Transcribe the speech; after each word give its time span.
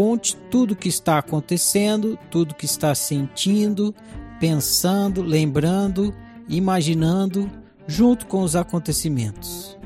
Conte 0.00 0.34
tudo 0.50 0.72
o 0.72 0.76
que 0.76 0.88
está 0.88 1.18
acontecendo, 1.18 2.18
tudo 2.30 2.52
o 2.52 2.54
que 2.54 2.64
está 2.64 2.94
sentindo, 2.94 3.94
pensando, 4.40 5.20
lembrando, 5.20 6.14
imaginando, 6.48 7.50
junto 7.86 8.26
com 8.26 8.40
os 8.40 8.56
acontecimentos. 8.56 9.78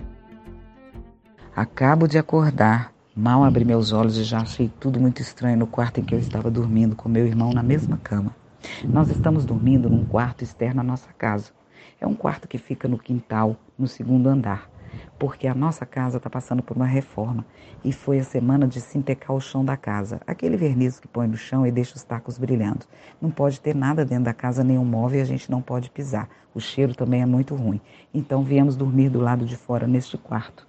Acabo 1.57 2.07
de 2.07 2.17
acordar. 2.17 2.93
Mal 3.13 3.43
abri 3.43 3.65
meus 3.65 3.91
olhos 3.91 4.17
e 4.17 4.23
já 4.23 4.39
achei 4.39 4.71
tudo 4.79 5.01
muito 5.01 5.21
estranho 5.21 5.59
no 5.59 5.67
quarto 5.67 5.99
em 5.99 6.05
que 6.05 6.15
eu 6.15 6.21
estava 6.21 6.49
dormindo 6.49 6.95
com 6.95 7.09
meu 7.09 7.27
irmão 7.27 7.53
na 7.53 7.65
mesma 7.65 7.97
cama. 7.97 8.37
Nós 8.85 9.11
estamos 9.11 9.45
dormindo 9.45 9.91
num 9.91 10.05
quarto 10.05 10.45
externo 10.45 10.81
à 10.81 10.85
nossa 10.85 11.13
casa. 11.19 11.51
É 12.01 12.07
um 12.07 12.15
quarto 12.15 12.47
que 12.47 12.57
fica 12.57 12.87
no 12.87 12.99
quintal, 12.99 13.57
no 13.77 13.89
segundo 13.89 14.29
andar, 14.29 14.71
porque 15.19 15.47
a 15.47 15.55
nossa 15.55 15.85
casa 15.87 16.17
está 16.17 16.29
passando 16.29 16.63
por 16.63 16.77
uma 16.77 16.87
reforma 16.87 17.45
e 17.85 17.93
foi 17.93 18.19
a 18.19 18.25
semana 18.25 18.67
de 18.67 18.81
sintecar 18.81 19.35
o 19.35 19.41
chão 19.41 19.65
da 19.65 19.77
casa, 19.77 20.21
aquele 20.27 20.57
verniz 20.57 20.99
que 20.99 21.09
põe 21.09 21.27
no 21.27 21.37
chão 21.37 21.67
e 21.67 21.71
deixa 21.71 21.97
os 21.97 22.03
tacos 22.03 22.39
brilhando. 22.39 22.87
Não 23.21 23.31
pode 23.31 23.61
ter 23.61 23.75
nada 23.75 24.05
dentro 24.05 24.25
da 24.25 24.35
casa, 24.35 24.65
nenhum 24.65 24.85
móvel 24.85 25.19
e 25.19 25.23
a 25.23 25.27
gente 25.27 25.51
não 25.51 25.61
pode 25.61 25.91
pisar. 25.91 26.29
O 26.55 26.61
cheiro 26.61 26.95
também 26.95 27.23
é 27.23 27.27
muito 27.27 27.55
ruim. 27.55 27.81
Então 28.13 28.43
viemos 28.43 28.77
dormir 28.77 29.09
do 29.09 29.21
lado 29.21 29.45
de 29.45 29.57
fora 29.57 29.87
neste 29.87 30.17
quarto. 30.17 30.67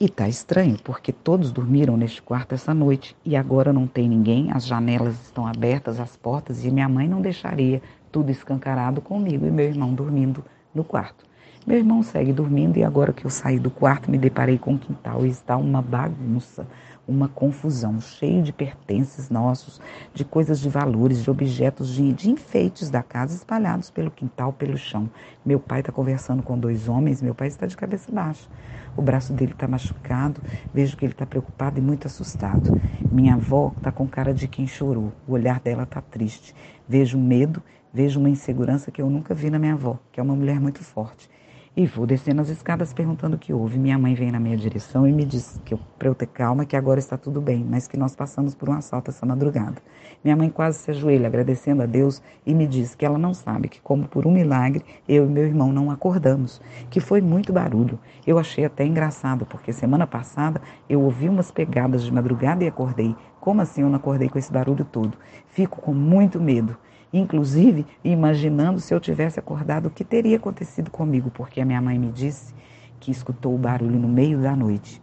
E 0.00 0.08
tá 0.08 0.28
estranho, 0.28 0.76
porque 0.82 1.12
todos 1.12 1.52
dormiram 1.52 1.96
neste 1.96 2.20
quarto 2.20 2.54
essa 2.54 2.74
noite 2.74 3.16
e 3.24 3.36
agora 3.36 3.72
não 3.72 3.86
tem 3.86 4.08
ninguém, 4.08 4.50
as 4.50 4.66
janelas 4.66 5.14
estão 5.22 5.46
abertas, 5.46 6.00
as 6.00 6.16
portas, 6.16 6.64
e 6.64 6.70
minha 6.70 6.88
mãe 6.88 7.06
não 7.06 7.20
deixaria 7.20 7.80
tudo 8.10 8.30
escancarado 8.30 9.00
comigo 9.00 9.46
e 9.46 9.50
meu 9.50 9.64
irmão 9.64 9.94
dormindo 9.94 10.44
no 10.74 10.82
quarto. 10.82 11.24
Meu 11.64 11.78
irmão 11.78 12.02
segue 12.02 12.32
dormindo 12.32 12.76
e 12.76 12.82
agora 12.82 13.12
que 13.12 13.24
eu 13.24 13.30
saí 13.30 13.56
do 13.56 13.70
quarto 13.70 14.10
me 14.10 14.18
deparei 14.18 14.58
com 14.58 14.74
o 14.74 14.78
quintal 14.78 15.24
e 15.24 15.28
está 15.28 15.56
uma 15.56 15.80
bagunça, 15.80 16.66
uma 17.06 17.28
confusão, 17.28 18.00
cheio 18.00 18.42
de 18.42 18.52
pertences 18.52 19.30
nossos, 19.30 19.80
de 20.12 20.24
coisas 20.24 20.58
de 20.58 20.68
valores, 20.68 21.22
de 21.22 21.30
objetos, 21.30 21.94
de, 21.94 22.12
de 22.12 22.30
enfeites 22.30 22.90
da 22.90 23.00
casa 23.00 23.36
espalhados 23.36 23.90
pelo 23.90 24.10
quintal, 24.10 24.52
pelo 24.52 24.76
chão. 24.76 25.08
Meu 25.46 25.60
pai 25.60 25.80
está 25.80 25.92
conversando 25.92 26.42
com 26.42 26.58
dois 26.58 26.88
homens, 26.88 27.22
meu 27.22 27.32
pai 27.32 27.46
está 27.46 27.64
de 27.64 27.76
cabeça 27.76 28.10
baixa. 28.10 28.48
O 28.96 29.00
braço 29.00 29.32
dele 29.32 29.52
está 29.52 29.68
machucado, 29.68 30.42
vejo 30.74 30.96
que 30.96 31.04
ele 31.04 31.12
está 31.12 31.24
preocupado 31.24 31.78
e 31.78 31.82
muito 31.82 32.08
assustado. 32.08 32.72
Minha 33.08 33.34
avó 33.34 33.72
está 33.76 33.92
com 33.92 34.08
cara 34.08 34.34
de 34.34 34.48
quem 34.48 34.66
chorou, 34.66 35.12
o 35.28 35.32
olhar 35.34 35.60
dela 35.60 35.84
está 35.84 36.00
triste. 36.00 36.56
Vejo 36.88 37.16
medo, 37.16 37.62
vejo 37.94 38.18
uma 38.18 38.28
insegurança 38.28 38.90
que 38.90 39.00
eu 39.00 39.08
nunca 39.08 39.32
vi 39.32 39.48
na 39.48 39.60
minha 39.60 39.74
avó, 39.74 39.96
que 40.10 40.18
é 40.18 40.22
uma 40.24 40.34
mulher 40.34 40.58
muito 40.58 40.82
forte. 40.82 41.30
E 41.74 41.86
vou 41.86 42.04
descendo 42.06 42.42
as 42.42 42.50
escadas 42.50 42.92
perguntando 42.92 43.36
o 43.36 43.38
que 43.38 43.50
houve. 43.50 43.78
Minha 43.78 43.98
mãe 43.98 44.14
vem 44.14 44.30
na 44.30 44.38
minha 44.38 44.58
direção 44.58 45.08
e 45.08 45.12
me 45.12 45.24
diz 45.24 45.58
que 45.64 45.74
para 45.98 46.06
eu 46.06 46.14
ter 46.14 46.26
calma, 46.26 46.66
que 46.66 46.76
agora 46.76 47.00
está 47.00 47.16
tudo 47.16 47.40
bem, 47.40 47.64
mas 47.66 47.88
que 47.88 47.96
nós 47.96 48.14
passamos 48.14 48.54
por 48.54 48.68
um 48.68 48.74
assalto 48.74 49.10
essa 49.10 49.24
madrugada. 49.24 49.80
Minha 50.22 50.36
mãe 50.36 50.50
quase 50.50 50.80
se 50.80 50.90
ajoelha 50.90 51.26
agradecendo 51.26 51.82
a 51.82 51.86
Deus 51.86 52.20
e 52.44 52.52
me 52.52 52.66
diz 52.66 52.94
que 52.94 53.06
ela 53.06 53.16
não 53.16 53.32
sabe 53.32 53.70
que, 53.70 53.80
como 53.80 54.06
por 54.06 54.26
um 54.26 54.30
milagre, 54.30 54.84
eu 55.08 55.24
e 55.24 55.28
meu 55.30 55.46
irmão 55.46 55.72
não 55.72 55.90
acordamos, 55.90 56.60
que 56.90 57.00
foi 57.00 57.22
muito 57.22 57.54
barulho. 57.54 57.98
Eu 58.26 58.38
achei 58.38 58.66
até 58.66 58.84
engraçado, 58.84 59.46
porque 59.46 59.72
semana 59.72 60.06
passada 60.06 60.60
eu 60.90 61.00
ouvi 61.00 61.26
umas 61.26 61.50
pegadas 61.50 62.02
de 62.02 62.12
madrugada 62.12 62.62
e 62.62 62.68
acordei. 62.68 63.16
Como 63.40 63.62
assim 63.62 63.80
eu 63.80 63.88
não 63.88 63.96
acordei 63.96 64.28
com 64.28 64.38
esse 64.38 64.52
barulho 64.52 64.84
todo? 64.84 65.16
Fico 65.46 65.80
com 65.80 65.94
muito 65.94 66.38
medo 66.38 66.76
inclusive 67.12 67.86
imaginando 68.04 68.80
se 68.80 68.94
eu 68.94 69.00
tivesse 69.00 69.38
acordado 69.38 69.86
o 69.86 69.90
que 69.90 70.04
teria 70.04 70.36
acontecido 70.36 70.90
comigo, 70.90 71.30
porque 71.30 71.60
a 71.60 71.64
minha 71.64 71.80
mãe 71.80 71.98
me 71.98 72.10
disse 72.10 72.54
que 72.98 73.10
escutou 73.10 73.54
o 73.54 73.58
barulho 73.58 73.98
no 73.98 74.08
meio 74.08 74.40
da 74.40 74.54
noite. 74.54 75.02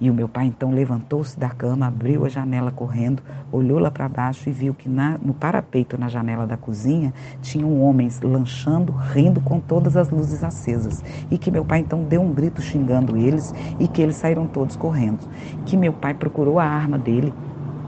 E 0.00 0.08
o 0.08 0.14
meu 0.14 0.28
pai 0.28 0.46
então 0.46 0.70
levantou-se 0.70 1.36
da 1.38 1.48
cama, 1.48 1.88
abriu 1.88 2.24
a 2.24 2.28
janela 2.28 2.70
correndo, 2.70 3.20
olhou 3.50 3.80
lá 3.80 3.90
para 3.90 4.08
baixo 4.08 4.48
e 4.48 4.52
viu 4.52 4.72
que 4.72 4.88
na, 4.88 5.18
no 5.18 5.34
parapeito 5.34 5.98
na 5.98 6.08
janela 6.08 6.46
da 6.46 6.56
cozinha 6.56 7.12
tinham 7.42 7.80
homens 7.82 8.20
lanchando, 8.20 8.92
rindo 8.92 9.40
com 9.40 9.58
todas 9.58 9.96
as 9.96 10.08
luzes 10.08 10.44
acesas. 10.44 11.02
E 11.28 11.36
que 11.36 11.50
meu 11.50 11.64
pai 11.64 11.80
então 11.80 12.04
deu 12.04 12.22
um 12.22 12.32
grito 12.32 12.62
xingando 12.62 13.16
eles 13.16 13.52
e 13.80 13.88
que 13.88 14.00
eles 14.00 14.14
saíram 14.14 14.46
todos 14.46 14.76
correndo. 14.76 15.28
Que 15.66 15.76
meu 15.76 15.92
pai 15.92 16.14
procurou 16.14 16.60
a 16.60 16.64
arma 16.64 16.96
dele, 16.96 17.34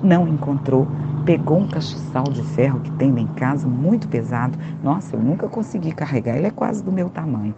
não 0.03 0.29
encontrou, 0.29 0.87
pegou 1.25 1.59
um 1.59 1.67
castiçal 1.67 2.25
de 2.25 2.43
ferro 2.43 2.81
que 2.81 2.91
tem 2.93 3.13
lá 3.13 3.21
em 3.21 3.27
casa, 3.29 3.69
muito 3.69 4.09
pesado. 4.09 4.59
Nossa, 4.83 5.17
eu 5.17 5.21
nunca 5.21 5.49
consegui 5.49 5.93
carregar, 5.93 6.37
ele 6.37 6.47
é 6.47 6.51
quase 6.51 6.83
do 6.83 6.93
meu 6.93 7.11
tamanho. 7.11 7.55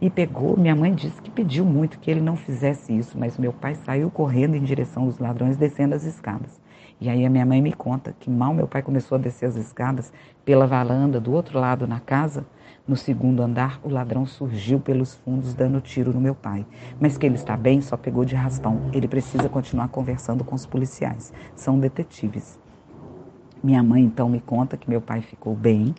E 0.00 0.10
pegou, 0.10 0.56
minha 0.58 0.76
mãe 0.76 0.94
disse 0.94 1.22
que 1.22 1.30
pediu 1.30 1.64
muito 1.64 1.98
que 1.98 2.10
ele 2.10 2.20
não 2.20 2.36
fizesse 2.36 2.96
isso, 2.96 3.18
mas 3.18 3.38
meu 3.38 3.52
pai 3.52 3.74
saiu 3.74 4.10
correndo 4.10 4.54
em 4.54 4.62
direção 4.62 5.06
dos 5.06 5.18
ladrões, 5.18 5.56
descendo 5.56 5.94
as 5.94 6.04
escadas. 6.04 6.60
E 7.00 7.08
aí 7.08 7.24
a 7.24 7.30
minha 7.30 7.46
mãe 7.46 7.62
me 7.62 7.72
conta 7.72 8.14
que 8.18 8.30
mal 8.30 8.52
meu 8.52 8.68
pai 8.68 8.82
começou 8.82 9.16
a 9.16 9.20
descer 9.20 9.46
as 9.46 9.56
escadas 9.56 10.12
pela 10.44 10.66
varanda 10.66 11.20
do 11.20 11.32
outro 11.32 11.58
lado 11.58 11.86
na 11.86 12.00
casa, 12.00 12.46
no 12.88 12.94
segundo 12.94 13.42
andar, 13.42 13.80
o 13.82 13.88
ladrão 13.88 14.24
surgiu 14.24 14.78
pelos 14.78 15.12
fundos 15.14 15.54
dando 15.54 15.80
tiro 15.80 16.12
no 16.12 16.20
meu 16.20 16.36
pai. 16.36 16.64
Mas 17.00 17.18
que 17.18 17.26
ele 17.26 17.34
está 17.34 17.56
bem, 17.56 17.80
só 17.80 17.96
pegou 17.96 18.24
de 18.24 18.36
raspão. 18.36 18.80
Ele 18.92 19.08
precisa 19.08 19.48
continuar 19.48 19.88
conversando 19.88 20.44
com 20.44 20.54
os 20.54 20.64
policiais. 20.64 21.32
São 21.56 21.80
detetives. 21.80 22.56
Minha 23.60 23.82
mãe 23.82 24.04
então 24.04 24.28
me 24.28 24.38
conta 24.38 24.76
que 24.76 24.88
meu 24.88 25.00
pai 25.00 25.20
ficou 25.20 25.56
bem, 25.56 25.96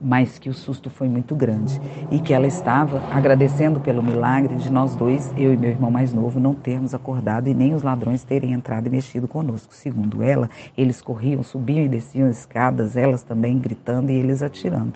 mas 0.00 0.38
que 0.38 0.48
o 0.48 0.54
susto 0.54 0.88
foi 0.88 1.08
muito 1.08 1.34
grande 1.34 1.80
e 2.08 2.20
que 2.20 2.32
ela 2.32 2.46
estava 2.46 3.02
agradecendo 3.10 3.80
pelo 3.80 4.00
milagre 4.00 4.54
de 4.54 4.70
nós 4.70 4.94
dois, 4.94 5.32
eu 5.36 5.52
e 5.52 5.56
meu 5.56 5.70
irmão 5.70 5.90
mais 5.90 6.12
novo, 6.12 6.38
não 6.38 6.54
termos 6.54 6.94
acordado 6.94 7.48
e 7.48 7.54
nem 7.54 7.74
os 7.74 7.82
ladrões 7.82 8.22
terem 8.22 8.52
entrado 8.52 8.86
e 8.86 8.90
mexido 8.90 9.26
conosco. 9.26 9.74
Segundo 9.74 10.22
ela, 10.22 10.48
eles 10.78 11.00
corriam, 11.00 11.42
subiam 11.42 11.84
e 11.84 11.88
desciam 11.88 12.30
escadas, 12.30 12.96
elas 12.96 13.24
também 13.24 13.58
gritando 13.58 14.12
e 14.12 14.14
eles 14.14 14.40
atirando. 14.40 14.94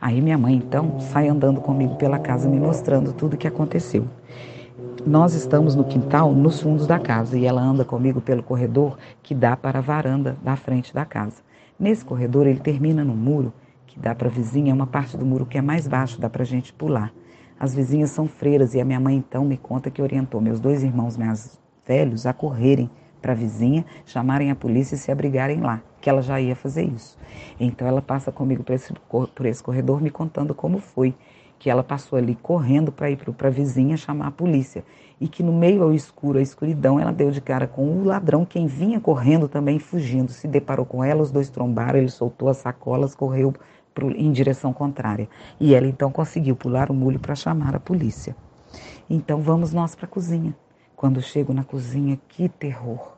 Aí 0.00 0.20
minha 0.20 0.38
mãe 0.38 0.54
então 0.54 1.00
sai 1.00 1.28
andando 1.28 1.60
comigo 1.60 1.96
pela 1.96 2.18
casa 2.18 2.48
me 2.48 2.58
mostrando 2.58 3.12
tudo 3.12 3.34
o 3.34 3.36
que 3.36 3.48
aconteceu. 3.48 4.06
Nós 5.06 5.34
estamos 5.34 5.74
no 5.74 5.84
quintal, 5.84 6.32
nos 6.32 6.60
fundos 6.60 6.86
da 6.86 6.98
casa, 6.98 7.36
e 7.36 7.44
ela 7.44 7.60
anda 7.60 7.84
comigo 7.84 8.20
pelo 8.20 8.42
corredor 8.42 8.96
que 9.22 9.34
dá 9.34 9.56
para 9.56 9.78
a 9.78 9.82
varanda 9.82 10.36
da 10.42 10.54
frente 10.54 10.94
da 10.94 11.04
casa. 11.04 11.42
Nesse 11.78 12.04
corredor, 12.04 12.46
ele 12.46 12.60
termina 12.60 13.04
no 13.04 13.14
muro 13.14 13.52
que 13.86 13.98
dá 13.98 14.14
para 14.14 14.28
a 14.28 14.30
vizinha, 14.30 14.70
é 14.70 14.74
uma 14.74 14.86
parte 14.86 15.16
do 15.16 15.24
muro 15.24 15.46
que 15.46 15.58
é 15.58 15.62
mais 15.62 15.88
baixo, 15.88 16.20
dá 16.20 16.28
para 16.28 16.42
a 16.42 16.46
gente 16.46 16.72
pular. 16.72 17.12
As 17.58 17.74
vizinhas 17.74 18.10
são 18.10 18.28
freiras 18.28 18.74
e 18.74 18.80
a 18.80 18.84
minha 18.84 19.00
mãe 19.00 19.16
então 19.16 19.44
me 19.44 19.56
conta 19.56 19.90
que 19.90 20.00
orientou 20.02 20.40
meus 20.40 20.60
dois 20.60 20.84
irmãos 20.84 21.16
mais 21.16 21.58
velhos 21.84 22.26
a 22.26 22.32
correrem 22.32 22.88
para 23.20 23.32
a 23.32 23.34
vizinha 23.34 23.84
chamarem 24.06 24.50
a 24.50 24.54
polícia 24.54 24.94
e 24.94 24.98
se 24.98 25.10
abrigarem 25.10 25.60
lá, 25.60 25.80
que 26.00 26.08
ela 26.08 26.22
já 26.22 26.40
ia 26.40 26.54
fazer 26.54 26.84
isso. 26.84 27.18
Então 27.58 27.86
ela 27.86 28.02
passa 28.02 28.30
comigo 28.30 28.62
por 28.62 28.72
esse, 28.72 28.92
por 28.92 29.46
esse 29.46 29.62
corredor 29.62 30.00
me 30.00 30.10
contando 30.10 30.54
como 30.54 30.78
foi, 30.78 31.14
que 31.58 31.68
ela 31.68 31.82
passou 31.82 32.18
ali 32.18 32.36
correndo 32.36 32.92
para 32.92 33.10
ir 33.10 33.16
para 33.16 33.48
a 33.48 33.50
vizinha 33.50 33.96
chamar 33.96 34.28
a 34.28 34.30
polícia 34.30 34.84
e 35.20 35.26
que 35.26 35.42
no 35.42 35.52
meio 35.52 35.82
ao 35.82 35.92
escuro, 35.92 36.38
à 36.38 36.42
escuridão, 36.42 37.00
ela 37.00 37.12
deu 37.12 37.30
de 37.30 37.40
cara 37.40 37.66
com 37.66 37.84
o 37.84 38.04
ladrão, 38.04 38.44
quem 38.44 38.66
vinha 38.66 39.00
correndo 39.00 39.48
também 39.48 39.78
fugindo, 39.78 40.30
se 40.30 40.46
deparou 40.46 40.86
com 40.86 41.02
ela, 41.02 41.22
os 41.22 41.32
dois 41.32 41.50
trombaram, 41.50 41.98
ele 41.98 42.08
soltou 42.08 42.48
as 42.48 42.58
sacolas, 42.58 43.14
correu 43.14 43.52
pro, 43.92 44.10
em 44.12 44.30
direção 44.30 44.72
contrária. 44.72 45.28
E 45.58 45.74
ela 45.74 45.88
então 45.88 46.12
conseguiu 46.12 46.54
pular 46.54 46.90
o 46.90 46.94
muro 46.94 47.18
para 47.18 47.34
chamar 47.34 47.74
a 47.74 47.80
polícia. 47.80 48.36
Então 49.10 49.40
vamos 49.40 49.72
nós 49.72 49.94
para 49.94 50.06
a 50.06 50.08
cozinha. 50.08 50.54
Quando 50.94 51.20
chego 51.20 51.52
na 51.52 51.64
cozinha, 51.64 52.18
que 52.28 52.48
terror! 52.48 53.16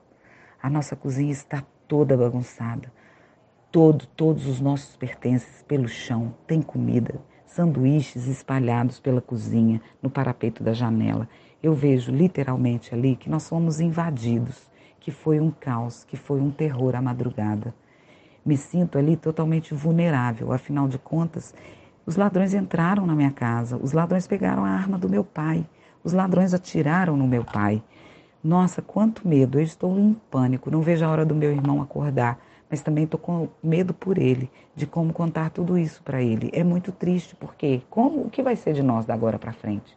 A 0.63 0.69
nossa 0.71 0.95
cozinha 0.95 1.33
está 1.33 1.63
toda 1.91 2.17
bagunçada. 2.17 2.93
Todo, 3.73 4.07
todos 4.07 4.47
os 4.47 4.61
nossos 4.61 4.95
pertences 4.95 5.65
pelo 5.67 5.89
chão, 5.89 6.33
tem 6.47 6.63
comida, 6.63 7.21
sanduíches 7.47 8.29
espalhados 8.29 9.01
pela 9.01 9.21
cozinha, 9.21 9.83
no 10.01 10.09
parapeito 10.09 10.63
da 10.63 10.73
janela. 10.73 11.29
Eu 11.61 11.75
vejo 11.75 12.13
literalmente 12.13 12.95
ali 12.95 13.17
que 13.17 13.29
nós 13.29 13.49
fomos 13.49 13.81
invadidos, 13.81 14.71
que 15.01 15.11
foi 15.11 15.41
um 15.41 15.51
caos, 15.51 16.05
que 16.05 16.17
foi 16.17 16.41
um 16.41 16.53
terror 16.53 16.95
à 16.95 17.03
madrugada. 17.03 17.75
Me 18.47 18.57
sinto 18.57 18.97
ali 18.97 19.17
totalmente 19.17 19.75
vulnerável, 19.75 20.53
afinal 20.53 20.87
de 20.87 20.97
contas, 20.97 21.53
os 22.07 22.15
ladrões 22.15 22.55
entraram 22.55 23.05
na 23.05 23.17
minha 23.17 23.33
casa, 23.33 23.77
os 23.77 23.93
ladrões 23.93 24.29
pegaram 24.29 24.65
a 24.65 24.71
arma 24.71 24.97
do 24.97 25.09
meu 25.09 25.25
pai, 25.25 25.67
os 26.05 26.13
ladrões 26.13 26.55
atiraram 26.55 27.17
no 27.17 27.27
meu 27.27 27.45
pai. 27.45 27.83
Nossa, 28.43 28.81
quanto 28.81 29.29
medo! 29.29 29.59
Eu 29.59 29.63
estou 29.63 29.99
em 29.99 30.15
pânico. 30.31 30.71
Não 30.71 30.81
vejo 30.81 31.05
a 31.05 31.11
hora 31.11 31.27
do 31.27 31.35
meu 31.35 31.53
irmão 31.53 31.83
acordar, 31.83 32.39
mas 32.71 32.81
também 32.81 33.05
estou 33.05 33.21
com 33.21 33.49
medo 33.63 33.93
por 33.93 34.17
ele, 34.17 34.51
de 34.75 34.87
como 34.87 35.13
contar 35.13 35.51
tudo 35.51 35.77
isso 35.77 36.03
para 36.03 36.23
ele. 36.23 36.49
É 36.55 36.65
muito 36.65 36.91
triste, 36.91 37.37
porque 37.37 37.83
como 37.91 38.23
o 38.23 38.31
que 38.31 38.43
vai 38.43 38.57
ser 38.57 38.73
de 38.73 38.83
nós 38.83 39.05
da 39.05 39.13
agora 39.13 39.39
para 39.39 39.53
frente? 39.53 39.95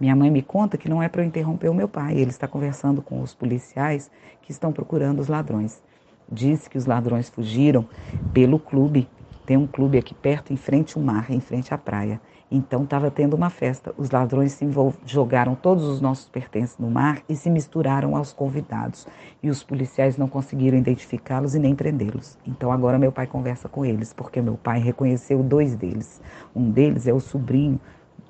Minha 0.00 0.16
mãe 0.16 0.30
me 0.32 0.42
conta 0.42 0.76
que 0.76 0.88
não 0.88 1.00
é 1.00 1.08
para 1.08 1.22
eu 1.22 1.26
interromper 1.26 1.68
o 1.68 1.74
meu 1.74 1.88
pai. 1.88 2.18
Ele 2.18 2.30
está 2.30 2.48
conversando 2.48 3.00
com 3.00 3.22
os 3.22 3.34
policiais 3.34 4.10
que 4.42 4.50
estão 4.50 4.72
procurando 4.72 5.20
os 5.20 5.28
ladrões. 5.28 5.80
Disse 6.28 6.68
que 6.68 6.76
os 6.76 6.86
ladrões 6.86 7.28
fugiram 7.30 7.88
pelo 8.32 8.58
clube. 8.58 9.08
Tem 9.46 9.56
um 9.56 9.66
clube 9.66 9.96
aqui 9.96 10.12
perto, 10.12 10.52
em 10.52 10.56
frente 10.56 10.98
ao 10.98 11.04
mar, 11.04 11.30
em 11.30 11.38
frente 11.38 11.72
à 11.72 11.78
praia. 11.78 12.20
Então 12.50 12.84
estava 12.84 13.10
tendo 13.10 13.34
uma 13.34 13.50
festa. 13.50 13.92
Os 13.98 14.10
ladrões 14.10 14.52
se 14.52 14.66
jogaram 15.04 15.54
todos 15.54 15.84
os 15.84 16.00
nossos 16.00 16.28
pertences 16.28 16.78
no 16.78 16.88
mar 16.90 17.20
e 17.28 17.34
se 17.34 17.50
misturaram 17.50 18.16
aos 18.16 18.32
convidados. 18.32 19.06
E 19.42 19.50
os 19.50 19.64
policiais 19.64 20.16
não 20.16 20.28
conseguiram 20.28 20.78
identificá-los 20.78 21.54
e 21.54 21.58
nem 21.58 21.74
prendê-los. 21.74 22.38
Então 22.46 22.70
agora 22.70 22.98
meu 22.98 23.10
pai 23.10 23.26
conversa 23.26 23.68
com 23.68 23.84
eles, 23.84 24.12
porque 24.12 24.40
meu 24.40 24.56
pai 24.56 24.78
reconheceu 24.78 25.42
dois 25.42 25.74
deles. 25.74 26.20
Um 26.54 26.70
deles 26.70 27.08
é 27.08 27.12
o 27.12 27.20
sobrinho 27.20 27.80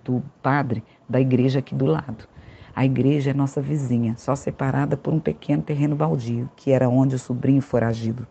do 0.02 0.22
padre 0.42 0.82
da 1.08 1.20
igreja 1.20 1.58
aqui 1.58 1.74
do 1.74 1.84
lado. 1.84 2.26
A 2.74 2.84
igreja 2.84 3.30
é 3.30 3.34
nossa 3.34 3.60
vizinha, 3.60 4.14
só 4.16 4.34
separada 4.34 4.96
por 4.96 5.12
um 5.12 5.18
pequeno 5.18 5.62
terreno 5.62 5.96
baldio, 5.96 6.48
que 6.56 6.72
era 6.72 6.88
onde 6.88 7.14
o 7.14 7.18
sobrinho 7.18 7.62
foragido 7.62 8.26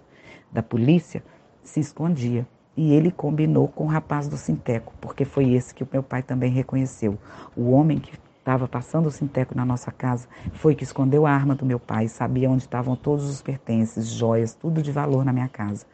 da 0.52 0.62
polícia 0.64 1.24
se 1.64 1.80
escondia. 1.80 2.48
E 2.77 2.94
ele 2.94 3.12
combinou 3.12 3.68
com 3.68 3.86
o 3.86 3.88
rapaz 3.88 4.27
do 4.27 4.38
Sinteco, 4.38 4.94
porque 5.00 5.24
foi 5.24 5.54
esse 5.54 5.74
que 5.74 5.83
o 5.83 5.88
meu 5.92 6.04
pai 6.04 6.22
também 6.22 6.51
reconheceu. 6.51 7.18
O 7.56 7.72
homem 7.72 8.00
que 8.00 8.13
estava 8.45 8.68
passando 8.68 9.07
o 9.07 9.12
Sinteco 9.12 9.56
na 9.56 9.66
nossa 9.66 9.92
casa 9.92 10.27
foi 10.54 10.75
que 10.75 10.83
escondeu 10.83 11.25
a 11.25 11.31
arma 11.31 11.56
do 11.56 11.66
meu 11.66 11.80
pai, 11.80 12.07
sabia 12.07 12.48
onde 12.48 12.62
estavam 12.62 12.95
todos 12.95 13.27
os 13.27 13.42
pertences, 13.42 14.07
joias, 14.07 14.54
tudo 14.54 14.83
de 14.83 14.92
valor 14.92 15.25
na 15.25 15.33
minha 15.33 15.48
casa. 15.48 15.88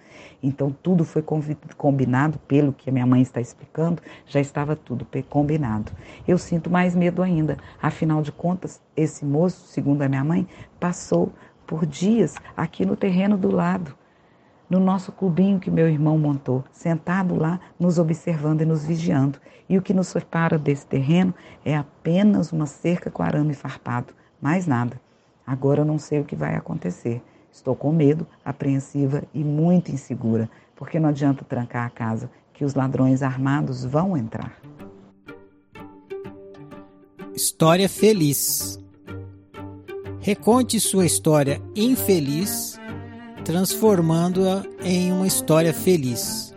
Então 0.43 0.69
tudo 0.83 1.05
foi 1.05 1.23
combinado, 1.77 2.37
pelo 2.39 2.73
que 2.73 2.89
a 2.89 2.93
minha 2.93 3.05
mãe 3.05 3.21
está 3.21 3.39
explicando, 3.39 4.01
já 4.25 4.41
estava 4.41 4.75
tudo 4.75 5.07
combinado. 5.29 5.93
Eu 6.27 6.37
sinto 6.37 6.69
mais 6.69 6.93
medo 6.93 7.23
ainda, 7.23 7.57
afinal 7.81 8.21
de 8.21 8.33
contas, 8.33 8.81
esse 8.97 9.23
moço, 9.23 9.67
segundo 9.67 10.01
a 10.01 10.09
minha 10.09 10.23
mãe, 10.23 10.45
passou 10.77 11.31
por 11.65 11.85
dias 11.85 12.35
aqui 12.57 12.85
no 12.85 12.97
terreno 12.97 13.37
do 13.37 13.49
lado 13.49 13.95
no 14.71 14.79
nosso 14.79 15.11
clubinho 15.11 15.59
que 15.59 15.69
meu 15.69 15.89
irmão 15.89 16.17
montou, 16.17 16.63
sentado 16.71 17.35
lá, 17.35 17.59
nos 17.77 17.99
observando 17.99 18.61
e 18.61 18.65
nos 18.65 18.85
vigiando. 18.85 19.37
E 19.67 19.77
o 19.77 19.81
que 19.81 19.93
nos 19.93 20.07
separa 20.07 20.57
desse 20.57 20.87
terreno 20.87 21.35
é 21.65 21.75
apenas 21.75 22.53
uma 22.53 22.65
cerca 22.65 23.11
com 23.11 23.21
arame 23.21 23.53
farpado, 23.53 24.13
mais 24.41 24.65
nada. 24.65 24.97
Agora 25.45 25.81
eu 25.81 25.85
não 25.85 25.99
sei 25.99 26.21
o 26.21 26.23
que 26.23 26.37
vai 26.37 26.55
acontecer. 26.55 27.21
Estou 27.51 27.75
com 27.75 27.91
medo, 27.91 28.25
apreensiva 28.45 29.23
e 29.33 29.43
muito 29.43 29.91
insegura, 29.91 30.49
porque 30.73 31.01
não 31.01 31.09
adianta 31.09 31.43
trancar 31.43 31.85
a 31.85 31.89
casa, 31.89 32.31
que 32.53 32.63
os 32.63 32.73
ladrões 32.73 33.21
armados 33.21 33.83
vão 33.83 34.15
entrar. 34.15 34.55
História 37.35 37.89
feliz. 37.89 38.79
Reconte 40.21 40.79
sua 40.79 41.05
história 41.05 41.61
infeliz 41.75 42.79
transformando-a 43.51 44.63
em 44.81 45.11
uma 45.11 45.27
história 45.27 45.73
feliz. 45.73 46.55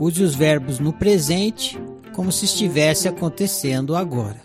Use 0.00 0.20
os 0.20 0.34
verbos 0.34 0.80
no 0.80 0.92
presente 0.92 1.80
como 2.12 2.32
se 2.32 2.44
estivesse 2.44 3.06
acontecendo 3.06 3.94
agora. 3.94 4.38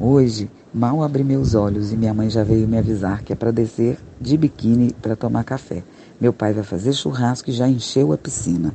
Hoje, 0.00 0.50
mal 0.72 1.02
abri 1.02 1.22
meus 1.22 1.54
olhos 1.54 1.92
e 1.92 1.96
minha 1.96 2.14
mãe 2.14 2.30
já 2.30 2.42
veio 2.42 2.66
me 2.66 2.78
avisar 2.78 3.22
que 3.22 3.34
é 3.34 3.36
para 3.36 3.50
descer 3.50 3.98
de 4.18 4.34
biquíni 4.38 4.94
para 5.02 5.14
tomar 5.14 5.44
café. 5.44 5.84
Meu 6.18 6.32
pai 6.32 6.54
vai 6.54 6.64
fazer 6.64 6.94
churrasco 6.94 7.50
e 7.50 7.52
já 7.52 7.68
encheu 7.68 8.14
a 8.14 8.16
piscina. 8.16 8.74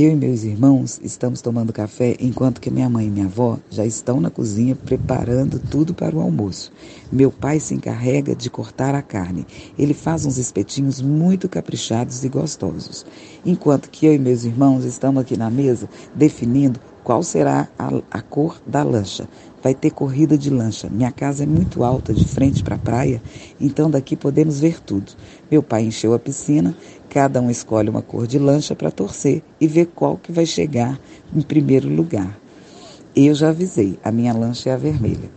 Eu 0.00 0.12
e 0.12 0.14
meus 0.14 0.44
irmãos 0.44 1.00
estamos 1.02 1.42
tomando 1.42 1.72
café 1.72 2.14
enquanto 2.20 2.60
que 2.60 2.70
minha 2.70 2.88
mãe 2.88 3.08
e 3.08 3.10
minha 3.10 3.26
avó 3.26 3.58
já 3.68 3.84
estão 3.84 4.20
na 4.20 4.30
cozinha 4.30 4.76
preparando 4.76 5.58
tudo 5.58 5.92
para 5.92 6.14
o 6.14 6.20
almoço. 6.20 6.72
Meu 7.10 7.32
pai 7.32 7.58
se 7.58 7.74
encarrega 7.74 8.32
de 8.32 8.48
cortar 8.48 8.94
a 8.94 9.02
carne. 9.02 9.44
Ele 9.76 9.92
faz 9.92 10.24
uns 10.24 10.38
espetinhos 10.38 11.02
muito 11.02 11.48
caprichados 11.48 12.22
e 12.22 12.28
gostosos. 12.28 13.04
Enquanto 13.44 13.90
que 13.90 14.06
eu 14.06 14.14
e 14.14 14.20
meus 14.20 14.44
irmãos 14.44 14.84
estamos 14.84 15.20
aqui 15.20 15.36
na 15.36 15.50
mesa 15.50 15.88
definindo 16.14 16.78
qual 17.08 17.22
será 17.22 17.66
a, 17.78 17.88
a 18.10 18.20
cor 18.20 18.60
da 18.66 18.82
lancha. 18.82 19.26
Vai 19.62 19.74
ter 19.74 19.90
corrida 19.90 20.36
de 20.36 20.50
lancha. 20.50 20.90
Minha 20.90 21.10
casa 21.10 21.42
é 21.44 21.46
muito 21.46 21.82
alta, 21.82 22.12
de 22.12 22.22
frente 22.22 22.62
para 22.62 22.74
a 22.74 22.78
praia, 22.78 23.22
então 23.58 23.90
daqui 23.90 24.14
podemos 24.14 24.60
ver 24.60 24.78
tudo. 24.78 25.12
Meu 25.50 25.62
pai 25.62 25.84
encheu 25.84 26.12
a 26.12 26.18
piscina 26.18 26.76
Cada 27.10 27.40
um 27.40 27.50
escolhe 27.50 27.88
uma 27.88 28.02
cor 28.02 28.26
de 28.26 28.38
lancha 28.38 28.74
para 28.74 28.90
torcer 28.90 29.42
e 29.58 29.66
ver 29.66 29.86
qual 29.86 30.18
que 30.18 30.30
vai 30.30 30.44
chegar 30.44 31.00
em 31.34 31.40
primeiro 31.40 31.88
lugar. 31.88 32.38
Eu 33.16 33.34
já 33.34 33.48
avisei, 33.48 33.98
a 34.04 34.12
minha 34.12 34.32
lancha 34.34 34.68
é 34.70 34.74
a 34.74 34.76
vermelha. 34.76 35.30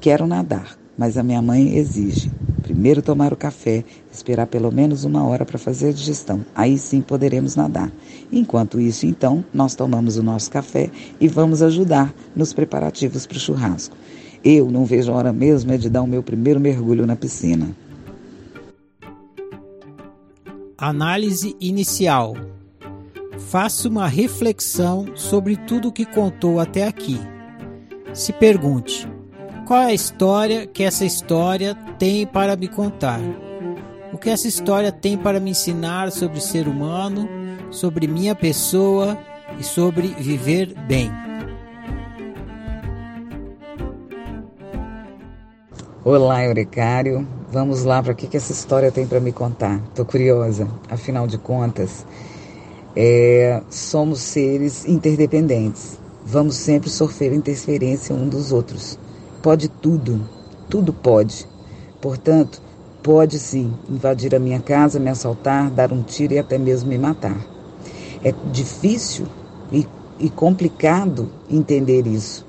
Quero 0.00 0.26
nadar, 0.26 0.78
mas 0.98 1.16
a 1.16 1.22
minha 1.22 1.40
mãe 1.40 1.76
exige. 1.76 2.30
Primeiro 2.62 3.00
tomar 3.02 3.32
o 3.32 3.36
café, 3.36 3.84
esperar 4.12 4.46
pelo 4.46 4.70
menos 4.70 5.04
uma 5.04 5.26
hora 5.26 5.44
para 5.44 5.58
fazer 5.58 5.88
a 5.88 5.92
digestão. 5.92 6.44
Aí 6.54 6.78
sim 6.78 7.00
poderemos 7.00 7.56
nadar. 7.56 7.90
Enquanto 8.30 8.80
isso, 8.80 9.06
então, 9.06 9.44
nós 9.52 9.74
tomamos 9.74 10.16
o 10.16 10.22
nosso 10.22 10.50
café 10.50 10.90
e 11.20 11.26
vamos 11.26 11.62
ajudar 11.62 12.14
nos 12.36 12.52
preparativos 12.52 13.26
para 13.26 13.36
o 13.36 13.40
churrasco. 13.40 13.96
Eu 14.44 14.70
não 14.70 14.84
vejo 14.84 15.10
a 15.10 15.16
hora 15.16 15.32
mesmo 15.32 15.72
é 15.72 15.78
de 15.78 15.88
dar 15.88 16.02
o 16.02 16.06
meu 16.06 16.22
primeiro 16.22 16.60
mergulho 16.60 17.06
na 17.06 17.16
piscina. 17.16 17.74
Análise 20.86 21.56
inicial. 21.62 22.36
Faça 23.48 23.88
uma 23.88 24.06
reflexão 24.06 25.16
sobre 25.16 25.56
tudo 25.56 25.88
o 25.88 25.92
que 25.92 26.04
contou 26.04 26.60
até 26.60 26.86
aqui. 26.86 27.18
Se 28.12 28.34
pergunte: 28.34 29.08
qual 29.66 29.80
é 29.80 29.86
a 29.86 29.94
história 29.94 30.66
que 30.66 30.82
essa 30.82 31.06
história 31.06 31.74
tem 31.98 32.26
para 32.26 32.54
me 32.54 32.68
contar? 32.68 33.18
O 34.12 34.18
que 34.18 34.28
essa 34.28 34.46
história 34.46 34.92
tem 34.92 35.16
para 35.16 35.40
me 35.40 35.52
ensinar 35.52 36.12
sobre 36.12 36.38
ser 36.38 36.68
humano, 36.68 37.26
sobre 37.70 38.06
minha 38.06 38.34
pessoa 38.34 39.16
e 39.58 39.64
sobre 39.64 40.08
viver 40.08 40.74
bem? 40.86 41.10
Olá, 46.06 46.44
Eurecário. 46.44 47.26
Vamos 47.50 47.82
lá 47.82 48.02
para 48.02 48.12
o 48.12 48.14
que, 48.14 48.26
que 48.26 48.36
essa 48.36 48.52
história 48.52 48.92
tem 48.92 49.06
para 49.06 49.20
me 49.20 49.32
contar. 49.32 49.80
Estou 49.88 50.04
curiosa. 50.04 50.68
Afinal 50.90 51.26
de 51.26 51.38
contas, 51.38 52.04
é, 52.94 53.62
somos 53.70 54.20
seres 54.20 54.84
interdependentes. 54.84 55.98
Vamos 56.22 56.56
sempre 56.56 56.90
sofrer 56.90 57.32
interferência 57.32 58.14
um 58.14 58.28
dos 58.28 58.52
outros. 58.52 58.98
Pode 59.42 59.70
tudo, 59.70 60.28
tudo 60.68 60.92
pode. 60.92 61.48
Portanto, 62.02 62.60
pode 63.02 63.38
sim 63.38 63.72
invadir 63.88 64.34
a 64.34 64.38
minha 64.38 64.60
casa, 64.60 65.00
me 65.00 65.08
assaltar, 65.08 65.70
dar 65.70 65.90
um 65.90 66.02
tiro 66.02 66.34
e 66.34 66.38
até 66.38 66.58
mesmo 66.58 66.90
me 66.90 66.98
matar. 66.98 67.38
É 68.22 68.30
difícil 68.52 69.24
e, 69.72 69.88
e 70.20 70.28
complicado 70.28 71.30
entender 71.48 72.06
isso 72.06 72.43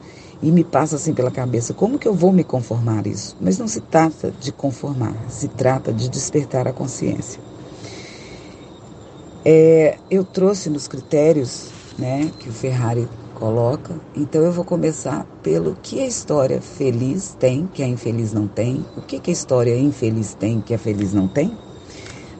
E 0.45 0.51
me 0.51 0.63
passa 0.63 0.97
assim 0.97 1.11
pela 1.11 1.31
cabeça, 1.31 1.73
como 1.73 1.97
que 1.97 2.07
eu 2.07 2.13
vou 2.13 2.31
me 2.31 2.43
conformar 2.43 3.07
isso? 3.07 3.35
Mas 3.41 3.57
não 3.57 3.67
se 3.67 3.81
trata 3.81 4.31
de 4.39 4.51
conformar, 4.51 5.15
se 5.27 5.47
trata 5.47 5.91
de 5.91 6.07
despertar 6.07 6.67
a 6.67 6.71
consciência. 6.71 7.41
É, 9.43 9.97
eu 10.07 10.23
trouxe 10.23 10.69
nos 10.69 10.87
critérios 10.87 11.71
né, 11.97 12.29
que 12.37 12.47
o 12.47 12.53
Ferrari 12.53 13.07
coloca, 13.33 13.99
então 14.15 14.43
eu 14.43 14.51
vou 14.51 14.63
começar 14.63 15.25
pelo 15.41 15.75
que 15.81 15.99
a 15.99 16.05
história 16.05 16.61
feliz 16.61 17.35
tem, 17.39 17.65
que 17.65 17.81
a 17.81 17.87
infeliz 17.87 18.31
não 18.31 18.47
tem, 18.47 18.85
o 18.95 19.01
que, 19.01 19.19
que 19.19 19.31
a 19.31 19.33
história 19.33 19.75
infeliz 19.75 20.35
tem, 20.35 20.61
que 20.61 20.75
a 20.75 20.77
feliz 20.77 21.11
não 21.11 21.27
tem. 21.27 21.57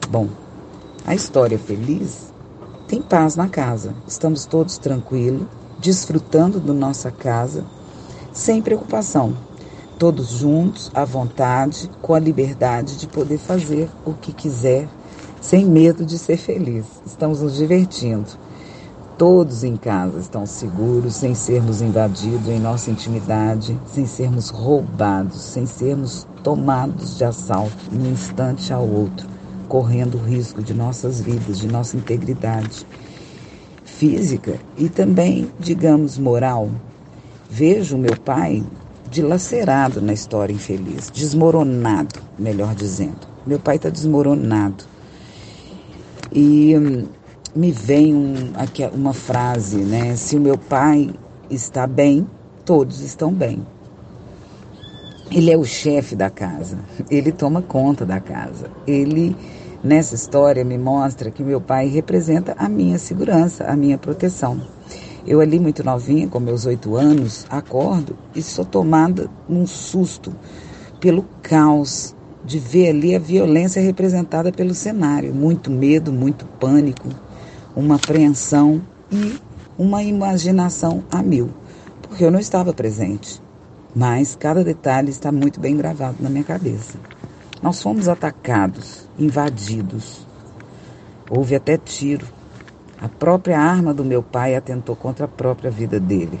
Bom, 0.08 0.28
a 1.04 1.12
história 1.12 1.58
feliz 1.58 2.32
tem 2.86 3.02
paz 3.02 3.34
na 3.34 3.48
casa, 3.48 3.92
estamos 4.06 4.46
todos 4.46 4.78
tranquilos, 4.78 5.48
desfrutando 5.80 6.60
da 6.60 6.72
nossa 6.72 7.10
casa, 7.10 7.64
sem 8.36 8.60
preocupação, 8.60 9.32
todos 9.98 10.28
juntos, 10.28 10.90
à 10.92 11.06
vontade, 11.06 11.90
com 12.02 12.12
a 12.12 12.18
liberdade 12.18 12.98
de 12.98 13.06
poder 13.06 13.38
fazer 13.38 13.88
o 14.04 14.12
que 14.12 14.30
quiser, 14.30 14.86
sem 15.40 15.64
medo 15.64 16.04
de 16.04 16.18
ser 16.18 16.36
feliz. 16.36 16.84
Estamos 17.06 17.40
nos 17.40 17.56
divertindo. 17.56 18.26
Todos 19.16 19.64
em 19.64 19.74
casa 19.74 20.18
estão 20.18 20.44
seguros, 20.44 21.14
sem 21.14 21.34
sermos 21.34 21.80
invadidos 21.80 22.46
em 22.48 22.60
nossa 22.60 22.90
intimidade, 22.90 23.74
sem 23.86 24.04
sermos 24.04 24.50
roubados, 24.50 25.40
sem 25.40 25.64
sermos 25.64 26.28
tomados 26.42 27.16
de 27.16 27.24
assalto 27.24 27.90
de 27.90 27.96
um 27.96 28.12
instante 28.12 28.70
ao 28.70 28.86
outro, 28.86 29.26
correndo 29.66 30.18
o 30.18 30.22
risco 30.22 30.62
de 30.62 30.74
nossas 30.74 31.22
vidas, 31.22 31.58
de 31.58 31.68
nossa 31.68 31.96
integridade 31.96 32.86
física 33.82 34.60
e 34.76 34.90
também, 34.90 35.50
digamos, 35.58 36.18
moral. 36.18 36.68
Vejo 37.48 37.96
meu 37.96 38.16
pai 38.16 38.64
dilacerado 39.10 40.00
na 40.00 40.12
história 40.12 40.52
infeliz, 40.52 41.10
desmoronado, 41.10 42.20
melhor 42.38 42.74
dizendo. 42.74 43.26
Meu 43.46 43.58
pai 43.58 43.76
está 43.76 43.88
desmoronado. 43.88 44.84
E 46.32 46.76
hum, 46.76 47.06
me 47.54 47.70
vem 47.70 48.14
um, 48.14 48.52
aqui 48.54 48.84
uma 48.92 49.14
frase, 49.14 49.78
né? 49.78 50.16
Se 50.16 50.36
o 50.36 50.40
meu 50.40 50.58
pai 50.58 51.10
está 51.48 51.86
bem, 51.86 52.26
todos 52.64 53.00
estão 53.00 53.32
bem. 53.32 53.64
Ele 55.30 55.50
é 55.50 55.56
o 55.56 55.64
chefe 55.64 56.14
da 56.14 56.30
casa, 56.30 56.78
ele 57.10 57.32
toma 57.32 57.62
conta 57.62 58.04
da 58.04 58.20
casa. 58.20 58.70
Ele, 58.86 59.36
nessa 59.82 60.14
história, 60.14 60.64
me 60.64 60.78
mostra 60.78 61.30
que 61.30 61.42
meu 61.42 61.60
pai 61.60 61.88
representa 61.88 62.54
a 62.58 62.68
minha 62.68 62.98
segurança, 62.98 63.64
a 63.64 63.76
minha 63.76 63.98
proteção. 63.98 64.60
Eu 65.26 65.40
ali 65.40 65.58
muito 65.58 65.82
novinha, 65.82 66.28
com 66.28 66.38
meus 66.38 66.66
oito 66.66 66.94
anos, 66.94 67.46
acordo 67.50 68.16
e 68.34 68.40
sou 68.40 68.64
tomada 68.64 69.28
num 69.48 69.66
susto 69.66 70.32
pelo 71.00 71.24
caos 71.42 72.14
de 72.44 72.60
ver 72.60 72.90
ali 72.90 73.16
a 73.16 73.18
violência 73.18 73.82
representada 73.82 74.52
pelo 74.52 74.72
cenário. 74.72 75.34
Muito 75.34 75.68
medo, 75.68 76.12
muito 76.12 76.46
pânico, 76.60 77.08
uma 77.74 77.96
apreensão 77.96 78.80
e 79.10 79.36
uma 79.76 80.02
imaginação 80.02 81.02
a 81.10 81.22
mil, 81.22 81.50
porque 82.02 82.24
eu 82.24 82.30
não 82.30 82.38
estava 82.38 82.72
presente. 82.72 83.42
Mas 83.94 84.36
cada 84.36 84.62
detalhe 84.62 85.10
está 85.10 85.32
muito 85.32 85.58
bem 85.58 85.76
gravado 85.76 86.18
na 86.20 86.30
minha 86.30 86.44
cabeça. 86.44 86.98
Nós 87.60 87.82
fomos 87.82 88.08
atacados, 88.08 89.08
invadidos. 89.18 90.26
Houve 91.28 91.56
até 91.56 91.76
tiro. 91.76 92.26
A 93.00 93.08
própria 93.08 93.58
arma 93.58 93.92
do 93.92 94.04
meu 94.04 94.22
pai 94.22 94.54
atentou 94.54 94.96
contra 94.96 95.26
a 95.26 95.28
própria 95.28 95.70
vida 95.70 96.00
dele. 96.00 96.40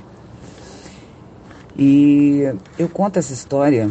E 1.76 2.52
eu 2.78 2.88
conto 2.88 3.18
essa 3.18 3.32
história 3.32 3.90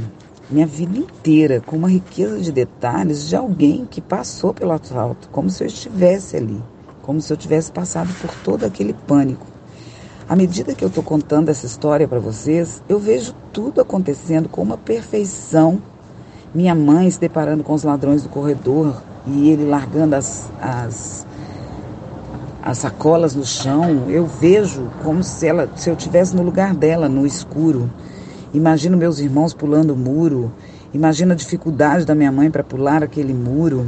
minha 0.49 0.67
vida 0.67 0.97
inteira 0.97 1.61
com 1.61 1.75
uma 1.75 1.89
riqueza 1.89 2.39
de 2.39 2.51
detalhes 2.51 3.27
de 3.27 3.35
alguém 3.35 3.85
que 3.85 4.01
passou 4.01 4.53
pelo 4.53 4.71
assalto, 4.71 5.27
como 5.29 5.49
se 5.49 5.63
eu 5.63 5.67
estivesse 5.67 6.37
ali 6.37 6.61
como 7.05 7.21
se 7.21 7.31
eu 7.31 7.37
tivesse 7.37 7.71
passado 7.71 8.11
por 8.19 8.31
todo 8.43 8.65
aquele 8.65 8.93
pânico. 8.93 9.45
À 10.27 10.35
medida 10.35 10.73
que 10.73 10.83
eu 10.83 10.87
estou 10.87 11.03
contando 11.03 11.49
essa 11.49 11.65
história 11.65 12.07
para 12.07 12.19
vocês, 12.19 12.81
eu 12.89 12.97
vejo 12.97 13.35
tudo 13.53 13.79
acontecendo 13.79 14.49
com 14.49 14.63
uma 14.63 14.75
perfeição. 14.75 15.79
Minha 16.53 16.73
mãe 16.73 17.09
se 17.11 17.19
deparando 17.19 17.63
com 17.63 17.73
os 17.73 17.83
ladrões 17.83 18.23
do 18.23 18.29
corredor 18.29 19.03
e 19.27 19.51
ele 19.51 19.65
largando 19.65 20.15
as, 20.15 20.49
as, 20.59 21.24
as 22.65 22.79
sacolas 22.79 23.35
no 23.35 23.45
chão. 23.45 24.05
Eu 24.09 24.25
vejo 24.25 24.89
como 25.03 25.23
se, 25.23 25.45
ela, 25.45 25.69
se 25.75 25.87
eu 25.87 25.93
estivesse 25.93 26.35
no 26.35 26.41
lugar 26.41 26.73
dela, 26.73 27.07
no 27.07 27.27
escuro. 27.27 27.87
Imagino 28.51 28.97
meus 28.97 29.19
irmãos 29.19 29.53
pulando 29.53 29.91
o 29.91 29.95
muro. 29.95 30.51
Imagino 30.91 31.33
a 31.33 31.35
dificuldade 31.35 32.05
da 32.05 32.15
minha 32.15 32.31
mãe 32.31 32.49
para 32.49 32.63
pular 32.63 33.03
aquele 33.03 33.33
muro. 33.33 33.85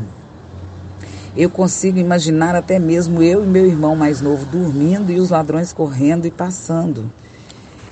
Eu 1.35 1.49
consigo 1.49 1.97
imaginar 1.97 2.55
até 2.55 2.77
mesmo 2.77 3.21
eu 3.21 3.43
e 3.43 3.47
meu 3.47 3.65
irmão 3.65 3.95
mais 3.95 4.21
novo 4.21 4.45
dormindo 4.45 5.11
e 5.11 5.19
os 5.19 5.31
ladrões 5.31 5.73
correndo 5.73 6.27
e 6.27 6.31
passando. 6.31 7.11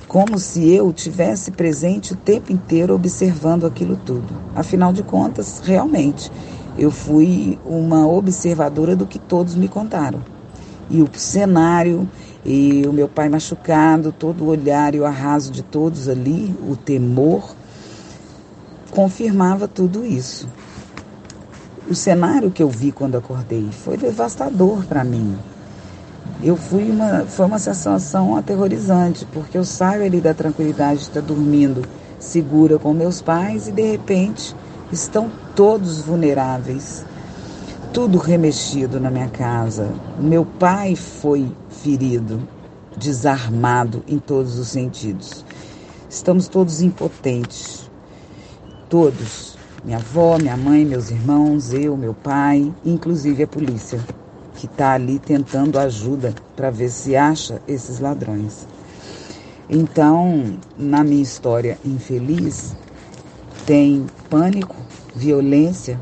Como 0.06 0.38
se 0.38 0.72
eu 0.72 0.92
tivesse 0.92 1.50
presente 1.50 2.12
o 2.12 2.16
tempo 2.16 2.52
inteiro 2.52 2.94
observando 2.94 3.66
aquilo 3.66 3.96
tudo. 3.96 4.36
Afinal 4.54 4.92
de 4.92 5.02
contas, 5.02 5.60
realmente, 5.64 6.30
eu 6.78 6.90
fui 6.90 7.58
uma 7.64 8.06
observadora 8.06 8.94
do 8.94 9.06
que 9.06 9.18
todos 9.18 9.56
me 9.56 9.68
contaram. 9.68 10.35
E 10.88 11.02
o 11.02 11.08
cenário, 11.12 12.08
e 12.44 12.84
o 12.86 12.92
meu 12.92 13.08
pai 13.08 13.28
machucado, 13.28 14.12
todo 14.12 14.44
o 14.44 14.48
olhar 14.48 14.94
e 14.94 15.00
o 15.00 15.04
arraso 15.04 15.50
de 15.50 15.62
todos 15.62 16.08
ali, 16.08 16.54
o 16.68 16.76
temor, 16.76 17.54
confirmava 18.90 19.66
tudo 19.66 20.06
isso. 20.06 20.48
O 21.88 21.94
cenário 21.94 22.50
que 22.50 22.62
eu 22.62 22.68
vi 22.68 22.90
quando 22.92 23.16
acordei 23.16 23.68
foi 23.70 23.96
devastador 23.96 24.84
para 24.86 25.04
mim. 25.04 25.36
Eu 26.42 26.56
fui 26.56 26.90
uma, 26.90 27.20
foi 27.26 27.46
uma 27.46 27.58
sensação 27.58 28.36
aterrorizante, 28.36 29.26
porque 29.32 29.56
eu 29.56 29.64
saio 29.64 30.04
ali 30.04 30.20
da 30.20 30.34
tranquilidade 30.34 31.00
de 31.00 31.06
estar 31.06 31.20
dormindo 31.20 31.82
segura 32.18 32.78
com 32.78 32.92
meus 32.92 33.20
pais 33.20 33.68
e 33.68 33.72
de 33.72 33.82
repente 33.82 34.54
estão 34.92 35.30
todos 35.54 36.00
vulneráveis. 36.00 37.04
Tudo 37.92 38.18
remexido 38.18 39.00
na 39.00 39.10
minha 39.10 39.28
casa. 39.28 39.90
Meu 40.18 40.44
pai 40.44 40.94
foi 40.94 41.50
ferido, 41.68 42.40
desarmado 42.96 44.02
em 44.06 44.18
todos 44.18 44.58
os 44.58 44.68
sentidos. 44.68 45.44
Estamos 46.08 46.48
todos 46.48 46.82
impotentes. 46.82 47.90
Todos 48.88 49.56
minha 49.86 49.98
avó, 49.98 50.36
minha 50.36 50.56
mãe, 50.56 50.84
meus 50.84 51.12
irmãos, 51.12 51.72
eu, 51.72 51.96
meu 51.96 52.12
pai, 52.12 52.74
inclusive 52.84 53.44
a 53.44 53.46
polícia, 53.46 54.00
que 54.56 54.66
está 54.66 54.94
ali 54.94 55.20
tentando 55.20 55.78
ajuda 55.78 56.34
para 56.56 56.70
ver 56.70 56.88
se 56.88 57.14
acha 57.14 57.62
esses 57.68 58.00
ladrões. 58.00 58.66
Então, 59.70 60.58
na 60.76 61.04
minha 61.04 61.22
história 61.22 61.78
infeliz, 61.84 62.74
tem 63.64 64.06
pânico, 64.28 64.74
violência, 65.14 66.00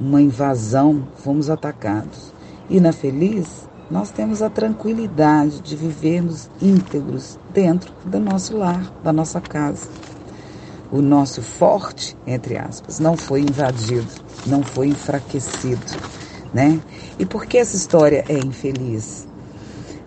uma 0.00 0.20
invasão, 0.20 1.06
fomos 1.16 1.50
atacados. 1.50 2.32
E 2.68 2.80
na 2.80 2.92
feliz, 2.92 3.68
nós 3.90 4.10
temos 4.10 4.42
a 4.42 4.50
tranquilidade 4.50 5.60
de 5.60 5.76
vivermos 5.76 6.50
íntegros 6.60 7.38
dentro 7.52 7.92
do 8.04 8.18
nosso 8.18 8.56
lar, 8.56 8.92
da 9.02 9.12
nossa 9.12 9.40
casa 9.40 9.88
o 10.90 11.02
nosso 11.02 11.42
forte, 11.42 12.16
entre 12.26 12.56
aspas, 12.56 13.00
não 13.00 13.16
foi 13.16 13.40
invadido, 13.40 14.06
não 14.46 14.62
foi 14.62 14.88
enfraquecido, 14.88 15.84
né? 16.54 16.80
E 17.18 17.26
por 17.26 17.46
que 17.46 17.58
essa 17.58 17.76
história 17.76 18.24
é 18.28 18.38
infeliz? 18.38 19.26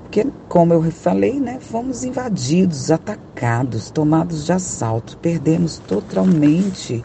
Porque, 0.03 0.25
como 0.47 0.73
eu 0.73 0.81
falei, 0.91 1.39
né, 1.39 1.59
fomos 1.59 2.03
invadidos, 2.03 2.89
atacados, 2.89 3.91
tomados 3.91 4.45
de 4.45 4.51
assalto, 4.51 5.17
perdemos 5.17 5.77
totalmente. 5.79 7.03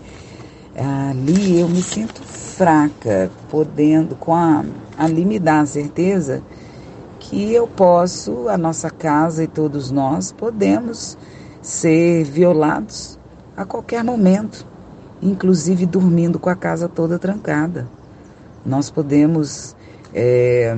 Ali 0.77 1.61
eu 1.61 1.69
me 1.69 1.81
sinto 1.81 2.21
fraca, 2.23 3.31
podendo, 3.49 4.17
com 4.17 4.35
a, 4.35 4.65
ali 4.99 5.25
me 5.25 5.39
dá 5.39 5.61
a 5.61 5.67
certeza 5.67 6.43
que 7.21 7.53
eu 7.53 7.67
posso, 7.67 8.49
a 8.49 8.59
nossa 8.59 8.91
casa 8.91 9.45
e 9.45 9.47
todos 9.47 9.91
nós 9.91 10.33
podemos 10.33 11.17
ser 11.63 12.25
violados 12.25 13.19
a 13.57 13.65
qualquer 13.65 14.05
momento, 14.05 14.67
inclusive 15.23 15.87
dormindo 15.87 16.39
com 16.39 16.51
a 16.51 16.57
casa 16.57 16.89
toda 16.89 17.19
trancada. 17.19 17.87
Nós 18.67 18.91
podemos 18.91 19.75
é, 20.13 20.77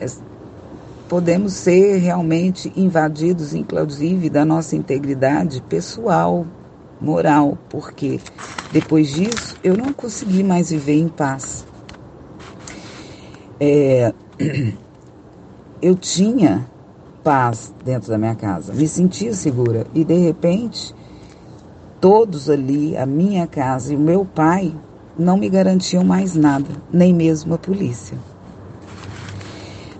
é, 0.00 0.06
podemos 1.08 1.54
ser 1.54 1.98
realmente 1.98 2.72
invadidos, 2.76 3.52
inclusive, 3.52 4.30
da 4.30 4.44
nossa 4.44 4.76
integridade 4.76 5.60
pessoal, 5.68 6.46
moral, 7.00 7.56
porque 7.68 8.20
depois 8.72 9.10
disso 9.12 9.56
eu 9.62 9.76
não 9.76 9.92
consegui 9.92 10.42
mais 10.42 10.70
viver 10.70 10.98
em 10.98 11.08
paz. 11.08 11.64
É, 13.58 14.12
eu 15.80 15.94
tinha 15.96 16.66
paz 17.22 17.72
dentro 17.84 18.10
da 18.10 18.18
minha 18.18 18.34
casa, 18.34 18.72
me 18.72 18.86
sentia 18.86 19.34
segura. 19.34 19.86
E 19.94 20.04
de 20.04 20.16
repente, 20.16 20.94
todos 22.00 22.48
ali, 22.50 22.96
a 22.96 23.06
minha 23.06 23.46
casa 23.46 23.92
e 23.92 23.96
o 23.96 24.00
meu 24.00 24.24
pai, 24.24 24.74
não 25.18 25.36
me 25.36 25.48
garantiam 25.48 26.04
mais 26.04 26.34
nada, 26.34 26.68
nem 26.90 27.12
mesmo 27.12 27.54
a 27.54 27.58
polícia. 27.58 28.16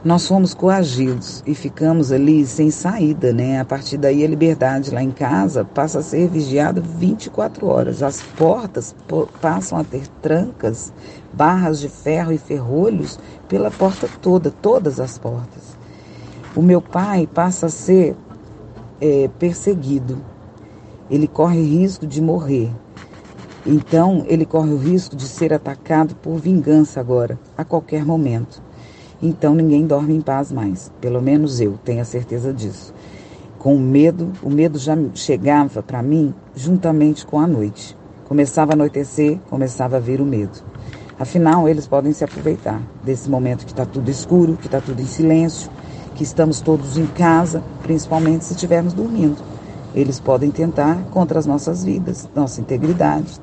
Nós 0.03 0.27
fomos 0.27 0.55
coagidos 0.55 1.43
e 1.47 1.55
ficamos 1.55 2.11
ali 2.11 2.47
sem 2.47 2.71
saída, 2.71 3.35
né? 3.35 3.61
A 3.61 3.67
partir 3.67 3.99
daí 3.99 4.25
a 4.25 4.29
liberdade 4.29 4.91
lá 4.91 5.03
em 5.03 5.11
casa 5.11 5.63
passa 5.63 5.99
a 5.99 6.03
ser 6.03 6.27
vigiada 6.27 6.81
24 6.81 7.67
horas. 7.67 8.03
As 8.03 8.23
portas 8.23 8.97
passam 9.43 9.77
a 9.77 9.85
ter 9.85 10.09
trancas, 10.23 10.91
barras 11.35 11.81
de 11.81 11.91
ferro 11.91 12.33
e 12.33 12.39
ferrolhos 12.39 13.19
pela 13.47 13.71
porta 13.71 14.09
toda, 14.23 14.51
todas 14.51 14.99
as 14.99 15.19
portas. 15.19 15.77
O 16.57 16.63
meu 16.63 16.81
pai 16.81 17.27
passa 17.27 17.67
a 17.67 17.71
ser 17.71 18.17
é, 19.03 19.29
perseguido. 19.39 20.17
Ele 21.11 21.29
corre 21.29 21.63
risco 21.63 22.07
de 22.07 22.23
morrer. 22.23 22.71
Então, 23.67 24.25
ele 24.27 24.47
corre 24.47 24.71
o 24.71 24.79
risco 24.79 25.15
de 25.15 25.29
ser 25.29 25.53
atacado 25.53 26.15
por 26.15 26.39
vingança 26.39 27.01
agora, 27.01 27.39
a 27.55 27.65
qualquer 27.67 28.03
momento. 28.03 28.63
Então, 29.23 29.55
ninguém 29.55 29.87
dorme 29.87 30.15
em 30.15 30.21
paz 30.21 30.51
mais. 30.51 30.91
Pelo 31.01 31.21
menos 31.21 31.61
eu 31.61 31.79
tenho 31.85 32.01
a 32.01 32.05
certeza 32.05 32.53
disso. 32.53 32.95
Com 33.59 33.77
o 33.77 33.81
medo, 33.81 34.33
o 34.43 34.49
medo 34.49 34.79
já 34.79 34.97
chegava 35.15 35.83
para 35.83 36.03
mim 36.03 36.35
juntamente 36.55 37.27
com 37.27 37.39
a 37.39 37.47
noite. 37.47 37.97
Começava 38.27 38.73
a 38.73 38.75
anoitecer, 38.75 39.39
começava 39.51 39.99
a 39.99 40.01
vir 40.01 40.21
o 40.21 40.25
medo. 40.25 40.63
Afinal, 41.19 41.69
eles 41.69 41.87
podem 41.87 42.13
se 42.13 42.25
aproveitar 42.25 42.81
desse 43.05 43.29
momento 43.29 43.67
que 43.67 43.73
está 43.73 43.85
tudo 43.85 44.11
escuro, 44.11 44.57
que 44.57 44.67
está 44.67 44.81
tudo 44.81 45.03
em 45.03 45.07
silêncio, 45.07 45.71
que 46.15 46.23
estamos 46.23 46.63
todos 46.63 46.97
em 46.97 47.07
casa, 47.07 47.63
principalmente 47.83 48.47
se 48.47 48.55
estivermos 48.55 48.95
dormindo. 48.95 49.37
Eles 49.95 50.19
podem 50.19 50.51
tentar 50.51 50.97
contra 51.11 51.39
as 51.39 51.45
nossas 51.45 51.85
vidas, 51.85 52.27
nossa 52.35 52.61
integridade, 52.63 53.39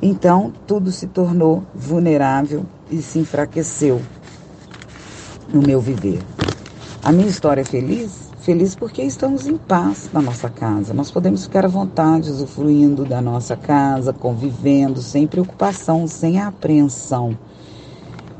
então, 0.00 0.52
tudo 0.64 0.92
se 0.92 1.08
tornou 1.08 1.64
vulnerável 1.74 2.64
e 2.88 3.02
se 3.02 3.18
enfraqueceu 3.18 4.00
no 5.52 5.62
meu 5.62 5.80
viver. 5.80 6.22
A 7.02 7.10
minha 7.10 7.28
história 7.28 7.62
é 7.62 7.64
feliz? 7.64 8.28
Feliz 8.40 8.74
porque 8.74 9.02
estamos 9.02 9.46
em 9.46 9.56
paz 9.56 10.10
na 10.12 10.20
nossa 10.20 10.48
casa. 10.48 10.94
Nós 10.94 11.10
podemos 11.10 11.44
ficar 11.44 11.64
à 11.64 11.68
vontade, 11.68 12.30
usufruindo 12.30 13.04
da 13.04 13.20
nossa 13.20 13.56
casa, 13.56 14.12
convivendo, 14.12 15.00
sem 15.00 15.26
preocupação, 15.26 16.06
sem 16.06 16.40
apreensão. 16.40 17.36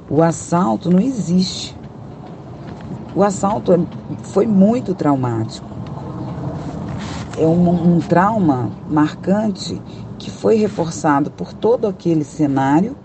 O 0.09 0.23
assalto 0.23 0.91
não 0.91 1.01
existe. 1.01 1.77
O 3.15 3.23
assalto 3.23 3.73
é, 3.73 3.79
foi 4.23 4.47
muito 4.47 4.95
traumático. 4.95 5.69
É 7.37 7.47
um, 7.47 7.97
um 7.97 8.01
trauma 8.01 8.71
marcante 8.89 9.81
que 10.19 10.31
foi 10.31 10.57
reforçado 10.57 11.31
por 11.31 11.53
todo 11.53 11.87
aquele 11.87 12.25
cenário 12.25 12.97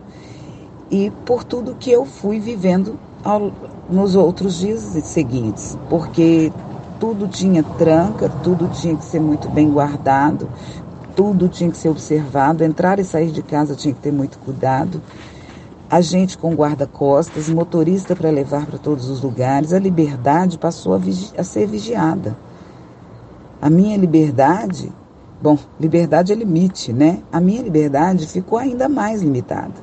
e 0.89 1.11
por 1.25 1.43
tudo 1.43 1.75
que 1.75 1.91
eu 1.91 2.05
fui 2.05 2.39
vivendo 2.39 2.97
ao, 3.23 3.51
nos 3.89 4.15
outros 4.15 4.55
dias 4.55 4.81
seguintes, 5.03 5.77
porque 5.89 6.51
tudo 6.99 7.27
tinha 7.27 7.63
tranca, 7.63 8.29
tudo 8.43 8.67
tinha 8.67 8.95
que 8.95 9.05
ser 9.05 9.19
muito 9.19 9.49
bem 9.49 9.69
guardado, 9.69 10.47
tudo 11.15 11.47
tinha 11.47 11.69
que 11.71 11.77
ser 11.77 11.89
observado, 11.89 12.63
entrar 12.63 12.99
e 12.99 13.03
sair 13.03 13.31
de 13.31 13.41
casa 13.41 13.75
tinha 13.75 13.93
que 13.93 14.01
ter 14.01 14.11
muito 14.11 14.37
cuidado. 14.39 15.01
A 15.89 16.01
gente 16.01 16.37
com 16.37 16.55
guarda-costas, 16.55 17.49
motorista 17.49 18.15
para 18.15 18.31
levar 18.31 18.65
para 18.65 18.79
todos 18.79 19.09
os 19.09 19.21
lugares, 19.21 19.73
a 19.73 19.79
liberdade 19.79 20.57
passou 20.57 20.95
a, 20.95 20.99
a 21.37 21.43
ser 21.43 21.67
vigiada. 21.67 22.35
A 23.61 23.69
minha 23.69 23.95
liberdade 23.95 24.91
Bom, 25.43 25.57
liberdade 25.77 26.31
é 26.31 26.35
limite, 26.37 26.93
né? 26.93 27.21
A 27.29 27.41
minha 27.41 27.61
liberdade 27.61 28.25
ficou 28.27 28.57
ainda 28.57 28.87
mais 28.87 29.21
limitada. 29.21 29.73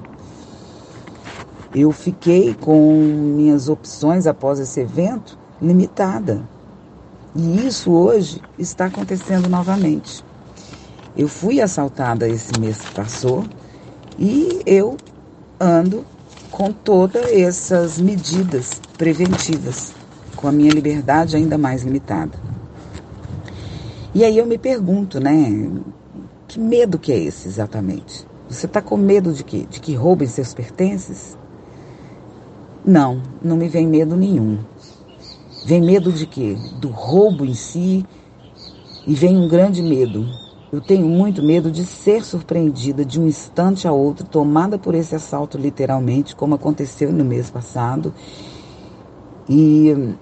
Eu 1.75 1.93
fiquei 1.93 2.53
com 2.53 2.95
minhas 3.37 3.69
opções 3.69 4.27
após 4.27 4.59
esse 4.59 4.81
evento 4.81 5.39
limitada. 5.63 6.43
E 7.35 7.67
isso 7.67 7.93
hoje 7.93 8.43
está 8.59 8.87
acontecendo 8.87 9.49
novamente. 9.49 10.25
Eu 11.17 11.29
fui 11.29 11.61
assaltada 11.61 12.29
esse 12.29 12.59
mês 12.59 12.81
que 12.81 12.93
passou 12.93 13.45
e 14.19 14.61
eu 14.67 14.97
ando 15.61 16.05
com 16.51 16.73
todas 16.73 17.31
essas 17.31 18.01
medidas 18.01 18.81
preventivas, 18.99 19.93
com 20.35 20.49
a 20.49 20.53
minha 20.53 20.73
liberdade 20.73 21.37
ainda 21.37 21.57
mais 21.57 21.85
limitada. 21.85 22.37
E 24.13 24.25
aí 24.25 24.37
eu 24.37 24.47
me 24.47 24.59
pergunto, 24.59 25.21
né? 25.21 25.71
Que 26.49 26.59
medo 26.59 26.99
que 26.99 27.13
é 27.13 27.19
esse 27.19 27.47
exatamente? 27.47 28.27
Você 28.49 28.67
está 28.67 28.83
com 28.83 28.97
medo 28.97 29.33
de 29.33 29.45
quê? 29.45 29.65
De 29.71 29.79
que 29.79 29.95
roubem 29.95 30.27
seus 30.27 30.53
pertences? 30.53 31.39
Não, 32.85 33.23
não 33.43 33.57
me 33.57 33.69
vem 33.69 33.87
medo 33.87 34.17
nenhum. 34.17 34.59
Vem 35.67 35.83
medo 35.83 36.11
de 36.13 36.27
quê? 36.27 36.57
Do 36.81 36.89
roubo 36.89 37.45
em 37.45 37.55
si. 37.55 38.07
E 39.07 39.15
vem 39.15 39.37
um 39.37 39.49
grande 39.49 39.83
medo. 39.83 40.27
Eu 40.73 40.81
tenho 40.81 41.07
muito 41.07 41.43
medo 41.43 41.71
de 41.71 41.85
ser 41.85 42.25
surpreendida 42.25 43.05
de 43.05 43.21
um 43.21 43.27
instante 43.27 43.89
a 43.89 43.93
outro, 43.93 44.25
tomada 44.25 44.79
por 44.79 44.95
esse 44.95 45.15
assalto 45.15 45.59
literalmente, 45.59 46.37
como 46.37 46.55
aconteceu 46.55 47.13
no 47.13 47.25
mês 47.25 47.51
passado. 47.51 48.15
E 49.49 50.15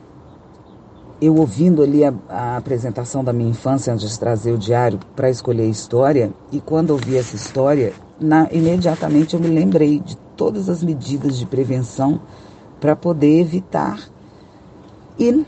eu 1.20 1.36
ouvindo 1.36 1.82
ali 1.82 2.04
a, 2.04 2.14
a, 2.28 2.56
apresentação 2.56 3.22
da 3.22 3.32
minha 3.32 3.50
infância 3.50 3.92
antes 3.92 4.10
de 4.10 4.18
trazer 4.18 4.52
o 4.52 4.58
diário 4.58 4.98
para 5.14 5.28
escolher 5.28 5.64
a 5.64 5.66
história, 5.66 6.32
e 6.50 6.60
quando 6.60 6.90
ouvi 6.90 7.16
essa 7.16 7.36
história, 7.36 7.92
na, 8.18 8.48
imediatamente 8.50 9.34
eu 9.34 9.40
me 9.40 9.48
lembrei 9.48 10.00
de 10.00 10.16
todas 10.36 10.68
as 10.68 10.82
medidas 10.82 11.36
de 11.36 11.44
prevenção 11.44 12.20
para 12.80 12.96
poder 12.96 13.40
evitar 13.40 14.00
in, 15.18 15.44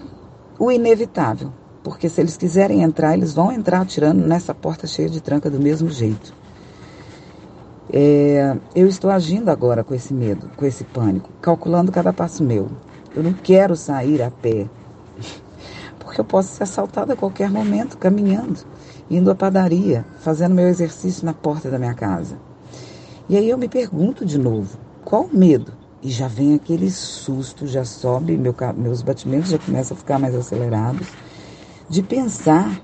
o 0.58 0.70
inevitável. 0.70 1.52
Porque 1.82 2.08
se 2.08 2.20
eles 2.20 2.36
quiserem 2.36 2.82
entrar, 2.82 3.14
eles 3.14 3.32
vão 3.32 3.50
entrar 3.50 3.80
atirando 3.80 4.26
nessa 4.26 4.54
porta 4.54 4.86
cheia 4.86 5.08
de 5.08 5.20
tranca 5.20 5.48
do 5.48 5.58
mesmo 5.58 5.88
jeito. 5.88 6.34
É, 7.92 8.56
eu 8.74 8.86
estou 8.86 9.10
agindo 9.10 9.48
agora 9.48 9.82
com 9.82 9.94
esse 9.94 10.14
medo, 10.14 10.48
com 10.56 10.64
esse 10.64 10.84
pânico, 10.84 11.30
calculando 11.40 11.90
cada 11.90 12.12
passo 12.12 12.44
meu. 12.44 12.68
Eu 13.14 13.22
não 13.22 13.32
quero 13.32 13.74
sair 13.74 14.22
a 14.22 14.30
pé 14.30 14.68
porque 15.98 16.20
eu 16.20 16.24
posso 16.24 16.54
ser 16.54 16.62
assaltada 16.62 17.14
a 17.14 17.16
qualquer 17.16 17.50
momento, 17.50 17.98
caminhando, 17.98 18.60
indo 19.10 19.30
à 19.30 19.34
padaria, 19.34 20.04
fazendo 20.20 20.54
meu 20.54 20.68
exercício 20.68 21.24
na 21.24 21.32
porta 21.32 21.70
da 21.70 21.78
minha 21.78 21.94
casa. 21.94 22.38
E 23.28 23.36
aí 23.36 23.48
eu 23.48 23.58
me 23.58 23.68
pergunto 23.68 24.24
de 24.24 24.38
novo, 24.38 24.78
qual 25.04 25.24
o 25.24 25.36
medo? 25.36 25.72
E 26.02 26.10
já 26.10 26.28
vem 26.28 26.54
aquele 26.54 26.90
susto, 26.90 27.66
já 27.66 27.84
sobe, 27.84 28.36
meu, 28.36 28.54
meus 28.76 29.02
batimentos 29.02 29.50
já 29.50 29.58
começam 29.58 29.94
a 29.94 29.98
ficar 29.98 30.18
mais 30.18 30.34
acelerados, 30.34 31.08
de 31.88 32.02
pensar 32.02 32.80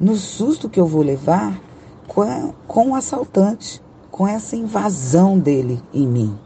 no 0.00 0.16
susto 0.16 0.68
que 0.68 0.80
eu 0.80 0.86
vou 0.86 1.02
levar 1.02 1.60
com, 2.08 2.22
a, 2.22 2.52
com 2.66 2.90
o 2.90 2.94
assaltante, 2.94 3.82
com 4.10 4.26
essa 4.26 4.56
invasão 4.56 5.38
dele 5.38 5.82
em 5.92 6.06
mim. 6.06 6.38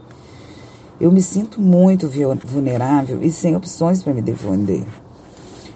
Eu 0.99 1.11
me 1.11 1.21
sinto 1.21 1.61
muito 1.61 2.09
vulnerável 2.45 3.21
e 3.21 3.31
sem 3.31 3.55
opções 3.55 4.03
para 4.03 4.13
me 4.13 4.21
defender 4.21 4.85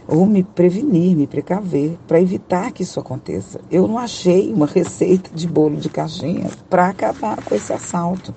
ou 0.08 0.26
me 0.26 0.44
prevenir, 0.44 1.16
me 1.16 1.28
precaver, 1.28 1.98
para 2.08 2.22
evitar 2.22 2.72
que 2.72 2.84
isso 2.84 3.00
aconteça. 3.00 3.60
Eu 3.72 3.88
não 3.88 3.98
achei 3.98 4.52
uma 4.54 4.66
receita 4.66 5.30
de 5.34 5.48
bolo 5.48 5.78
de 5.78 5.90
caixinha 5.90 6.50
para 6.70 6.90
acabar 6.90 7.42
com 7.44 7.56
esse 7.56 7.72
assalto. 7.72 8.34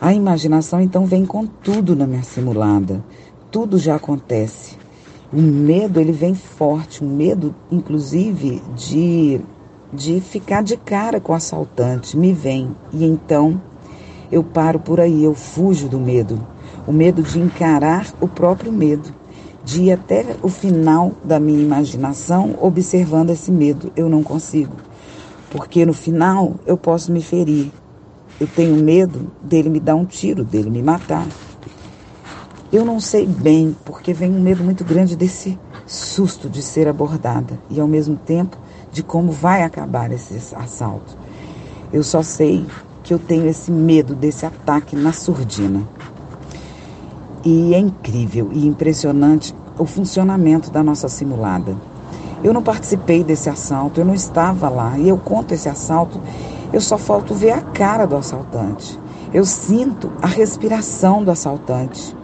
A 0.00 0.14
imaginação 0.14 0.80
então 0.80 1.06
vem 1.06 1.26
com 1.26 1.44
tudo 1.44 1.96
na 1.96 2.06
minha 2.06 2.22
simulada. 2.22 3.04
Tudo 3.50 3.78
já 3.78 3.96
acontece. 3.96 4.76
O 5.32 5.40
medo 5.40 6.00
ele 6.00 6.12
vem 6.12 6.34
forte, 6.34 7.04
um 7.04 7.08
medo 7.08 7.54
inclusive 7.70 8.62
de 8.76 9.40
de 9.90 10.20
ficar 10.20 10.62
de 10.62 10.76
cara 10.76 11.18
com 11.18 11.32
o 11.32 11.34
assaltante, 11.34 12.14
me 12.14 12.30
vem 12.30 12.76
e 12.92 13.06
então 13.06 13.58
eu 14.30 14.44
paro 14.44 14.78
por 14.78 15.00
aí, 15.00 15.24
eu 15.24 15.32
fujo 15.32 15.88
do 15.88 15.98
medo, 15.98 16.38
o 16.86 16.92
medo 16.92 17.22
de 17.22 17.40
encarar 17.40 18.06
o 18.20 18.28
próprio 18.28 18.70
medo 18.70 19.14
de 19.64 19.82
ir 19.82 19.92
até 19.92 20.24
o 20.42 20.48
final 20.48 21.12
da 21.22 21.38
minha 21.38 21.60
imaginação 21.60 22.54
observando 22.58 23.30
esse 23.30 23.52
medo. 23.52 23.92
Eu 23.94 24.08
não 24.08 24.22
consigo. 24.22 24.74
Porque 25.50 25.84
no 25.84 25.92
final 25.92 26.54
eu 26.66 26.76
posso 26.76 27.12
me 27.12 27.20
ferir. 27.20 27.70
Eu 28.40 28.46
tenho 28.46 28.76
medo 28.76 29.30
dele 29.42 29.68
me 29.68 29.80
dar 29.80 29.96
um 29.96 30.04
tiro, 30.04 30.44
dele 30.44 30.70
me 30.70 30.82
matar. 30.82 31.26
Eu 32.72 32.84
não 32.84 33.00
sei 33.00 33.26
bem, 33.26 33.74
porque 33.84 34.12
vem 34.12 34.30
um 34.30 34.40
medo 34.40 34.62
muito 34.62 34.84
grande 34.84 35.16
desse 35.16 35.58
susto 35.86 36.48
de 36.48 36.62
ser 36.62 36.86
abordada 36.86 37.58
e 37.70 37.80
ao 37.80 37.88
mesmo 37.88 38.16
tempo 38.16 38.56
de 38.92 39.02
como 39.02 39.32
vai 39.32 39.62
acabar 39.62 40.12
esse 40.12 40.54
assalto. 40.54 41.16
Eu 41.92 42.02
só 42.02 42.22
sei 42.22 42.66
que 43.02 43.14
eu 43.14 43.18
tenho 43.18 43.46
esse 43.46 43.70
medo 43.70 44.14
desse 44.14 44.44
ataque 44.44 44.94
na 44.94 45.12
surdina. 45.12 45.82
E 47.42 47.74
é 47.74 47.78
incrível 47.78 48.50
e 48.52 48.66
impressionante 48.66 49.54
o 49.78 49.86
funcionamento 49.86 50.70
da 50.70 50.82
nossa 50.82 51.08
simulada. 51.08 51.74
Eu 52.44 52.52
não 52.52 52.62
participei 52.62 53.24
desse 53.24 53.48
assalto, 53.48 54.00
eu 54.00 54.04
não 54.04 54.14
estava 54.14 54.68
lá. 54.68 54.98
E 54.98 55.08
eu 55.08 55.16
conto 55.16 55.54
esse 55.54 55.68
assalto, 55.68 56.20
eu 56.72 56.80
só 56.80 56.98
falto 56.98 57.34
ver 57.34 57.52
a 57.52 57.60
cara 57.60 58.06
do 58.06 58.16
assaltante. 58.16 58.98
Eu 59.32 59.44
sinto 59.44 60.10
a 60.22 60.26
respiração 60.26 61.22
do 61.22 61.30
assaltante. 61.30 62.16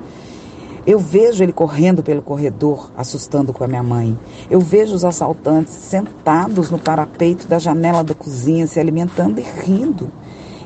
Eu 0.87 0.98
vejo 0.98 1.42
ele 1.42 1.52
correndo 1.52 2.02
pelo 2.02 2.20
corredor, 2.20 2.90
assustando 2.96 3.52
com 3.52 3.64
a 3.64 3.68
minha 3.68 3.83
mãe. 3.83 4.18
Eu 4.50 4.61
vejo 4.61 4.94
os 4.94 5.04
assaltantes 5.04 5.72
sentados 5.72 6.70
no 6.70 6.78
parapeito 6.78 7.48
da 7.48 7.59
janela 7.59 8.04
da 8.04 8.14
cozinha, 8.14 8.66
se 8.66 8.78
alimentando 8.78 9.40
e 9.40 9.42
rindo. 9.42 10.11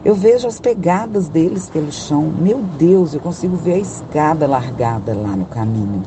Eu 0.04 0.14
vejo 0.14 0.48
as 0.48 0.60
pegadas 0.60 1.28
deles 1.28 1.68
pelo 1.68 1.92
chão. 1.92 2.22
Meu 2.22 2.58
Deus, 2.78 3.14
eu 3.14 3.20
consigo 3.20 3.56
ver 3.56 3.74
a 3.74 3.78
escada 3.78 4.46
largada 4.46 5.14
lá 5.14 5.36
no 5.36 5.44
caminho. 5.44 6.02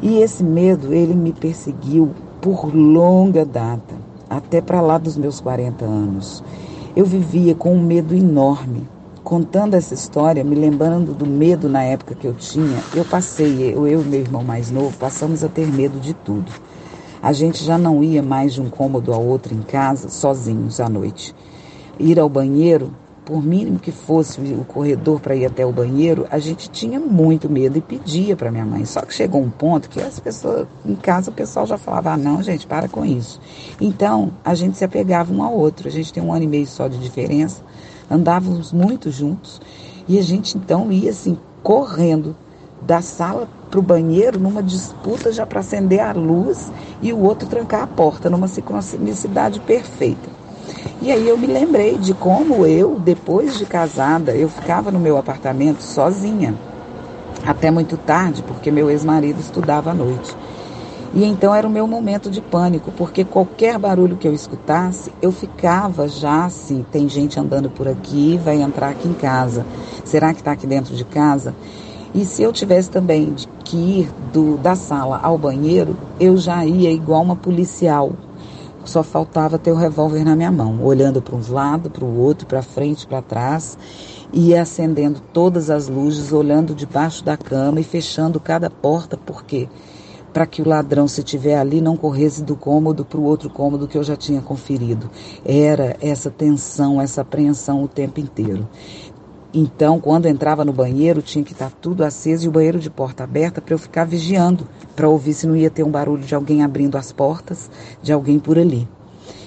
E 0.00 0.18
esse 0.18 0.44
medo, 0.44 0.92
ele 0.92 1.14
me 1.14 1.32
perseguiu 1.32 2.10
por 2.40 2.72
longa 2.74 3.44
data, 3.44 3.94
até 4.36 4.60
para 4.60 4.80
lá 4.80 4.98
dos 4.98 5.16
meus 5.16 5.40
40 5.40 5.84
anos. 5.84 6.42
Eu 6.96 7.04
vivia 7.04 7.54
com 7.54 7.74
um 7.74 7.82
medo 7.82 8.14
enorme. 8.14 8.88
Contando 9.22 9.74
essa 9.74 9.94
história, 9.94 10.44
me 10.44 10.54
lembrando 10.54 11.14
do 11.14 11.26
medo 11.26 11.68
na 11.68 11.82
época 11.82 12.14
que 12.14 12.26
eu 12.26 12.34
tinha, 12.34 12.78
eu 12.94 13.04
passei, 13.06 13.72
eu, 13.74 13.86
e 13.86 13.96
meu 14.04 14.20
irmão 14.20 14.44
mais 14.44 14.70
novo, 14.70 14.94
passamos 14.98 15.42
a 15.42 15.48
ter 15.48 15.66
medo 15.66 15.98
de 15.98 16.12
tudo. 16.12 16.52
A 17.22 17.32
gente 17.32 17.64
já 17.64 17.78
não 17.78 18.04
ia 18.04 18.22
mais 18.22 18.52
de 18.52 18.60
um 18.60 18.68
cômodo 18.68 19.14
ao 19.14 19.24
outro 19.24 19.54
em 19.54 19.62
casa, 19.62 20.10
sozinhos 20.10 20.78
à 20.78 20.90
noite. 20.90 21.34
Ir 21.98 22.20
ao 22.20 22.28
banheiro 22.28 22.90
por 23.24 23.42
mínimo 23.42 23.78
que 23.78 23.90
fosse 23.90 24.40
o 24.40 24.64
corredor 24.64 25.18
para 25.20 25.34
ir 25.34 25.46
até 25.46 25.64
o 25.64 25.72
banheiro, 25.72 26.26
a 26.30 26.38
gente 26.38 26.68
tinha 26.68 27.00
muito 27.00 27.48
medo 27.48 27.78
e 27.78 27.80
pedia 27.80 28.36
para 28.36 28.50
minha 28.50 28.66
mãe. 28.66 28.84
Só 28.84 29.00
que 29.00 29.14
chegou 29.14 29.40
um 29.42 29.50
ponto 29.50 29.88
que 29.88 30.00
as 30.00 30.20
pessoas, 30.20 30.66
em 30.84 30.94
casa, 30.94 31.30
o 31.30 31.34
pessoal 31.34 31.66
já 31.66 31.78
falava: 31.78 32.12
ah, 32.12 32.16
não, 32.16 32.42
gente, 32.42 32.66
para 32.66 32.88
com 32.88 33.04
isso. 33.04 33.40
Então, 33.80 34.32
a 34.44 34.54
gente 34.54 34.76
se 34.76 34.84
apegava 34.84 35.32
um 35.32 35.42
ao 35.42 35.54
outro. 35.54 35.88
A 35.88 35.90
gente 35.90 36.12
tem 36.12 36.22
um 36.22 36.32
ano 36.32 36.44
e 36.44 36.48
meio 36.48 36.66
só 36.66 36.86
de 36.86 36.98
diferença, 36.98 37.62
andávamos 38.10 38.72
muito 38.72 39.10
juntos 39.10 39.60
e 40.06 40.18
a 40.18 40.22
gente 40.22 40.56
então 40.56 40.92
ia 40.92 41.10
assim, 41.10 41.38
correndo 41.62 42.36
da 42.82 43.00
sala 43.00 43.48
para 43.70 43.80
o 43.80 43.82
banheiro 43.82 44.38
numa 44.38 44.62
disputa 44.62 45.32
já 45.32 45.46
para 45.46 45.60
acender 45.60 46.00
a 46.00 46.12
luz 46.12 46.70
e 47.00 47.12
o 47.12 47.20
outro 47.20 47.48
trancar 47.48 47.82
a 47.82 47.86
porta, 47.86 48.28
numa 48.28 48.46
sincronicidade 48.46 49.58
perfeita. 49.60 50.33
E 51.02 51.12
aí 51.12 51.28
eu 51.28 51.36
me 51.36 51.46
lembrei 51.46 51.98
de 51.98 52.14
como 52.14 52.66
eu, 52.66 52.98
depois 52.98 53.58
de 53.58 53.66
casada, 53.66 54.34
eu 54.34 54.48
ficava 54.48 54.90
no 54.90 54.98
meu 54.98 55.18
apartamento 55.18 55.82
sozinha, 55.82 56.54
até 57.46 57.70
muito 57.70 57.96
tarde, 57.96 58.42
porque 58.42 58.70
meu 58.70 58.90
ex-marido 58.90 59.40
estudava 59.40 59.90
à 59.90 59.94
noite. 59.94 60.34
E 61.14 61.24
então 61.24 61.54
era 61.54 61.66
o 61.66 61.70
meu 61.70 61.86
momento 61.86 62.28
de 62.28 62.40
pânico, 62.40 62.90
porque 62.90 63.24
qualquer 63.24 63.78
barulho 63.78 64.16
que 64.16 64.26
eu 64.26 64.34
escutasse, 64.34 65.12
eu 65.22 65.30
ficava 65.30 66.08
já 66.08 66.46
assim: 66.46 66.84
tem 66.90 67.08
gente 67.08 67.38
andando 67.38 67.70
por 67.70 67.86
aqui, 67.86 68.36
vai 68.42 68.60
entrar 68.60 68.88
aqui 68.88 69.06
em 69.06 69.14
casa. 69.14 69.64
Será 70.04 70.32
que 70.32 70.40
está 70.40 70.52
aqui 70.52 70.66
dentro 70.66 70.94
de 70.94 71.04
casa? 71.04 71.54
E 72.12 72.24
se 72.24 72.42
eu 72.42 72.52
tivesse 72.52 72.90
também 72.90 73.34
que 73.64 73.76
ir 73.76 74.08
do, 74.32 74.56
da 74.56 74.74
sala 74.74 75.20
ao 75.22 75.38
banheiro, 75.38 75.96
eu 76.18 76.36
já 76.36 76.64
ia 76.64 76.90
igual 76.90 77.22
uma 77.22 77.36
policial, 77.36 78.12
só 78.84 79.02
faltava 79.02 79.58
ter 79.58 79.72
o 79.72 79.76
revólver 79.76 80.24
na 80.24 80.36
minha 80.36 80.52
mão, 80.52 80.82
olhando 80.82 81.22
para 81.22 81.34
um 81.34 81.40
lado, 81.52 81.90
para 81.90 82.04
o 82.04 82.18
outro, 82.18 82.46
para 82.46 82.62
frente, 82.62 83.06
para 83.06 83.22
trás, 83.22 83.78
e 84.32 84.54
acendendo 84.54 85.20
todas 85.32 85.70
as 85.70 85.88
luzes, 85.88 86.32
olhando 86.32 86.74
debaixo 86.74 87.24
da 87.24 87.36
cama 87.36 87.80
e 87.80 87.84
fechando 87.84 88.38
cada 88.40 88.68
porta, 88.68 89.16
porque 89.16 89.68
para 90.34 90.46
que 90.46 90.60
o 90.60 90.68
ladrão, 90.68 91.06
se 91.06 91.22
tiver 91.22 91.56
ali, 91.56 91.80
não 91.80 91.96
corresse 91.96 92.42
do 92.42 92.56
cômodo 92.56 93.04
para 93.04 93.20
o 93.20 93.22
outro 93.22 93.48
cômodo 93.48 93.86
que 93.86 93.96
eu 93.96 94.02
já 94.02 94.16
tinha 94.16 94.42
conferido. 94.42 95.08
Era 95.44 95.96
essa 96.00 96.28
tensão, 96.28 97.00
essa 97.00 97.20
apreensão 97.20 97.84
o 97.84 97.88
tempo 97.88 98.18
inteiro. 98.18 98.68
Então, 99.56 100.00
quando 100.00 100.26
entrava 100.26 100.64
no 100.64 100.72
banheiro, 100.72 101.22
tinha 101.22 101.44
que 101.44 101.52
estar 101.52 101.70
tudo 101.70 102.04
aceso 102.04 102.44
e 102.44 102.48
o 102.48 102.50
banheiro 102.50 102.80
de 102.80 102.90
porta 102.90 103.22
aberta 103.22 103.60
para 103.60 103.72
eu 103.72 103.78
ficar 103.78 104.04
vigiando, 104.04 104.66
para 104.96 105.08
ouvir 105.08 105.32
se 105.32 105.46
não 105.46 105.54
ia 105.54 105.70
ter 105.70 105.84
um 105.84 105.90
barulho 105.92 106.24
de 106.24 106.34
alguém 106.34 106.64
abrindo 106.64 106.96
as 106.96 107.12
portas, 107.12 107.70
de 108.02 108.12
alguém 108.12 108.40
por 108.40 108.58
ali. 108.58 108.88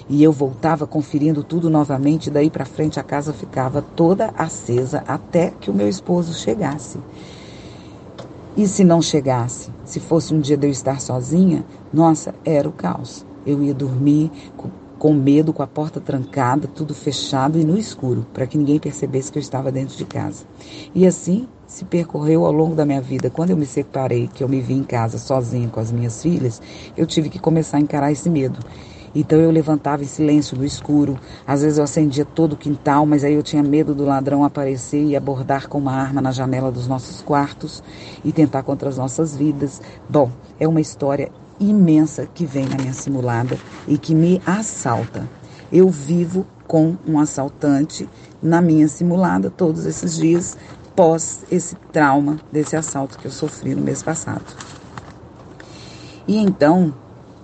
E 0.07 0.23
eu 0.23 0.31
voltava 0.31 0.87
conferindo 0.87 1.43
tudo 1.43 1.69
novamente, 1.69 2.29
daí 2.29 2.49
para 2.49 2.63
frente 2.63 2.97
a 2.97 3.03
casa 3.03 3.33
ficava 3.33 3.81
toda 3.81 4.33
acesa 4.37 5.03
até 5.05 5.51
que 5.59 5.69
o 5.69 5.73
meu 5.73 5.89
esposo 5.89 6.33
chegasse. 6.33 6.97
E 8.55 8.65
se 8.65 8.85
não 8.85 9.01
chegasse, 9.01 9.69
se 9.83 9.99
fosse 9.99 10.33
um 10.33 10.39
dia 10.39 10.55
de 10.55 10.67
eu 10.67 10.71
estar 10.71 11.01
sozinha, 11.01 11.65
nossa, 11.91 12.33
era 12.45 12.69
o 12.69 12.71
caos. 12.71 13.25
Eu 13.45 13.61
ia 13.61 13.73
dormir 13.73 14.31
com 14.97 15.13
medo, 15.13 15.53
com 15.53 15.63
a 15.63 15.67
porta 15.67 15.99
trancada, 15.99 16.67
tudo 16.67 16.93
fechado 16.93 17.59
e 17.59 17.63
no 17.63 17.77
escuro, 17.77 18.25
para 18.33 18.47
que 18.47 18.57
ninguém 18.57 18.79
percebesse 18.79 19.31
que 19.31 19.37
eu 19.37 19.41
estava 19.41 19.71
dentro 19.71 19.95
de 19.95 20.05
casa. 20.05 20.45
E 20.93 21.05
assim 21.05 21.47
se 21.67 21.83
percorreu 21.85 22.45
ao 22.45 22.51
longo 22.51 22.75
da 22.75 22.85
minha 22.85 23.01
vida. 23.01 23.29
Quando 23.29 23.51
eu 23.51 23.57
me 23.57 23.65
separei, 23.65 24.27
que 24.27 24.43
eu 24.43 24.49
me 24.49 24.61
vi 24.61 24.73
em 24.73 24.83
casa 24.83 25.17
sozinha 25.17 25.67
com 25.67 25.79
as 25.79 25.91
minhas 25.91 26.21
filhas, 26.21 26.61
eu 26.95 27.05
tive 27.05 27.29
que 27.29 27.39
começar 27.39 27.77
a 27.77 27.81
encarar 27.81 28.11
esse 28.11 28.29
medo. 28.29 28.59
Então 29.13 29.39
eu 29.39 29.49
levantava 29.49 30.03
em 30.03 30.07
silêncio 30.07 30.57
no 30.57 30.63
escuro, 30.63 31.17
às 31.45 31.61
vezes 31.61 31.77
eu 31.77 31.83
acendia 31.83 32.23
todo 32.23 32.53
o 32.53 32.57
quintal, 32.57 33.05
mas 33.05 33.23
aí 33.23 33.33
eu 33.33 33.41
tinha 33.41 33.63
medo 33.63 33.95
do 33.95 34.05
ladrão 34.05 34.43
aparecer 34.43 35.03
e 35.03 35.15
abordar 35.15 35.67
com 35.67 35.77
uma 35.77 35.93
arma 35.93 36.21
na 36.21 36.31
janela 36.31 36.71
dos 36.71 36.87
nossos 36.87 37.21
quartos 37.21 37.81
e 38.23 38.31
tentar 38.31 38.63
contra 38.63 38.89
as 38.89 38.97
nossas 38.97 39.35
vidas. 39.35 39.81
Bom, 40.07 40.29
é 40.59 40.67
uma 40.67 40.81
história 40.81 41.31
imensa 41.59 42.27
que 42.33 42.45
vem 42.45 42.65
na 42.65 42.77
minha 42.77 42.93
simulada 42.93 43.57
e 43.87 43.97
que 43.97 44.13
me 44.13 44.41
assalta. 44.45 45.27
Eu 45.71 45.89
vivo 45.89 46.45
com 46.67 46.95
um 47.07 47.19
assaltante 47.19 48.07
na 48.41 48.61
minha 48.61 48.87
simulada 48.87 49.49
todos 49.49 49.85
esses 49.85 50.15
dias, 50.15 50.57
pós 50.95 51.41
esse 51.51 51.75
trauma 51.91 52.37
desse 52.51 52.75
assalto 52.75 53.17
que 53.17 53.25
eu 53.25 53.31
sofri 53.31 53.73
no 53.73 53.81
mês 53.81 54.03
passado. 54.03 54.45
E 56.27 56.37
então 56.37 56.93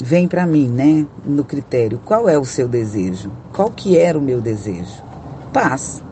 vem 0.01 0.27
para 0.27 0.45
mim, 0.45 0.67
né, 0.67 1.05
no 1.23 1.43
critério, 1.43 1.99
qual 2.03 2.27
é 2.27 2.37
o 2.37 2.45
seu 2.45 2.67
desejo? 2.67 3.31
Qual 3.53 3.71
que 3.71 3.97
era 3.97 4.17
o 4.17 4.21
meu 4.21 4.41
desejo? 4.41 5.03
Paz. 5.53 6.03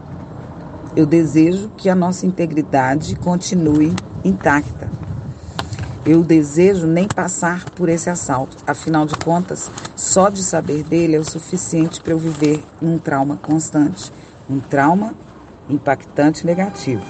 Eu 0.96 1.06
desejo 1.06 1.70
que 1.78 1.90
a 1.90 1.96
nossa 1.96 2.26
integridade 2.26 3.16
continue 3.16 3.94
intacta 4.24 4.90
eu 6.06 6.24
desejo 6.24 6.88
nem 6.88 7.08
passar 7.08 7.66
por 7.72 7.90
esse 7.90 8.10
assalto. 8.10 8.58
Afinal 8.66 9.06
de 9.06 9.16
contas, 9.16 9.70
só 9.96 10.30
de 10.30 10.44
saber 10.44 10.84
dele 10.84 11.16
é 11.16 11.20
o 11.20 11.24
suficiente 11.24 12.02
para 12.02 12.14
eu 12.14 12.18
viver 12.18 12.64
um 12.82 12.98
trauma 12.98 13.38
constante, 13.38 14.12
um 14.50 14.60
trauma 14.60 15.14
impactante 15.70 16.46
negativo. 16.46 17.06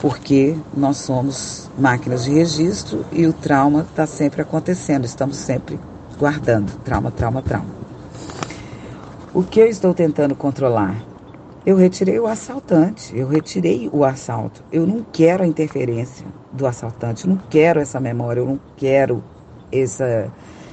Porque 0.00 0.56
nós 0.76 0.96
somos 0.98 1.70
máquinas 1.78 2.24
de 2.24 2.32
registro 2.32 3.04
e 3.12 3.26
o 3.26 3.32
trauma 3.32 3.82
está 3.82 4.06
sempre 4.06 4.42
acontecendo, 4.42 5.04
estamos 5.04 5.36
sempre 5.36 5.78
guardando 6.18 6.72
trauma, 6.84 7.10
trauma, 7.10 7.42
trauma. 7.42 7.78
O 9.32 9.42
que 9.42 9.60
eu 9.60 9.66
estou 9.66 9.92
tentando 9.94 10.34
controlar? 10.34 11.07
Eu 11.68 11.76
retirei 11.76 12.18
o 12.18 12.26
assaltante, 12.26 13.14
eu 13.14 13.28
retirei 13.28 13.90
o 13.92 14.02
assalto. 14.02 14.64
Eu 14.72 14.86
não 14.86 15.04
quero 15.12 15.44
a 15.44 15.46
interferência 15.46 16.26
do 16.50 16.66
assaltante, 16.66 17.26
eu 17.26 17.34
não 17.34 17.42
quero 17.50 17.78
essa 17.78 18.00
memória, 18.00 18.40
eu 18.40 18.46
não 18.46 18.58
quero 18.74 19.22
essa 19.70 20.32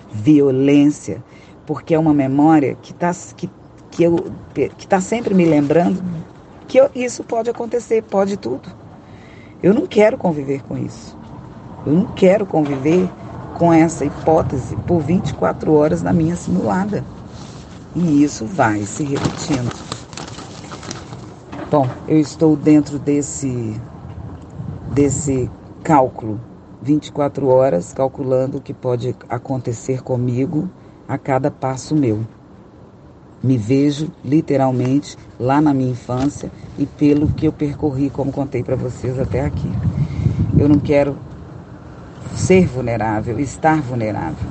violência, 0.09 1.21
porque 1.65 1.93
é 1.93 1.99
uma 1.99 2.13
memória 2.13 2.77
que 2.81 2.93
está 2.93 3.11
que, 3.35 3.49
que 3.91 4.03
eu, 4.03 4.31
que 4.53 4.87
tá 4.87 5.01
sempre 5.01 5.33
me 5.33 5.43
lembrando 5.43 6.01
que 6.65 6.77
eu, 6.77 6.89
isso 6.95 7.25
pode 7.25 7.49
acontecer, 7.49 8.01
pode 8.01 8.37
tudo. 8.37 8.69
Eu 9.61 9.73
não 9.73 9.85
quero 9.85 10.17
conviver 10.17 10.63
com 10.63 10.77
isso. 10.77 11.17
Eu 11.85 11.91
não 11.91 12.05
quero 12.13 12.45
conviver 12.45 13.09
com 13.55 13.73
essa 13.73 14.05
hipótese 14.05 14.77
por 14.87 15.01
24 15.01 15.73
horas 15.73 16.01
na 16.01 16.13
minha 16.13 16.37
simulada. 16.37 17.03
E 17.93 18.23
isso 18.23 18.45
vai 18.45 18.85
se 18.85 19.03
repetindo. 19.03 19.84
Bom, 21.69 21.89
eu 22.07 22.19
estou 22.19 22.55
dentro 22.55 22.99
desse, 22.99 23.75
desse 24.93 25.49
cálculo, 25.83 26.39
24 26.79 27.47
horas, 27.47 27.91
calculando 27.91 28.59
o 28.59 28.61
que 28.61 28.71
pode 28.71 29.15
acontecer 29.27 30.03
comigo 30.03 30.69
a 31.07 31.17
cada 31.17 31.49
passo 31.49 31.95
meu. 31.95 32.19
Me 33.41 33.57
vejo 33.57 34.11
literalmente 34.23 35.17
lá 35.39 35.59
na 35.59 35.73
minha 35.73 35.91
infância 35.91 36.51
e 36.77 36.85
pelo 36.85 37.29
que 37.29 37.47
eu 37.47 37.51
percorri, 37.51 38.11
como 38.11 38.31
contei 38.31 38.63
para 38.63 38.75
vocês 38.75 39.19
até 39.19 39.41
aqui. 39.41 39.71
Eu 40.59 40.69
não 40.69 40.77
quero 40.77 41.17
ser 42.35 42.67
vulnerável, 42.67 43.39
estar 43.39 43.81
vulnerável. 43.81 44.47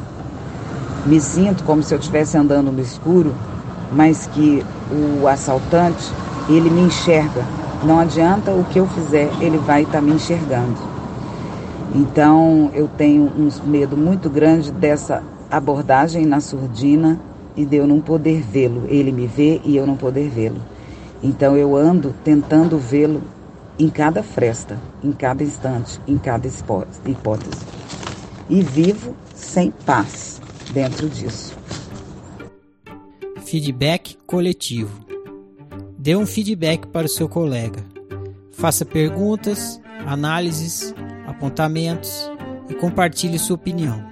Me 1.07 1.21
sinto 1.21 1.63
como 1.63 1.81
se 1.81 1.95
eu 1.95 1.99
estivesse 2.01 2.37
andando 2.37 2.73
no 2.73 2.81
escuro, 2.81 3.33
mas 3.93 4.27
que 4.27 4.65
o 4.91 5.29
assaltante 5.29 6.13
ele 6.49 6.71
me 6.71 6.83
enxerga. 6.83 7.45
Não 7.83 7.99
adianta 7.99 8.51
o 8.53 8.65
que 8.65 8.79
eu 8.79 8.87
fizer, 8.87 9.31
ele 9.41 9.59
vai 9.59 9.83
estar 9.83 9.95
tá 9.99 10.01
me 10.01 10.13
enxergando. 10.13 10.79
Então 11.95 12.71
eu 12.75 12.89
tenho 12.89 13.25
um 13.25 13.49
medo 13.67 13.97
muito 13.97 14.29
grande 14.29 14.73
dessa 14.73 15.23
abordagem 15.51 16.27
na 16.27 16.41
surdina 16.41 17.21
e 17.57 17.65
de 17.65 17.77
eu 17.77 17.87
não 17.87 18.01
poder 18.01 18.43
vê-lo. 18.43 18.85
Ele 18.89 19.13
me 19.13 19.27
vê 19.27 19.61
e 19.65 19.77
eu 19.77 19.87
não 19.87 19.97
poder 19.97 20.29
vê-lo. 20.29 20.61
Então 21.23 21.57
eu 21.57 21.77
ando 21.77 22.15
tentando 22.25 22.79
vê-lo 22.79 23.23
em 23.79 23.89
cada 23.89 24.23
fresta, 24.23 24.79
em 25.03 25.13
cada 25.13 25.43
instante, 25.43 26.01
em 26.07 26.19
cada 26.19 26.49
hipótese. 27.07 27.65
E 28.49 28.61
vivo 28.61 29.15
sem 29.35 29.71
paz 29.71 30.41
dentro 30.73 31.09
disso. 31.09 31.57
Feedback 33.45 34.17
coletivo. 34.27 35.14
Dê 36.05 36.15
um 36.15 36.27
feedback 36.27 36.87
para 36.89 37.07
o 37.07 37.09
seu 37.09 37.27
colega. 37.27 37.83
Faça 38.53 38.85
perguntas, 38.85 39.81
análises, 40.07 40.95
apontamentos 41.27 42.31
e 42.69 42.75
compartilhe 42.75 43.39
sua 43.39 43.55
opinião. 43.55 44.05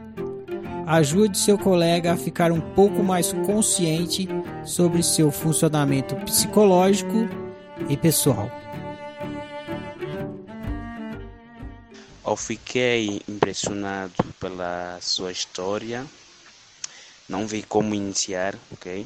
Ajude 0.87 1.37
seu 1.37 1.59
colega 1.59 2.15
a 2.15 2.17
ficar 2.17 2.51
um 2.51 2.63
pouco 2.63 3.03
mais 3.03 3.35
consciente 3.45 4.27
sobre 4.65 5.03
seu 5.03 5.31
funcionamento 5.31 6.17
psicológico 6.17 7.29
e 7.87 7.95
pessoal. 7.95 8.51
Eu 12.27 12.37
fiquei 12.37 13.21
impressionado 13.29 14.15
pela 14.41 14.97
sua 15.03 15.31
história. 15.31 16.07
Não 17.29 17.47
vi 17.47 17.63
como 17.63 17.95
iniciar, 17.95 18.55
ok? 18.73 19.05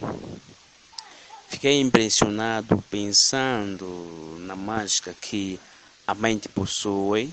Fiquei 1.57 1.81
impressionado 1.81 2.85
pensando 2.91 4.37
na 4.41 4.55
mágica 4.55 5.17
que 5.19 5.59
a 6.07 6.15
mente 6.15 6.51
possui 6.51 7.33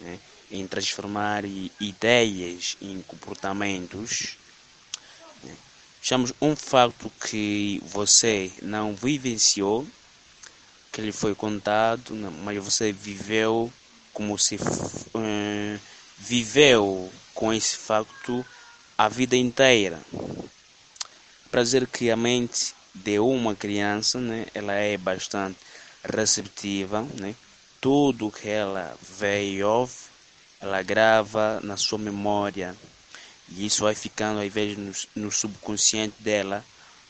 né, 0.00 0.20
em 0.50 0.66
transformar 0.66 1.44
ideias 1.80 2.76
em 2.78 3.00
comportamentos. 3.00 4.36
Né. 5.42 5.56
Chamamos 6.02 6.34
um 6.42 6.54
fato 6.54 7.10
que 7.26 7.82
você 7.86 8.52
não 8.60 8.94
vivenciou, 8.94 9.88
que 10.92 11.00
lhe 11.00 11.10
foi 11.10 11.34
contado, 11.34 12.14
mas 12.44 12.62
você 12.62 12.92
viveu 12.92 13.72
como 14.12 14.38
se 14.38 14.56
uh, 14.56 15.80
viveu 16.18 17.10
com 17.32 17.50
esse 17.50 17.78
facto 17.78 18.44
a 18.98 19.08
vida 19.08 19.36
inteira. 19.36 20.02
Para 21.50 21.62
dizer 21.62 21.86
que 21.86 22.10
a 22.10 22.16
mente 22.16 22.74
de 22.94 23.18
uma 23.18 23.54
criança, 23.54 24.20
né, 24.20 24.46
ela 24.54 24.72
é 24.74 24.96
bastante 24.96 25.58
receptiva, 26.04 27.02
né? 27.20 27.34
Tudo 27.80 28.30
que 28.30 28.48
ela 28.48 28.96
vê 29.18 29.50
e 29.50 29.64
ouve, 29.64 29.94
ela 30.60 30.82
grava 30.82 31.60
na 31.62 31.76
sua 31.76 31.98
memória. 31.98 32.74
E 33.50 33.66
isso 33.66 33.84
vai 33.84 33.94
ficando, 33.94 34.40
às 34.40 34.52
vezes, 34.52 34.78
no, 35.14 35.24
no 35.24 35.30
subconsciente 35.30 36.14
dela, 36.20 36.64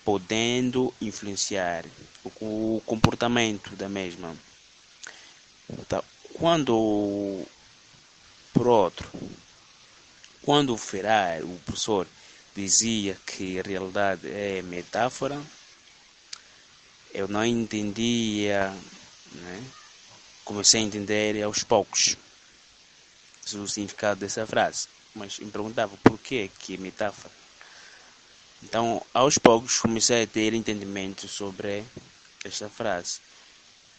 podendo 0.04 0.92
influenciar 1.00 1.84
o, 2.24 2.76
o 2.76 2.82
comportamento 2.84 3.76
da 3.76 3.88
mesma. 3.88 4.36
Então, 5.70 6.02
quando, 6.34 7.46
por 8.52 8.66
outro, 8.66 9.08
quando 10.42 10.74
o 10.74 10.78
Ferrari, 10.78 11.44
o 11.44 11.58
professor, 11.64 12.06
dizia 12.54 13.16
que 13.26 13.58
a 13.58 13.62
realidade 13.62 14.28
é 14.28 14.60
metáfora, 14.62 15.40
eu 17.14 17.28
não 17.28 17.46
entendia, 17.46 18.74
né? 19.32 19.64
comecei 20.44 20.80
a 20.80 20.84
entender 20.84 21.40
aos 21.42 21.62
poucos 21.62 22.16
o 23.54 23.68
significado 23.68 24.20
dessa 24.20 24.44
frase, 24.46 24.88
mas 25.14 25.38
me 25.38 25.50
perguntava 25.50 25.96
por 25.98 26.18
que 26.18 26.50
que 26.58 26.76
metáfora. 26.76 27.32
Então, 28.62 29.04
aos 29.14 29.38
poucos 29.38 29.78
comecei 29.78 30.24
a 30.24 30.26
ter 30.26 30.54
entendimento 30.54 31.28
sobre 31.28 31.84
esta 32.44 32.68
frase. 32.68 33.20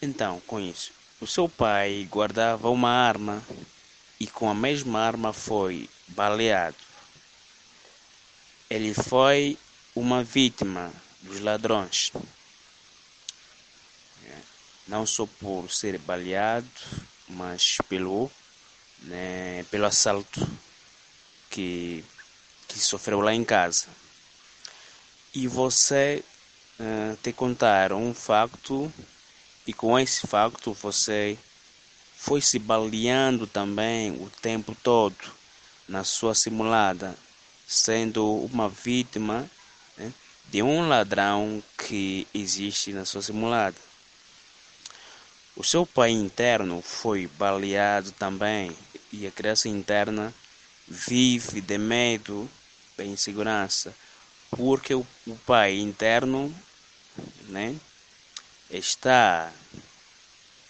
Então, 0.02 0.40
com 0.46 0.60
isso, 0.60 0.92
o 1.20 1.26
seu 1.26 1.48
pai 1.48 2.06
guardava 2.10 2.68
uma 2.68 2.90
arma 2.90 3.42
e 4.20 4.26
com 4.26 4.50
a 4.50 4.54
mesma 4.54 5.00
arma 5.00 5.32
foi 5.32 5.88
baleado. 6.08 6.76
Ele 8.68 8.92
foi 8.92 9.56
uma 9.94 10.22
vítima 10.22 10.92
dos 11.22 11.40
ladrões 11.40 12.12
não 14.86 15.04
só 15.04 15.26
por 15.26 15.70
ser 15.70 15.98
baleado, 15.98 16.68
mas 17.28 17.78
pelo, 17.88 18.30
né, 19.02 19.64
pelo 19.70 19.86
assalto 19.86 20.46
que, 21.50 22.04
que 22.68 22.78
sofreu 22.78 23.20
lá 23.20 23.34
em 23.34 23.44
casa. 23.44 23.86
E 25.34 25.48
você 25.48 26.24
uh, 26.78 27.16
te 27.22 27.32
contar 27.32 27.92
um 27.92 28.14
facto, 28.14 28.92
e 29.66 29.72
com 29.72 29.98
esse 29.98 30.26
facto 30.26 30.72
você 30.72 31.36
foi 32.16 32.40
se 32.40 32.58
baleando 32.58 33.46
também 33.46 34.12
o 34.12 34.30
tempo 34.40 34.74
todo 34.82 35.16
na 35.88 36.04
sua 36.04 36.34
simulada, 36.34 37.16
sendo 37.66 38.24
uma 38.44 38.68
vítima 38.68 39.48
né, 39.96 40.12
de 40.50 40.62
um 40.62 40.88
ladrão 40.88 41.62
que 41.76 42.26
existe 42.32 42.92
na 42.92 43.04
sua 43.04 43.22
simulada. 43.22 43.76
O 45.56 45.64
seu 45.64 45.86
pai 45.86 46.10
interno 46.10 46.82
foi 46.82 47.26
baleado 47.26 48.12
também 48.12 48.76
e 49.10 49.26
a 49.26 49.30
criança 49.30 49.68
interna 49.68 50.32
vive 50.86 51.60
de 51.60 51.78
medo 51.78 52.48
e 52.98 53.02
insegurança 53.04 53.94
porque 54.50 54.94
o, 54.94 55.06
pai 55.44 55.78
interno 55.78 56.54
né, 57.48 57.76
está 58.70 59.52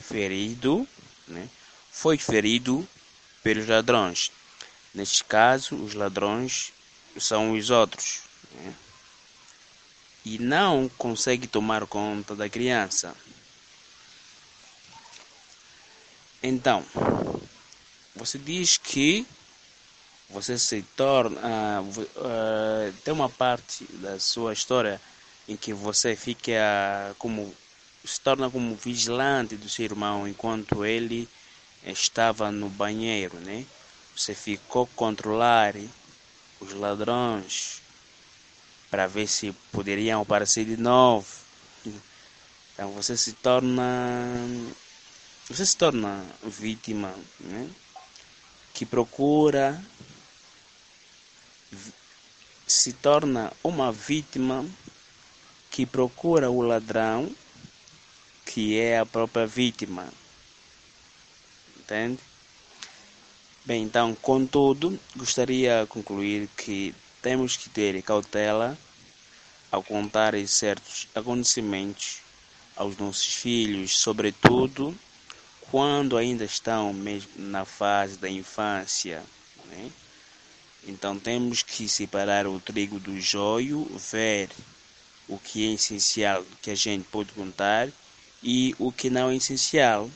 ferido, 0.00 0.86
né, 1.26 1.48
foi 1.90 2.16
ferido 2.16 2.86
pelos 3.42 3.66
ladrões. 3.66 4.30
Neste 4.94 5.24
caso, 5.24 5.74
os 5.76 5.94
ladrões 5.94 6.72
são 7.18 7.52
os 7.52 7.70
outros. 7.70 8.20
Né, 8.52 8.74
e 10.24 10.38
não 10.38 10.88
consegue 10.88 11.46
tomar 11.46 11.86
conta 11.86 12.34
da 12.34 12.48
criança. 12.48 13.14
Então, 16.42 16.84
você 18.14 18.38
diz 18.38 18.76
que 18.76 19.26
você 20.28 20.58
se 20.58 20.82
torna. 20.96 21.82
Uh, 21.82 22.02
uh, 22.02 22.92
tem 23.04 23.14
uma 23.14 23.28
parte 23.28 23.84
da 23.94 24.18
sua 24.18 24.52
história 24.52 25.00
em 25.48 25.56
que 25.56 25.72
você 25.72 26.16
fica 26.16 27.14
como. 27.18 27.54
se 28.04 28.20
torna 28.20 28.50
como 28.50 28.74
vigilante 28.76 29.56
do 29.56 29.68
seu 29.68 29.84
irmão 29.84 30.26
enquanto 30.26 30.84
ele 30.84 31.28
estava 31.84 32.50
no 32.50 32.68
banheiro, 32.68 33.38
né? 33.40 33.64
Você 34.16 34.34
ficou 34.34 34.86
controlar 34.96 35.74
os 36.60 36.72
ladrões 36.72 37.82
para 38.90 39.06
ver 39.06 39.26
se 39.26 39.52
poderiam 39.72 40.22
aparecer 40.22 40.64
de 40.64 40.76
novo. 40.76 41.26
Então 42.74 42.90
você 42.92 43.16
se 43.16 43.32
torna 43.32 43.82
você 45.48 45.64
se 45.64 45.76
torna 45.76 46.24
vítima 46.42 47.14
né? 47.38 47.70
que 48.74 48.84
procura 48.84 49.80
se 52.66 52.92
torna 52.92 53.52
uma 53.62 53.92
vítima 53.92 54.66
que 55.70 55.86
procura 55.86 56.50
o 56.50 56.62
ladrão 56.62 57.32
que 58.44 58.76
é 58.78 58.98
a 58.98 59.06
própria 59.06 59.46
vítima 59.46 60.08
entende 61.78 62.20
bem 63.64 63.84
então 63.84 64.16
contudo 64.16 64.98
gostaria 65.14 65.82
de 65.82 65.86
concluir 65.86 66.48
que 66.56 66.92
temos 67.22 67.56
que 67.56 67.70
ter 67.70 68.02
cautela 68.02 68.76
ao 69.70 69.82
contar 69.82 70.34
certos 70.48 71.06
acontecimentos 71.14 72.18
aos 72.74 72.96
nossos 72.96 73.32
filhos 73.34 73.96
sobretudo 73.96 74.96
quando 75.70 76.16
ainda 76.16 76.44
estão 76.44 76.92
mesmo 76.92 77.30
na 77.36 77.64
fase 77.64 78.16
da 78.16 78.28
infância. 78.28 79.22
Né? 79.66 79.90
Então 80.86 81.18
temos 81.18 81.62
que 81.62 81.88
separar 81.88 82.46
o 82.46 82.60
trigo 82.60 82.98
do 83.00 83.20
joio, 83.20 83.84
ver 83.98 84.50
o 85.28 85.38
que 85.38 85.68
é 85.68 85.74
essencial 85.74 86.44
que 86.62 86.70
a 86.70 86.74
gente 86.74 87.04
pode 87.04 87.32
contar 87.32 87.88
e 88.42 88.74
o 88.78 88.92
que 88.92 89.10
não 89.10 89.30
é 89.30 89.36
essencial. 89.36 90.10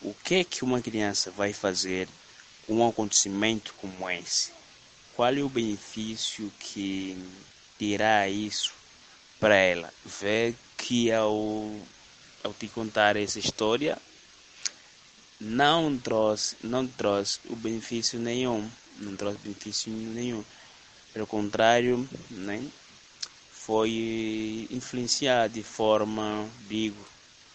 O 0.00 0.14
que 0.14 0.36
é 0.36 0.44
que 0.44 0.64
uma 0.64 0.80
criança 0.80 1.30
vai 1.30 1.52
fazer 1.52 2.08
com 2.66 2.76
um 2.76 2.88
acontecimento 2.88 3.74
como 3.80 4.08
esse? 4.08 4.52
Qual 5.14 5.34
é 5.34 5.40
o 5.40 5.48
benefício 5.48 6.50
que 6.58 7.18
terá 7.76 8.28
isso 8.28 8.72
para 9.40 9.56
ela? 9.56 9.92
Ver 10.04 10.54
que 10.76 11.12
ao 11.12 11.72
ao 12.42 12.52
te 12.52 12.68
contar 12.68 13.16
essa 13.16 13.38
história, 13.38 13.98
não 15.40 15.96
trouxe, 15.98 16.56
não 16.62 16.86
trouxe 16.86 17.40
o 17.48 17.56
benefício 17.56 18.18
nenhum, 18.18 18.68
não 18.98 19.16
trouxe 19.16 19.38
benefício 19.38 19.92
nenhum. 19.92 20.44
Pelo 21.12 21.26
contrário, 21.26 22.08
né, 22.30 22.62
foi 23.50 24.66
influenciado 24.70 25.54
de 25.54 25.62
forma, 25.62 26.48
digo, 26.68 27.06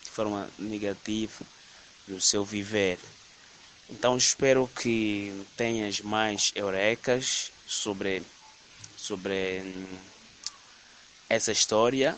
de 0.03 0.09
forma 0.09 0.49
negativa 0.57 1.45
no 2.07 2.21
seu 2.21 2.45
viver. 2.45 2.99
Então 3.89 4.17
espero 4.17 4.69
que 4.79 5.45
tenhas 5.57 5.99
mais 6.01 6.51
eurecas 6.55 7.51
sobre, 7.67 8.23
sobre 8.95 9.63
essa 11.29 11.51
história, 11.51 12.15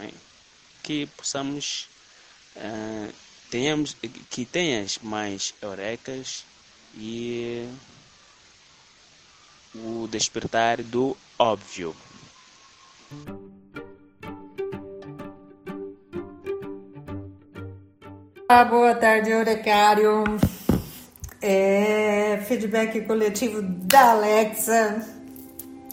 é? 0.00 0.10
que 0.82 1.06
possamos 1.06 1.88
uh, 2.56 3.12
tenhamos, 3.50 3.96
que 4.30 4.44
tenhas 4.44 4.98
mais 5.02 5.54
eurecas 5.60 6.44
e 6.94 7.68
o 9.74 10.06
despertar 10.08 10.82
do 10.82 11.16
óbvio. 11.38 11.94
Ah, 18.48 18.64
boa 18.64 18.94
tarde, 18.94 19.30
Eurecário. 19.30 20.24
É, 21.40 22.38
feedback 22.46 23.00
coletivo 23.06 23.62
da 23.62 24.10
Alexa. 24.10 25.06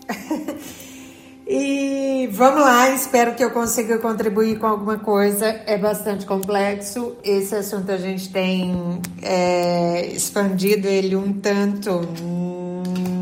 e 1.48 1.99
vamos 2.28 2.62
lá, 2.62 2.90
espero 2.90 3.36
que 3.36 3.44
eu 3.44 3.52
consiga 3.52 3.98
contribuir 3.98 4.58
com 4.60 4.68
alguma 4.68 4.98
coisa. 4.98 5.46
É 5.66 5.78
bastante 5.78 6.26
complexo. 6.26 7.16
Esse 7.24 7.56
assunto 7.56 7.92
a 7.92 7.98
gente 7.98 8.30
tem 8.30 9.02
é, 9.22 10.08
expandido 10.08 10.88
ele 10.88 11.16
um 11.16 11.34
tanto 11.34 12.02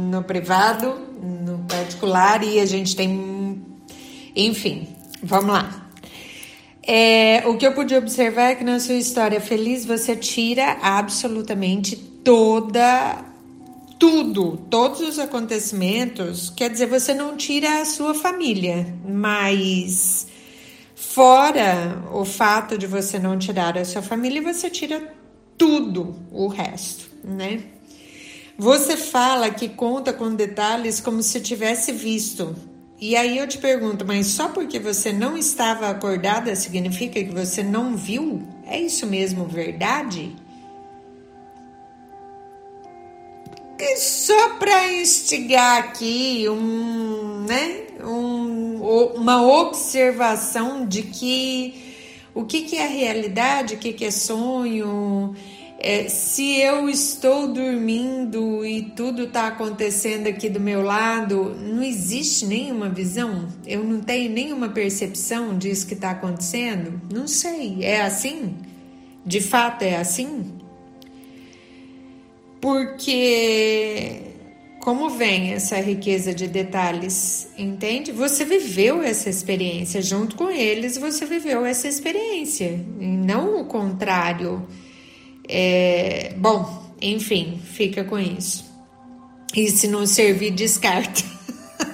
no 0.10 0.24
privado, 0.24 0.96
no 1.22 1.60
particular, 1.68 2.44
e 2.44 2.60
a 2.60 2.66
gente 2.66 2.96
tem. 2.96 3.62
Enfim, 4.36 4.88
vamos 5.22 5.52
lá. 5.52 5.90
É, 6.82 7.44
o 7.46 7.58
que 7.58 7.68
eu 7.68 7.74
pude 7.74 7.94
observar 7.96 8.52
é 8.52 8.56
que 8.56 8.64
na 8.64 8.80
sua 8.80 8.96
história 8.96 9.42
feliz 9.42 9.86
você 9.86 10.16
tira 10.16 10.78
absolutamente 10.82 11.98
toda 11.98 13.27
tudo, 14.00 14.58
todos 14.70 15.02
os 15.02 15.20
acontecimentos. 15.20 16.50
Quer 16.50 16.70
dizer, 16.70 16.88
você 16.88 17.14
não 17.14 17.36
tira 17.36 17.82
a 17.82 17.86
sua 17.86 18.14
família, 18.14 18.88
mas 19.08 20.28
fora 20.96 22.04
o 22.14 22.24
fato 22.26 22.78
de 22.78 22.88
você 22.88 23.20
não 23.20 23.38
tirar 23.38 23.78
a 23.78 23.86
sua 23.86 24.02
família, 24.02 24.42
você 24.42 24.70
tira 24.70 25.14
tudo 25.58 26.16
o 26.32 26.48
resto, 26.48 27.10
né? 27.24 27.64
Você 28.58 28.98
fala 28.98 29.52
que 29.52 29.70
conta 29.70 30.12
com 30.12 30.34
detalhes 30.34 31.00
como 31.00 31.22
se 31.22 31.40
tivesse 31.40 31.92
visto, 31.92 32.56
e 33.00 33.16
aí 33.16 33.38
eu 33.38 33.48
te 33.48 33.60
pergunto, 33.60 34.04
mas 34.04 34.26
só 34.28 34.50
porque 34.50 34.80
você 34.80 35.14
não 35.14 35.38
estava 35.38 35.88
acordada 35.88 36.56
significa 36.56 37.24
que 37.24 37.32
você 37.32 37.62
não 37.62 37.96
viu? 37.96 38.42
É 38.66 38.82
isso 38.82 39.06
mesmo 39.06 39.46
verdade? 39.46 40.36
Só 43.98 44.56
para 44.56 44.94
instigar 44.94 45.78
aqui 45.78 46.46
um, 46.50 47.46
né, 47.48 47.88
um, 48.04 48.82
uma 49.16 49.46
observação 49.46 50.86
de 50.86 51.04
que 51.04 51.88
o 52.34 52.44
que, 52.44 52.62
que 52.62 52.76
é 52.78 52.88
realidade, 52.88 53.76
o 53.76 53.78
que, 53.78 53.94
que 53.94 54.06
é 54.06 54.12
sonho, 54.12 55.36
é, 55.80 56.10
se 56.10 56.60
eu 56.60 56.90
estou 56.90 57.48
dormindo 57.48 58.66
e 58.66 58.82
tudo 58.82 59.24
está 59.24 59.48
acontecendo 59.48 60.28
aqui 60.28 60.50
do 60.50 60.60
meu 60.60 60.82
lado, 60.82 61.56
não 61.56 61.84
existe 61.84 62.46
nenhuma 62.46 62.90
visão? 62.90 63.48
Eu 63.66 63.84
não 63.84 64.02
tenho 64.02 64.32
nenhuma 64.32 64.70
percepção 64.70 65.58
disso 65.58 65.86
que 65.88 65.94
está 65.94 66.12
acontecendo? 66.12 67.00
Não 67.14 67.28
sei. 67.28 67.84
É 67.84 68.02
assim? 68.02 68.56
De 69.26 69.40
fato 69.40 69.84
é 69.84 69.98
assim? 69.98 70.57
Porque 72.60 74.28
como 74.88 75.10
vem 75.10 75.52
essa 75.52 75.76
riqueza 75.82 76.34
de 76.34 76.48
detalhes, 76.48 77.50
entende? 77.58 78.14
Você 78.14 78.46
viveu 78.46 79.04
essa 79.04 79.30
experiência, 79.30 80.02
junto 80.02 80.38
com 80.38 80.50
eles 80.50 80.98
você 80.98 81.26
viveu 81.26 81.66
essa 81.66 81.90
experiência, 81.90 82.80
não 82.98 83.60
o 83.60 83.66
contrário. 83.66 84.66
É, 85.46 86.34
bom, 86.38 86.94
enfim, 87.02 87.60
fica 87.66 88.06
com 88.06 88.18
isso. 88.18 88.66
E 89.54 89.70
se 89.70 89.90
não 89.90 90.08
servir, 90.08 90.52
descarta. 90.52 91.22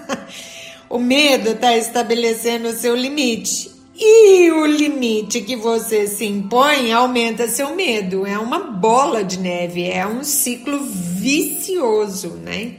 o 0.87 0.99
medo 0.99 1.49
está 1.49 1.75
estabelecendo 1.75 2.67
o 2.67 2.73
seu 2.73 2.95
limite. 2.95 3.71
E 3.95 4.51
o 4.51 4.65
limite 4.65 5.41
que 5.41 5.55
você 5.55 6.07
se 6.07 6.25
impõe 6.25 6.91
aumenta 6.91 7.47
seu 7.47 7.75
medo. 7.75 8.25
É 8.25 8.37
uma 8.37 8.59
bola 8.59 9.23
de 9.23 9.39
neve, 9.39 9.85
é 9.85 10.05
um 10.05 10.23
ciclo 10.23 10.79
vicioso, 10.83 12.29
né? 12.29 12.75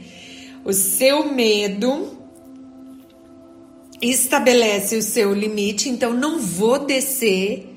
O 0.63 0.73
seu 0.73 1.31
medo 1.31 2.17
estabelece 4.01 4.97
o 4.97 5.01
seu 5.01 5.33
limite, 5.33 5.87
então 5.87 6.13
não 6.13 6.39
vou 6.39 6.79
descer 6.79 7.75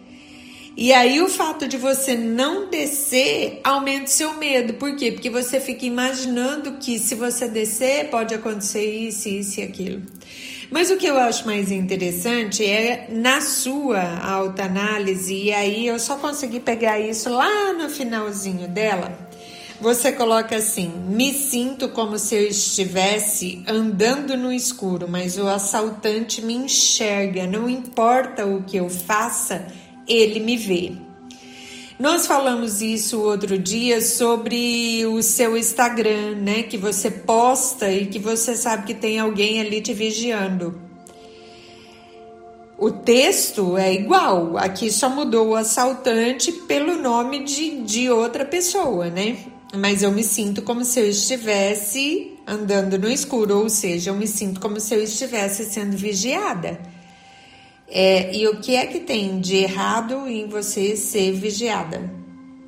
e 0.81 0.93
aí 0.93 1.21
o 1.21 1.29
fato 1.29 1.67
de 1.67 1.77
você 1.77 2.17
não 2.17 2.71
descer 2.71 3.61
aumenta 3.65 4.05
o 4.05 4.11
seu 4.11 4.35
medo. 4.35 4.75
Por 4.75 4.95
quê? 4.95 5.11
Porque 5.11 5.29
você 5.29 5.59
fica 5.59 5.85
imaginando 5.85 6.75
que 6.75 7.01
se 7.01 7.17
você 7.17 7.49
descer 7.49 8.09
pode 8.11 8.33
acontecer 8.33 8.85
isso, 8.85 9.29
isso 9.29 9.59
e 9.59 9.65
aquilo. 9.65 10.03
Mas 10.71 10.91
o 10.91 10.97
que 10.97 11.07
eu 11.07 11.17
acho 11.17 11.47
mais 11.47 11.73
interessante 11.73 12.65
é 12.65 13.09
na 13.11 13.41
sua 13.41 14.19
autoanálise, 14.19 15.35
e 15.35 15.53
aí 15.53 15.87
eu 15.87 15.99
só 15.99 16.17
consegui 16.17 16.61
pegar 16.61 17.01
isso 17.01 17.31
lá 17.31 17.73
no 17.73 17.89
finalzinho 17.89 18.69
dela. 18.69 19.29
Você 19.81 20.13
coloca 20.13 20.57
assim: 20.57 20.89
me 21.09 21.33
sinto 21.33 21.89
como 21.89 22.19
se 22.19 22.35
eu 22.35 22.49
estivesse 22.49 23.63
andando 23.67 24.37
no 24.37 24.53
escuro, 24.53 25.09
mas 25.09 25.39
o 25.39 25.47
assaltante 25.47 26.43
me 26.43 26.55
enxerga, 26.55 27.47
não 27.47 27.69
importa 27.69 28.45
o 28.45 28.63
que 28.65 28.77
eu 28.77 28.91
faça, 28.91 29.67
ele 30.07 30.41
me 30.41 30.57
vê. 30.57 31.08
Nós 31.99 32.29
falamos 32.29 32.81
isso 32.81 33.21
outro 33.21 33.59
dia 33.59 34.01
sobre 34.01 35.05
o 35.07 35.21
seu 35.21 35.57
Instagram, 35.57 36.37
né? 36.37 36.63
Que 36.63 36.79
você 36.79 37.11
posta 37.11 37.91
e 37.91 38.07
que 38.07 38.21
você 38.21 38.55
sabe 38.55 38.87
que 38.87 38.95
tem 38.95 39.19
alguém 39.19 39.61
ali 39.61 39.81
te 39.81 39.93
vigiando. 39.93 40.81
O 42.79 42.93
texto 42.93 43.77
é 43.77 43.93
igual, 43.93 44.57
aqui 44.57 44.93
só 44.93 45.11
mudou 45.11 45.49
o 45.49 45.57
assaltante 45.57 46.53
pelo 46.53 46.95
nome 47.03 47.43
de, 47.43 47.81
de 47.81 48.09
outra 48.09 48.45
pessoa, 48.45 49.11
né? 49.11 49.37
Mas 49.75 50.01
eu 50.01 50.13
me 50.13 50.23
sinto 50.23 50.63
como 50.63 50.85
se 50.85 51.01
eu 51.01 51.11
estivesse 51.11 52.39
andando 52.47 52.97
no 52.97 53.11
escuro, 53.11 53.59
ou 53.59 53.69
seja, 53.69 54.11
eu 54.11 54.15
me 54.15 54.29
sinto 54.29 54.61
como 54.61 54.79
se 54.79 54.95
eu 54.95 55.03
estivesse 55.03 55.65
sendo 55.65 55.97
vigiada. 55.97 56.79
É, 57.91 58.35
e 58.37 58.47
o 58.47 58.61
que 58.61 58.77
é 58.77 58.87
que 58.87 59.01
tem 59.01 59.41
de 59.41 59.57
errado 59.57 60.29
em 60.29 60.47
você 60.47 60.95
ser 60.97 61.33
vigiada? 61.33 62.11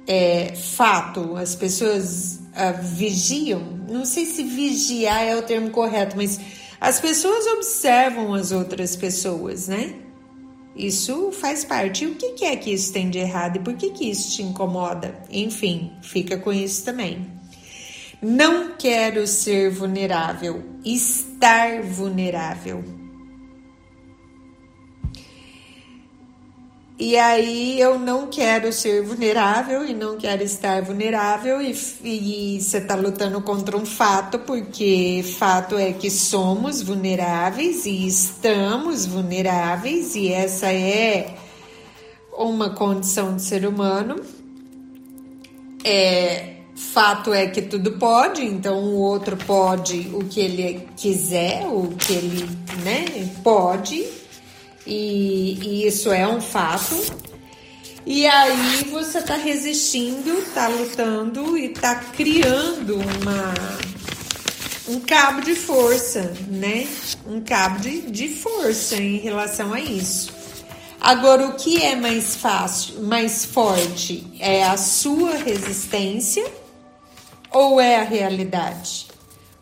É, 0.07 0.55
fato, 0.55 1.37
as 1.37 1.55
pessoas 1.55 2.41
uh, 2.51 2.83
vigiam, 2.83 3.61
não 3.89 4.05
sei 4.05 4.25
se 4.25 4.43
vigiar 4.43 5.23
é 5.23 5.37
o 5.37 5.43
termo 5.43 5.71
correto, 5.71 6.17
mas 6.17 6.41
as 6.81 6.99
pessoas 6.99 7.47
observam 7.47 8.33
as 8.33 8.51
outras 8.51 8.97
pessoas, 8.97 9.69
né? 9.69 9.95
Isso 10.75 11.31
faz 11.33 11.65
parte. 11.65 12.05
E 12.05 12.07
o 12.07 12.15
que 12.15 12.45
é 12.45 12.57
que 12.57 12.73
isso 12.73 12.93
tem 12.93 13.11
de 13.11 13.19
errado 13.19 13.57
e 13.57 13.61
por 13.61 13.75
que, 13.75 13.91
que 13.91 14.11
isso 14.11 14.31
te 14.31 14.43
incomoda? 14.43 15.15
Enfim, 15.31 15.93
fica 16.01 16.39
com 16.39 16.53
isso 16.53 16.85
também. 16.85 17.27
Não 18.23 18.77
quero 18.79 19.27
ser 19.27 19.71
vulnerável, 19.71 20.63
estar 20.85 21.83
vulnerável. 21.83 22.99
E 27.01 27.16
aí 27.16 27.80
eu 27.80 27.98
não 27.98 28.26
quero 28.26 28.70
ser 28.74 29.03
vulnerável 29.03 29.86
e 29.86 29.94
não 29.94 30.18
quero 30.18 30.42
estar 30.42 30.82
vulnerável 30.82 31.59
e, 31.62 31.72
você 31.72 32.76
está 32.76 32.94
lutando 32.94 33.40
contra 33.40 33.74
um 33.74 33.86
fato, 33.86 34.38
porque 34.40 35.24
fato 35.38 35.78
é 35.78 35.94
que 35.94 36.11
somos 36.11 36.82
vulneráveis 36.82 37.86
e 37.86 38.07
estamos 38.07 39.07
vulneráveis 39.07 40.14
e 40.14 40.30
essa 40.30 40.70
é 40.70 41.36
uma 42.34 42.68
condição 42.74 43.34
de 43.34 43.40
ser 43.40 43.66
humano. 43.66 44.16
É, 45.82 46.57
fato 46.76 47.32
é 47.32 47.46
que 47.46 47.62
tudo 47.62 47.92
pode, 47.92 48.44
então 48.44 48.78
o 48.78 48.98
outro 48.98 49.38
pode 49.38 50.11
o 50.12 50.18
que 50.18 50.38
ele 50.38 50.86
quiser, 50.98 51.66
o 51.66 51.94
que 51.96 52.12
ele 52.12 52.44
né, 52.84 53.07
pode 53.42 54.20
e, 54.91 55.57
e 55.62 55.86
isso 55.86 56.11
é 56.11 56.26
um 56.26 56.41
fato. 56.41 56.97
E 58.05 58.26
aí 58.26 58.84
você 58.91 59.18
está 59.18 59.36
resistindo, 59.36 60.30
está 60.41 60.66
lutando 60.66 61.57
e 61.57 61.66
está 61.66 61.95
criando 61.95 62.97
uma 62.97 63.55
um 64.88 64.99
cabo 64.99 65.43
de 65.43 65.55
força, 65.55 66.34
né? 66.49 66.88
Um 67.24 67.41
cabo 67.41 67.78
de, 67.78 68.11
de 68.11 68.28
força 68.28 68.97
em 68.97 69.18
relação 69.18 69.72
a 69.72 69.78
isso. 69.78 70.32
Agora, 71.01 71.47
o 71.47 71.55
que 71.55 71.80
é 71.80 71.95
mais 71.95 72.34
fácil, 72.34 73.01
mais 73.03 73.45
forte? 73.45 74.26
É 74.41 74.64
a 74.64 74.76
sua 74.76 75.36
resistência 75.36 76.45
ou 77.53 77.80
é 77.80 77.97
a 77.97 78.03
realidade? 78.03 79.07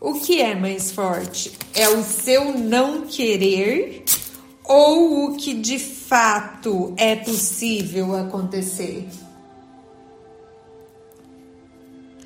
O 0.01 0.15
que 0.15 0.41
é 0.41 0.55
mais 0.55 0.91
forte? 0.91 1.51
É 1.75 1.87
o 1.87 2.03
seu 2.03 2.57
não 2.57 3.01
querer 3.01 4.03
ou 4.69 5.25
o 5.25 5.35
que 5.35 5.55
de 5.55 5.79
fato 5.79 6.93
é 6.95 7.15
possível 7.15 8.15
acontecer? 8.15 9.03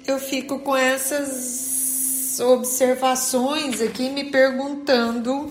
Eu 0.06 0.20
fico 0.20 0.60
com 0.60 0.76
essas 0.76 2.38
observações 2.42 3.82
aqui 3.82 4.10
me 4.10 4.26
perguntando 4.26 5.50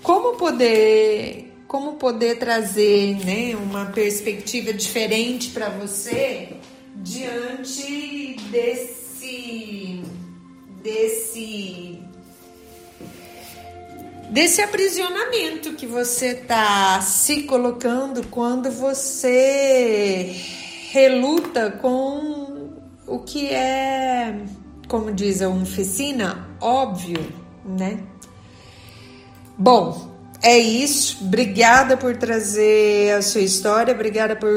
como 0.00 0.36
poder 0.36 1.52
como 1.66 1.94
poder 1.94 2.38
trazer 2.38 3.16
né, 3.26 3.54
uma 3.56 3.86
perspectiva 3.86 4.72
diferente 4.72 5.50
para 5.50 5.68
você 5.68 6.50
diante 6.94 8.36
desse 8.50 10.02
desse 10.80 11.98
desse 14.30 14.60
aprisionamento 14.60 15.72
que 15.72 15.86
você 15.86 16.28
está 16.28 17.00
se 17.00 17.44
colocando 17.44 18.26
quando 18.28 18.70
você 18.70 20.34
reluta 20.90 21.70
com 21.70 22.70
o 23.06 23.18
que 23.20 23.48
é, 23.48 24.38
como 24.86 25.12
diz 25.12 25.40
a 25.40 25.48
oficina, 25.48 26.48
óbvio, 26.60 27.20
né? 27.64 28.00
Bom, 29.56 30.08
é 30.42 30.56
isso. 30.56 31.24
Obrigada 31.24 31.96
por 31.96 32.16
trazer 32.16 33.12
a 33.14 33.22
sua 33.22 33.40
história, 33.40 33.92
obrigada 33.92 34.36
por 34.36 34.50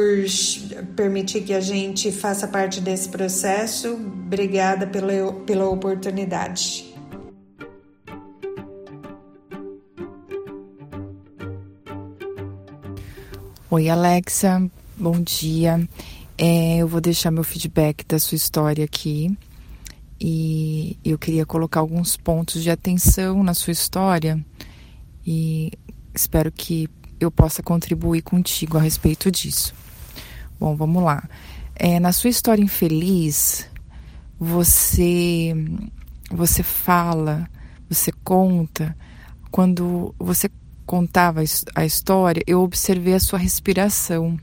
permitir 0.95 1.41
que 1.41 1.53
a 1.53 1.61
gente 1.61 2.11
faça 2.11 2.47
parte 2.47 2.79
desse 2.79 3.09
processo. 3.09 3.93
Obrigada 3.93 4.85
pela, 4.85 5.33
pela 5.45 5.69
oportunidade. 5.69 6.90
Oi, 13.73 13.87
Alexa, 13.87 14.69
bom 14.97 15.21
dia. 15.21 15.87
É, 16.37 16.79
eu 16.79 16.89
vou 16.89 16.99
deixar 16.99 17.31
meu 17.31 17.41
feedback 17.41 18.05
da 18.05 18.19
sua 18.19 18.35
história 18.35 18.83
aqui 18.83 19.33
e 20.19 20.99
eu 21.05 21.17
queria 21.17 21.45
colocar 21.45 21.79
alguns 21.79 22.17
pontos 22.17 22.61
de 22.61 22.69
atenção 22.69 23.41
na 23.41 23.53
sua 23.53 23.71
história 23.71 24.45
e 25.25 25.71
espero 26.13 26.51
que 26.51 26.89
eu 27.17 27.31
possa 27.31 27.63
contribuir 27.63 28.23
contigo 28.23 28.77
a 28.77 28.81
respeito 28.81 29.31
disso. 29.31 29.73
Bom, 30.59 30.75
vamos 30.75 31.01
lá. 31.01 31.23
É, 31.73 31.97
na 31.97 32.11
sua 32.11 32.29
história 32.29 32.61
infeliz, 32.61 33.69
você 34.37 35.55
você 36.29 36.61
fala, 36.61 37.49
você 37.87 38.11
conta. 38.21 38.93
Quando 39.49 40.13
você 40.19 40.49
contava 40.91 41.39
a 41.73 41.85
história, 41.85 42.43
eu 42.45 42.61
observei 42.61 43.13
a 43.13 43.19
sua 43.19 43.39
respiração, 43.39 44.37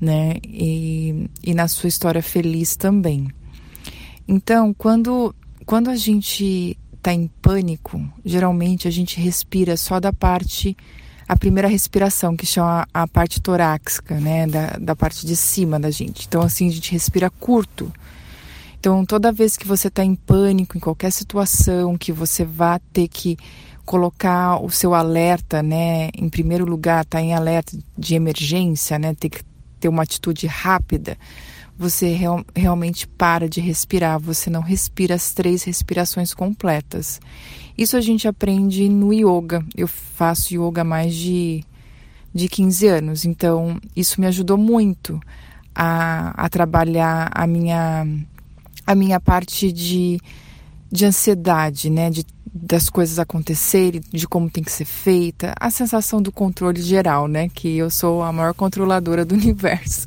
né? 0.00 0.34
E, 0.42 1.30
e 1.40 1.54
na 1.54 1.68
sua 1.68 1.88
história 1.88 2.20
feliz 2.20 2.74
também. 2.74 3.28
Então, 4.26 4.74
quando 4.74 5.32
quando 5.64 5.88
a 5.88 5.94
gente 5.94 6.76
está 6.96 7.12
em 7.12 7.28
pânico, 7.40 8.04
geralmente 8.24 8.88
a 8.88 8.90
gente 8.90 9.20
respira 9.20 9.76
só 9.76 10.00
da 10.00 10.12
parte, 10.12 10.76
a 11.28 11.36
primeira 11.36 11.68
respiração, 11.68 12.36
que 12.36 12.44
chama 12.44 12.84
a 12.92 13.06
parte 13.06 13.40
torácica, 13.40 14.18
né, 14.18 14.48
da, 14.48 14.66
da 14.80 14.96
parte 14.96 15.24
de 15.24 15.36
cima 15.36 15.78
da 15.78 15.92
gente. 15.92 16.26
Então, 16.26 16.42
assim, 16.42 16.66
a 16.66 16.72
gente 16.72 16.90
respira 16.90 17.30
curto. 17.30 17.92
Então, 18.80 19.06
toda 19.06 19.30
vez 19.30 19.56
que 19.56 19.64
você 19.64 19.86
está 19.86 20.04
em 20.04 20.16
pânico, 20.16 20.76
em 20.76 20.80
qualquer 20.80 21.12
situação, 21.12 21.96
que 21.96 22.10
você 22.10 22.44
vá 22.44 22.80
ter 22.92 23.06
que 23.06 23.38
colocar 23.84 24.62
o 24.62 24.70
seu 24.70 24.94
alerta, 24.94 25.62
né, 25.62 26.08
em 26.16 26.28
primeiro 26.28 26.64
lugar, 26.64 27.04
tá 27.04 27.20
em 27.20 27.34
alerta 27.34 27.76
de 27.98 28.14
emergência, 28.14 28.98
né, 28.98 29.14
ter 29.14 29.28
que 29.28 29.42
ter 29.80 29.88
uma 29.88 30.04
atitude 30.04 30.46
rápida 30.46 31.18
você 31.76 32.12
real, 32.12 32.44
realmente 32.54 33.06
para 33.06 33.48
de 33.48 33.60
respirar, 33.60 34.18
você 34.20 34.48
não 34.48 34.60
respira 34.60 35.14
as 35.14 35.32
três 35.32 35.64
respirações 35.64 36.32
completas. 36.34 37.20
Isso 37.76 37.96
a 37.96 38.00
gente 38.00 38.28
aprende 38.28 38.88
no 38.88 39.12
yoga. 39.12 39.64
Eu 39.76 39.88
faço 39.88 40.54
yoga 40.54 40.82
há 40.82 40.84
mais 40.84 41.14
de, 41.14 41.64
de 42.32 42.48
15 42.48 42.86
anos, 42.86 43.24
então 43.24 43.80
isso 43.96 44.20
me 44.20 44.26
ajudou 44.26 44.56
muito 44.56 45.20
a, 45.74 46.44
a 46.44 46.48
trabalhar 46.48 47.30
a 47.34 47.46
minha, 47.46 48.06
a 48.86 48.94
minha 48.94 49.18
parte 49.18 49.72
de, 49.72 50.20
de 50.92 51.06
ansiedade, 51.06 51.88
né? 51.88 52.10
De, 52.10 52.24
das 52.54 52.90
coisas 52.90 53.18
acontecerem, 53.18 54.02
de 54.12 54.28
como 54.28 54.50
tem 54.50 54.62
que 54.62 54.70
ser 54.70 54.84
feita, 54.84 55.54
a 55.58 55.70
sensação 55.70 56.20
do 56.20 56.30
controle 56.30 56.82
geral, 56.82 57.26
né? 57.26 57.48
Que 57.48 57.78
eu 57.78 57.88
sou 57.90 58.22
a 58.22 58.30
maior 58.30 58.52
controladora 58.52 59.24
do 59.24 59.34
universo. 59.34 60.06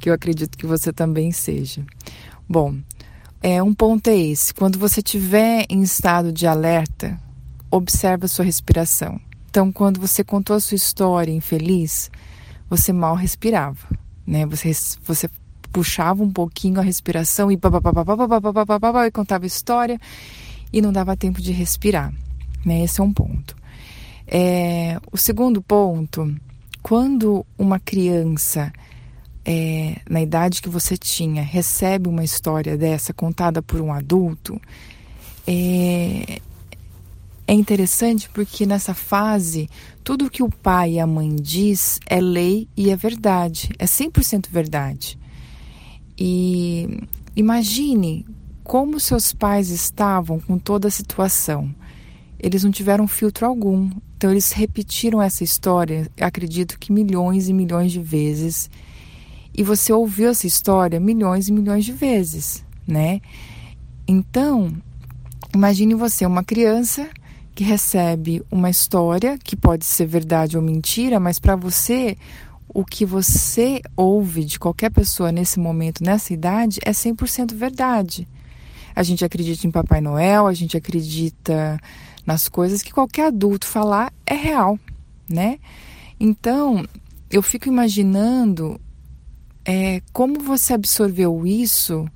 que 0.00 0.10
eu 0.10 0.14
acredito 0.14 0.58
que 0.58 0.66
você 0.66 0.92
também 0.92 1.30
seja. 1.30 1.84
Bom, 2.48 2.76
é, 3.40 3.62
um 3.62 3.72
ponto 3.72 4.08
é 4.08 4.16
esse: 4.16 4.52
quando 4.52 4.78
você 4.78 4.98
estiver 4.98 5.64
em 5.70 5.82
estado 5.82 6.32
de 6.32 6.46
alerta, 6.46 7.18
observe 7.70 8.24
a 8.24 8.28
sua 8.28 8.44
respiração. 8.44 9.20
Então, 9.48 9.70
quando 9.70 10.00
você 10.00 10.24
contou 10.24 10.56
a 10.56 10.60
sua 10.60 10.74
história 10.74 11.32
infeliz, 11.32 12.10
você 12.68 12.92
mal 12.92 13.14
respirava, 13.14 13.86
né? 14.26 14.44
Você, 14.46 14.72
você 15.04 15.30
puxava 15.76 16.22
um 16.22 16.30
pouquinho 16.30 16.80
a 16.80 16.82
respiração 16.82 17.52
e, 17.52 17.58
e 19.06 19.10
contava 19.10 19.44
história 19.44 20.00
e 20.72 20.80
não 20.80 20.90
dava 20.90 21.14
tempo 21.14 21.38
de 21.38 21.52
respirar, 21.52 22.14
né? 22.64 22.82
Esse 22.82 22.98
é 22.98 23.04
um 23.04 23.12
ponto. 23.12 23.54
É, 24.26 24.98
o 25.12 25.18
segundo 25.18 25.60
ponto, 25.60 26.34
quando 26.82 27.44
uma 27.58 27.78
criança 27.78 28.72
é, 29.44 30.00
na 30.08 30.22
idade 30.22 30.62
que 30.62 30.70
você 30.70 30.96
tinha, 30.96 31.42
recebe 31.42 32.08
uma 32.08 32.24
história 32.24 32.74
dessa 32.78 33.12
contada 33.12 33.60
por 33.60 33.78
um 33.78 33.92
adulto, 33.92 34.58
é, 35.46 36.40
é 37.46 37.52
interessante 37.52 38.30
porque 38.30 38.64
nessa 38.64 38.94
fase, 38.94 39.68
tudo 40.02 40.30
que 40.30 40.42
o 40.42 40.48
pai 40.48 40.92
e 40.92 41.00
a 41.00 41.06
mãe 41.06 41.36
diz 41.36 42.00
é 42.06 42.18
lei 42.18 42.66
e 42.74 42.88
é 42.88 42.96
verdade, 42.96 43.68
é 43.78 43.84
100% 43.84 44.46
verdade. 44.50 45.18
E 46.18 47.00
imagine 47.34 48.26
como 48.64 48.98
seus 48.98 49.32
pais 49.32 49.70
estavam 49.70 50.40
com 50.40 50.58
toda 50.58 50.88
a 50.88 50.90
situação. 50.90 51.74
Eles 52.38 52.64
não 52.64 52.70
tiveram 52.70 53.06
filtro 53.06 53.46
algum, 53.46 53.90
então 54.16 54.30
eles 54.30 54.52
repetiram 54.52 55.22
essa 55.22 55.44
história, 55.44 56.10
acredito 56.20 56.78
que 56.78 56.92
milhões 56.92 57.48
e 57.48 57.52
milhões 57.52 57.92
de 57.92 58.00
vezes 58.00 58.70
e 59.56 59.62
você 59.62 59.92
ouviu 59.92 60.28
essa 60.28 60.46
história 60.46 61.00
milhões 61.00 61.48
e 61.48 61.52
milhões 61.52 61.84
de 61.84 61.92
vezes, 61.92 62.62
né? 62.86 63.22
Então, 64.06 64.70
imagine 65.54 65.94
você, 65.94 66.26
uma 66.26 66.44
criança 66.44 67.08
que 67.54 67.64
recebe 67.64 68.42
uma 68.50 68.68
história 68.68 69.38
que 69.42 69.56
pode 69.56 69.86
ser 69.86 70.06
verdade 70.06 70.58
ou 70.58 70.62
mentira, 70.62 71.18
mas 71.18 71.38
para 71.38 71.56
você, 71.56 72.18
o 72.76 72.84
que 72.84 73.06
você 73.06 73.80
ouve 73.96 74.44
de 74.44 74.58
qualquer 74.58 74.90
pessoa 74.90 75.32
nesse 75.32 75.58
momento, 75.58 76.04
nessa 76.04 76.34
idade, 76.34 76.78
é 76.84 76.90
100% 76.90 77.54
verdade. 77.54 78.28
A 78.94 79.02
gente 79.02 79.24
acredita 79.24 79.66
em 79.66 79.70
Papai 79.70 80.02
Noel, 80.02 80.46
a 80.46 80.52
gente 80.52 80.76
acredita 80.76 81.80
nas 82.26 82.50
coisas 82.50 82.82
que 82.82 82.92
qualquer 82.92 83.28
adulto 83.28 83.66
falar 83.66 84.12
é 84.26 84.34
real, 84.34 84.78
né? 85.26 85.58
Então, 86.20 86.84
eu 87.30 87.40
fico 87.40 87.66
imaginando 87.66 88.78
é, 89.64 90.02
como 90.12 90.38
você 90.38 90.74
absorveu 90.74 91.46
isso 91.46 92.06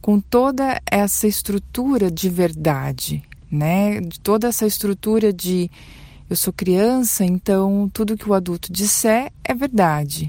com 0.00 0.18
toda 0.18 0.80
essa 0.90 1.26
estrutura 1.26 2.10
de 2.10 2.30
verdade, 2.30 3.22
né? 3.50 4.00
De 4.00 4.18
toda 4.18 4.48
essa 4.48 4.66
estrutura 4.66 5.34
de 5.34 5.70
eu 6.28 6.36
sou 6.36 6.52
criança, 6.52 7.24
então 7.24 7.90
tudo 7.92 8.16
que 8.16 8.28
o 8.28 8.34
adulto 8.34 8.72
disser 8.72 9.32
é 9.42 9.54
verdade. 9.54 10.28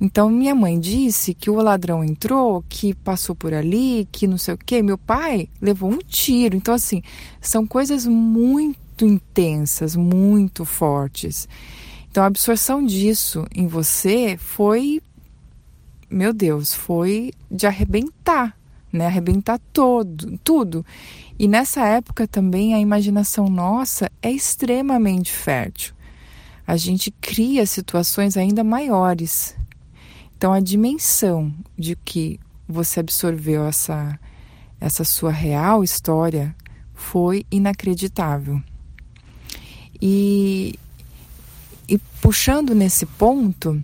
Então 0.00 0.30
minha 0.30 0.54
mãe 0.54 0.78
disse 0.78 1.34
que 1.34 1.50
o 1.50 1.56
ladrão 1.56 2.04
entrou, 2.04 2.64
que 2.68 2.94
passou 2.94 3.34
por 3.34 3.52
ali, 3.52 4.08
que 4.12 4.26
não 4.26 4.38
sei 4.38 4.54
o 4.54 4.58
quê. 4.58 4.80
Meu 4.82 4.96
pai 4.96 5.48
levou 5.60 5.90
um 5.90 5.98
tiro. 5.98 6.56
Então 6.56 6.74
assim, 6.74 7.02
são 7.40 7.66
coisas 7.66 8.06
muito 8.06 9.04
intensas, 9.04 9.96
muito 9.96 10.64
fortes. 10.64 11.48
Então 12.10 12.22
a 12.22 12.26
absorção 12.26 12.84
disso 12.84 13.44
em 13.54 13.66
você 13.66 14.36
foi, 14.38 15.00
meu 16.08 16.32
Deus, 16.32 16.72
foi 16.72 17.32
de 17.50 17.66
arrebentar, 17.66 18.56
né? 18.92 19.06
Arrebentar 19.06 19.60
todo, 19.72 20.38
tudo. 20.44 20.84
E 21.38 21.46
nessa 21.46 21.86
época 21.86 22.26
também 22.26 22.74
a 22.74 22.80
imaginação 22.80 23.48
nossa 23.48 24.10
é 24.20 24.30
extremamente 24.30 25.30
fértil. 25.32 25.94
A 26.66 26.76
gente 26.76 27.10
cria 27.10 27.64
situações 27.64 28.36
ainda 28.36 28.64
maiores. 28.64 29.56
Então 30.36 30.52
a 30.52 30.60
dimensão 30.60 31.54
de 31.78 31.96
que 31.96 32.38
você 32.68 33.00
absorveu 33.00 33.66
essa 33.66 34.18
essa 34.80 35.04
sua 35.04 35.32
real 35.32 35.82
história 35.82 36.54
foi 36.94 37.44
inacreditável. 37.50 38.62
E, 40.00 40.78
e 41.88 41.98
puxando 42.20 42.74
nesse 42.74 43.04
ponto, 43.04 43.82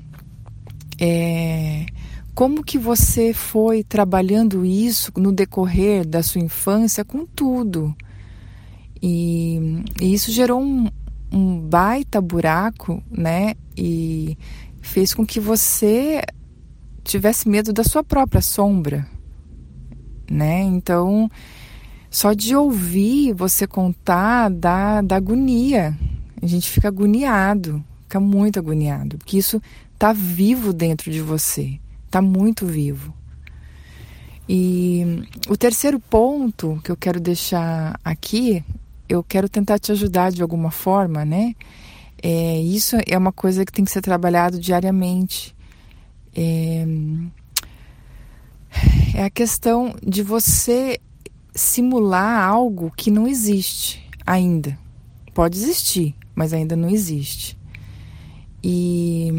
é, 1.01 1.87
como 2.35 2.65
que 2.65 2.79
você 2.79 3.33
foi 3.33 3.85
trabalhando 3.85 4.65
isso 4.65 5.13
no 5.17 5.31
decorrer 5.31 6.07
da 6.07 6.23
sua 6.23 6.41
infância 6.41 7.05
com 7.05 7.25
tudo? 7.25 7.95
E, 9.01 9.85
e 10.01 10.13
isso 10.13 10.33
gerou 10.33 10.61
um, 10.61 10.89
um 11.31 11.61
baita 11.61 12.21
buraco, 12.21 13.03
né? 13.11 13.55
E 13.77 14.37
fez 14.83 15.15
com 15.15 15.25
que 15.25 15.39
você 15.39 16.23
tivesse 17.05 17.49
medo 17.49 17.73
da 17.73 17.85
sua 17.85 18.03
própria 18.03 18.41
sombra, 18.41 19.07
né? 20.29 20.63
Então, 20.63 21.31
só 22.11 22.33
de 22.33 22.57
ouvir 22.57 23.33
você 23.33 23.67
contar 23.67 24.49
dá, 24.49 25.03
dá 25.03 25.17
agonia. 25.17 25.97
A 26.43 26.47
gente 26.47 26.71
fica 26.71 26.89
agoniado, 26.89 27.85
fica 28.03 28.19
muito 28.19 28.59
agoniado, 28.59 29.19
porque 29.19 29.39
isso 29.39 29.61
tá 29.99 30.13
vivo 30.13 30.73
dentro 30.73 31.11
de 31.11 31.21
você, 31.21 31.79
tá 32.15 32.23
muito 32.23 32.65
vivo. 32.65 33.13
E 34.49 35.25
o 35.49 35.57
terceiro 35.57 35.99
ponto 35.99 36.81
que 36.85 36.93
eu 36.93 36.97
quero 36.97 37.19
deixar 37.19 37.99
aqui, 38.05 38.65
eu 39.09 39.21
quero 39.25 39.49
tentar 39.49 39.81
te 39.81 39.91
ajudar 39.91 40.31
de 40.31 40.41
alguma 40.41 40.71
forma, 40.71 41.25
né? 41.25 41.57
É, 42.23 42.61
isso 42.61 42.97
é 43.05 43.19
uma 43.19 43.33
coisa 43.33 43.65
que 43.65 43.73
tem 43.73 43.85
que 43.85 43.91
ser 43.91 44.01
trabalhado 44.01 44.61
diariamente. 44.61 45.57
É, 46.37 46.87
é 49.15 49.25
a 49.25 49.31
questão 49.31 49.93
de 50.01 50.23
você 50.23 51.01
simular 51.53 52.49
algo 52.49 52.93
que 52.97 53.11
não 53.11 53.27
existe 53.27 54.09
ainda. 54.25 54.79
Pode 55.35 55.59
existir, 55.59 56.15
mas 56.33 56.53
ainda 56.53 56.77
não 56.77 56.89
existe. 56.89 57.59
E, 58.63 59.33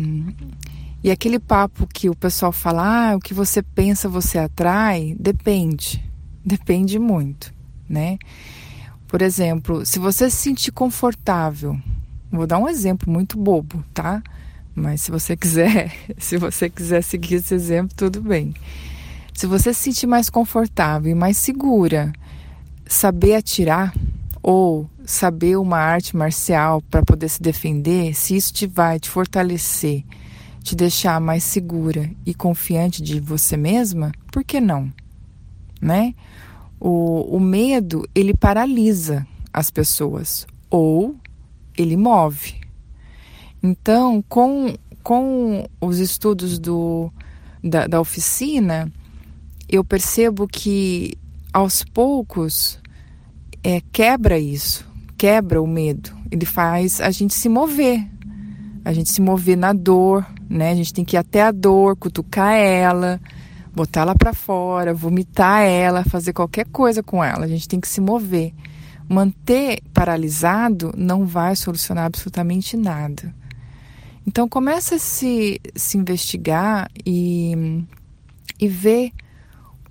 e 1.06 1.12
aquele 1.12 1.38
papo 1.38 1.86
que 1.86 2.10
o 2.10 2.16
pessoal 2.16 2.52
fala, 2.52 3.12
ah, 3.12 3.16
o 3.16 3.20
que 3.20 3.32
você 3.32 3.62
pensa 3.62 4.10
você 4.10 4.40
atrai, 4.40 5.16
depende. 5.20 6.04
Depende 6.44 6.98
muito, 6.98 7.54
né? 7.88 8.18
Por 9.08 9.22
exemplo, 9.22 9.86
se 9.86 10.00
você 10.00 10.32
se 10.32 10.38
sentir 10.38 10.72
confortável, 10.72 11.80
vou 12.32 12.48
dar 12.48 12.58
um 12.58 12.68
exemplo 12.68 13.12
muito 13.12 13.38
bobo, 13.38 13.84
tá? 13.94 14.24
Mas 14.74 15.02
se 15.02 15.12
você 15.12 15.38
quiser, 15.38 15.94
se 16.18 16.38
você 16.38 16.72
quiser 16.72 17.04
seguir 17.04 17.36
esse 17.36 17.54
exemplo, 17.54 17.96
tudo 17.96 18.20
bem. 18.20 18.56
Se 19.32 19.46
você 19.46 19.76
se 19.76 19.84
sentir 19.84 20.08
mais 20.08 20.28
confortável 20.28 21.12
e 21.12 21.16
mais 21.16 21.38
segura, 21.38 22.14
saber 22.88 23.36
atirar 23.36 23.94
ou 24.42 24.90
saber 25.06 25.56
uma 25.58 25.78
arte 25.78 26.18
marcial 26.18 26.82
para 26.82 27.04
poder 27.04 27.30
se 27.30 27.40
defender, 27.44 28.16
se 28.16 28.36
isso 28.36 28.52
te 28.52 28.66
vai 28.66 29.00
te 29.00 29.08
fortalecer, 29.08 30.04
te 30.66 30.76
deixar 30.76 31.22
mais 31.22 31.44
segura 31.44 32.10
e 32.26 32.34
confiante 32.34 33.04
de 33.04 33.20
você 33.20 33.56
mesma, 33.56 34.12
por 34.32 34.44
que 34.44 34.60
não? 34.60 34.92
Né? 35.80 36.16
O, 36.80 37.38
o 37.38 37.40
medo, 37.40 38.04
ele 38.16 38.34
paralisa 38.34 39.28
as 39.54 39.70
pessoas 39.70 40.48
ou 40.68 41.16
ele 41.78 41.96
move. 41.96 42.56
Então, 43.62 44.24
com, 44.28 44.74
com 45.04 45.68
os 45.80 46.00
estudos 46.00 46.58
do, 46.58 47.14
da, 47.64 47.86
da 47.86 48.02
oficina, 48.02 48.92
eu 49.70 49.86
percebo 49.86 50.48
que 50.48 51.16
aos 51.54 51.84
poucos 51.84 52.80
é, 53.64 53.82
quebra 53.92 54.40
isso, 54.40 54.84
quebra 55.16 55.62
o 55.62 55.68
medo. 55.68 56.10
Ele 56.32 56.46
faz 56.46 57.00
a 57.00 57.12
gente 57.12 57.36
se 57.36 57.48
mover, 57.48 58.04
a 58.86 58.94
gente 58.94 59.10
se 59.10 59.20
mover 59.20 59.58
na 59.58 59.74
dor, 59.74 60.24
né? 60.48 60.70
A 60.70 60.76
gente 60.76 60.94
tem 60.94 61.04
que 61.04 61.16
ir 61.16 61.18
até 61.18 61.42
a 61.42 61.52
dor, 61.52 61.98
cutucar 61.98 62.54
ela, 62.54 63.20
botar 63.74 64.02
ela 64.02 64.14
para 64.14 64.32
fora, 64.32 64.94
vomitar 64.94 65.64
ela, 65.64 66.04
fazer 66.04 66.34
qualquer 66.34 66.68
coisa 66.68 67.02
com 67.02 67.24
ela. 67.24 67.46
A 67.46 67.48
gente 67.48 67.68
tem 67.68 67.80
que 67.80 67.88
se 67.88 68.00
mover. 68.00 68.54
Manter 69.10 69.82
paralisado 69.92 70.94
não 70.96 71.26
vai 71.26 71.56
solucionar 71.56 72.06
absolutamente 72.06 72.78
nada. 72.78 73.34
Então 74.26 74.48
começa 74.48 74.96
a 74.96 75.00
se, 75.00 75.60
se 75.76 75.98
investigar 75.98 76.88
e, 77.04 77.84
e 78.60 78.68
ver 78.68 79.12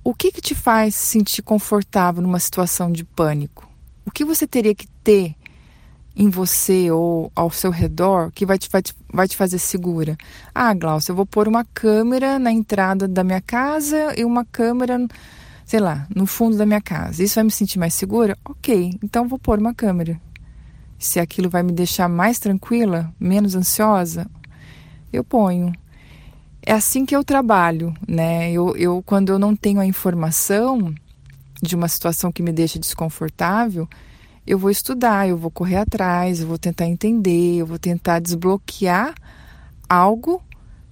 o 0.04 0.14
que, 0.14 0.30
que 0.30 0.40
te 0.40 0.54
faz 0.54 0.94
se 0.94 1.06
sentir 1.06 1.42
confortável 1.42 2.22
numa 2.22 2.38
situação 2.38 2.92
de 2.92 3.04
pânico? 3.04 3.68
O 4.06 4.10
que 4.12 4.24
você 4.24 4.46
teria 4.46 4.74
que 4.74 4.86
ter 5.02 5.34
em 6.16 6.28
você 6.28 6.90
ou 6.90 7.30
ao 7.34 7.50
seu 7.50 7.70
redor 7.70 8.30
que 8.32 8.46
vai 8.46 8.58
te, 8.58 8.68
vai 8.70 8.82
te, 8.82 8.94
vai 9.12 9.28
te 9.28 9.36
fazer 9.36 9.58
segura? 9.58 10.16
Ah, 10.54 10.72
Glaucia, 10.74 11.12
eu 11.12 11.16
vou 11.16 11.26
pôr 11.26 11.48
uma 11.48 11.64
câmera 11.64 12.38
na 12.38 12.52
entrada 12.52 13.08
da 13.08 13.24
minha 13.24 13.40
casa 13.40 14.14
e 14.18 14.24
uma 14.24 14.44
câmera, 14.44 14.98
sei 15.64 15.80
lá, 15.80 16.06
no 16.14 16.26
fundo 16.26 16.56
da 16.56 16.66
minha 16.66 16.80
casa. 16.80 17.22
Isso 17.22 17.34
vai 17.34 17.44
me 17.44 17.50
sentir 17.50 17.78
mais 17.78 17.94
segura? 17.94 18.36
Ok, 18.44 18.98
então 19.02 19.28
vou 19.28 19.38
pôr 19.38 19.58
uma 19.58 19.74
câmera. 19.74 20.20
Se 20.98 21.18
aquilo 21.18 21.50
vai 21.50 21.62
me 21.62 21.72
deixar 21.72 22.08
mais 22.08 22.38
tranquila, 22.38 23.12
menos 23.18 23.54
ansiosa, 23.54 24.26
eu 25.12 25.24
ponho 25.24 25.72
é 26.66 26.72
assim 26.72 27.04
que 27.04 27.14
eu 27.14 27.22
trabalho, 27.22 27.94
né? 28.08 28.50
Eu, 28.50 28.74
eu, 28.74 29.02
quando 29.04 29.30
eu 29.30 29.38
não 29.38 29.54
tenho 29.54 29.80
a 29.80 29.86
informação 29.86 30.94
de 31.62 31.76
uma 31.76 31.88
situação 31.88 32.32
que 32.32 32.42
me 32.42 32.52
deixa 32.52 32.78
desconfortável, 32.78 33.86
eu 34.46 34.58
vou 34.58 34.70
estudar, 34.70 35.28
eu 35.28 35.36
vou 35.36 35.50
correr 35.50 35.76
atrás, 35.76 36.40
eu 36.40 36.46
vou 36.46 36.58
tentar 36.58 36.86
entender, 36.86 37.56
eu 37.56 37.66
vou 37.66 37.78
tentar 37.78 38.20
desbloquear 38.20 39.14
algo 39.88 40.42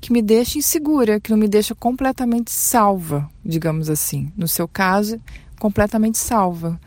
que 0.00 0.12
me 0.12 0.20
deixa 0.20 0.58
insegura, 0.58 1.20
que 1.20 1.30
não 1.30 1.38
me 1.38 1.48
deixa 1.48 1.74
completamente 1.74 2.50
salva, 2.50 3.30
digamos 3.44 3.88
assim. 3.88 4.32
No 4.36 4.48
seu 4.48 4.66
caso, 4.66 5.20
completamente 5.58 6.18
salva. 6.18 6.80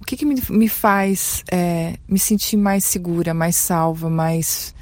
O 0.00 0.04
que, 0.04 0.16
que 0.16 0.24
me, 0.24 0.40
me 0.50 0.68
faz 0.68 1.42
é, 1.50 1.98
me 2.08 2.18
sentir 2.18 2.56
mais 2.56 2.84
segura, 2.84 3.34
mais 3.34 3.56
salva, 3.56 4.08
mais. 4.08 4.74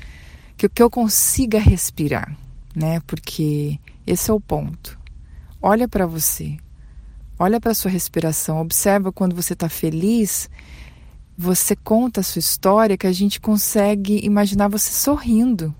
que, 0.56 0.68
que 0.68 0.82
eu 0.82 0.90
consiga 0.90 1.58
respirar? 1.58 2.36
né? 2.76 3.00
Porque 3.06 3.80
esse 4.06 4.30
é 4.30 4.34
o 4.34 4.38
ponto. 4.40 4.98
Olha 5.62 5.88
para 5.88 6.06
você, 6.06 6.58
olha 7.38 7.58
para 7.58 7.72
sua 7.72 7.90
respiração, 7.90 8.60
observa 8.60 9.10
quando 9.10 9.34
você 9.34 9.54
está 9.54 9.68
feliz, 9.70 10.50
você 11.36 11.76
conta 11.76 12.20
a 12.20 12.22
sua 12.22 12.40
história 12.40 12.96
que 12.96 13.06
a 13.06 13.12
gente 13.12 13.40
consegue 13.40 14.24
imaginar 14.24 14.68
você 14.68 14.90
sorrindo. 14.90 15.74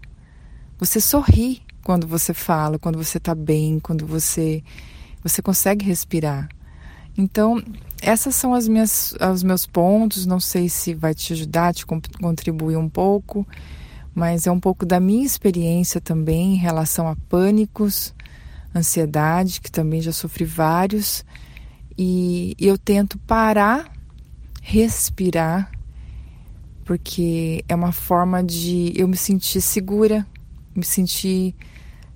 Você 0.78 1.00
sorri 1.00 1.62
quando 1.82 2.06
você 2.06 2.34
fala, 2.34 2.78
quando 2.78 3.02
você 3.02 3.18
está 3.18 3.34
bem, 3.34 3.78
quando 3.80 4.06
você 4.06 4.62
você 5.22 5.42
consegue 5.42 5.84
respirar. 5.84 6.48
Então, 7.18 7.62
essas 8.00 8.34
são 8.36 8.54
as 8.54 8.68
minhas, 8.68 9.14
os 9.32 9.42
meus 9.42 9.66
pontos. 9.66 10.26
Não 10.26 10.38
sei 10.38 10.68
se 10.68 10.94
vai 10.94 11.14
te 11.14 11.32
ajudar, 11.32 11.74
te 11.74 11.84
contribuir 11.86 12.76
um 12.76 12.88
pouco 12.88 13.46
mas 14.16 14.46
é 14.46 14.50
um 14.50 14.58
pouco 14.58 14.86
da 14.86 14.98
minha 14.98 15.26
experiência 15.26 16.00
também 16.00 16.54
em 16.54 16.56
relação 16.56 17.06
a 17.06 17.14
pânicos, 17.14 18.14
ansiedade, 18.74 19.60
que 19.60 19.70
também 19.70 20.00
já 20.00 20.10
sofri 20.10 20.46
vários, 20.46 21.22
e 21.98 22.56
eu 22.58 22.78
tento 22.78 23.18
parar, 23.18 23.92
respirar, 24.68 25.70
porque 26.84 27.64
é 27.68 27.74
uma 27.74 27.92
forma 27.92 28.42
de 28.42 28.92
eu 28.96 29.06
me 29.06 29.16
sentir 29.16 29.60
segura, 29.60 30.26
me 30.74 30.84
sentir 30.84 31.54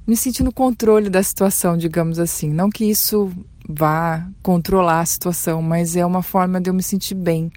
me 0.06 0.16
sentir 0.16 0.42
no 0.42 0.52
controle 0.52 1.08
da 1.08 1.22
situação, 1.22 1.76
digamos 1.76 2.18
assim. 2.18 2.50
Não 2.50 2.68
que 2.68 2.84
isso 2.84 3.30
vá 3.68 4.28
controlar 4.42 5.00
a 5.00 5.06
situação, 5.06 5.62
mas 5.62 5.94
é 5.94 6.04
uma 6.04 6.22
forma 6.22 6.60
de 6.60 6.68
eu 6.68 6.74
me 6.74 6.82
sentir 6.82 7.14
bem. 7.14 7.52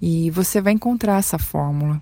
E 0.00 0.30
você 0.30 0.60
vai 0.60 0.72
encontrar 0.72 1.18
essa 1.18 1.38
fórmula 1.38 2.00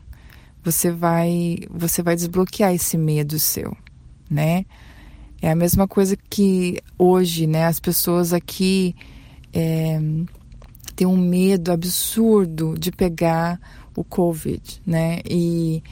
você 0.64 0.90
vai 0.90 1.58
você 1.70 2.02
vai 2.02 2.14
desbloquear 2.14 2.72
esse 2.72 2.96
medo 2.96 3.38
seu, 3.38 3.76
né? 4.30 4.64
É 5.40 5.50
a 5.50 5.56
mesma 5.56 5.88
coisa 5.88 6.16
que 6.30 6.78
hoje, 6.96 7.46
né? 7.46 7.66
As 7.66 7.80
pessoas 7.80 8.32
aqui 8.32 8.94
é, 9.52 10.00
têm 10.94 11.06
um 11.06 11.16
medo 11.16 11.72
absurdo 11.72 12.74
de 12.78 12.90
pegar 12.92 13.60
o 13.94 14.04
Covid, 14.04 14.80
né? 14.86 15.20
E, 15.28 15.82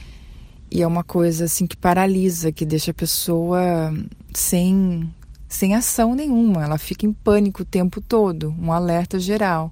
e 0.69 0.81
é 0.81 0.87
uma 0.87 1.03
coisa 1.03 1.45
assim 1.45 1.67
que 1.67 1.77
paralisa, 1.77 2.51
que 2.51 2.65
deixa 2.65 2.91
a 2.91 2.93
pessoa 2.93 3.93
sem 4.33 5.09
sem 5.51 5.75
ação 5.75 6.15
nenhuma, 6.15 6.63
ela 6.63 6.77
fica 6.77 7.05
em 7.05 7.11
pânico 7.11 7.63
o 7.63 7.65
tempo 7.65 7.99
todo, 7.99 8.55
um 8.57 8.71
alerta 8.71 9.19
geral. 9.19 9.69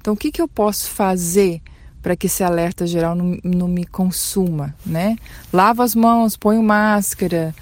Então, 0.00 0.14
o 0.14 0.16
que, 0.16 0.30
que 0.30 0.40
eu 0.40 0.46
posso 0.46 0.88
fazer 0.90 1.60
para 2.00 2.14
que 2.14 2.26
esse 2.26 2.44
alerta 2.44 2.86
geral 2.86 3.16
não, 3.16 3.36
não 3.42 3.66
me 3.66 3.84
consuma, 3.84 4.76
né? 4.86 5.16
Lavo 5.52 5.82
as 5.82 5.92
mãos, 5.94 6.36
ponho 6.36 6.62
máscara, 6.62 7.52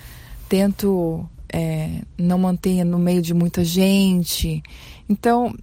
tento 0.50 1.26
é, 1.48 2.02
não 2.18 2.38
manter 2.38 2.84
no 2.84 2.98
meio 2.98 3.22
de 3.22 3.32
muita 3.32 3.64
gente. 3.64 4.62
Então, 5.08 5.54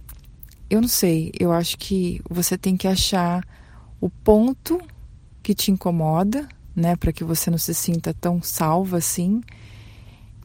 eu 0.74 0.80
não 0.80 0.88
sei, 0.88 1.32
eu 1.38 1.52
acho 1.52 1.78
que 1.78 2.20
você 2.28 2.56
tem 2.58 2.76
que 2.76 2.88
achar 2.88 3.42
o 4.00 4.08
ponto 4.08 4.80
que 5.42 5.54
te 5.54 5.70
incomoda, 5.70 6.48
né, 6.74 6.96
para 6.96 7.12
que 7.12 7.22
você 7.22 7.50
não 7.50 7.58
se 7.58 7.74
sinta 7.74 8.12
tão 8.12 8.42
salva 8.42 8.98
assim 8.98 9.40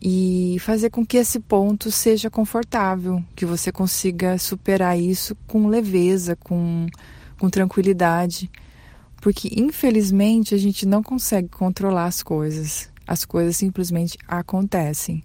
e 0.02 0.58
fazer 0.62 0.90
com 0.90 1.06
que 1.06 1.18
esse 1.18 1.40
ponto 1.40 1.92
seja 1.92 2.30
confortável, 2.30 3.24
que 3.36 3.46
você 3.46 3.72
consiga 3.72 4.38
superar 4.38 4.98
isso 4.98 5.36
com 5.46 5.68
leveza, 5.68 6.36
com, 6.38 6.88
com 7.38 7.50
tranquilidade. 7.50 8.50
Porque, 9.22 9.52
infelizmente, 9.58 10.56
a 10.56 10.58
gente 10.58 10.86
não 10.86 11.04
consegue 11.04 11.50
controlar 11.50 12.06
as 12.06 12.24
coisas. 12.24 12.90
As 13.06 13.26
coisas 13.26 13.58
simplesmente 13.58 14.18
acontecem. 14.26 15.22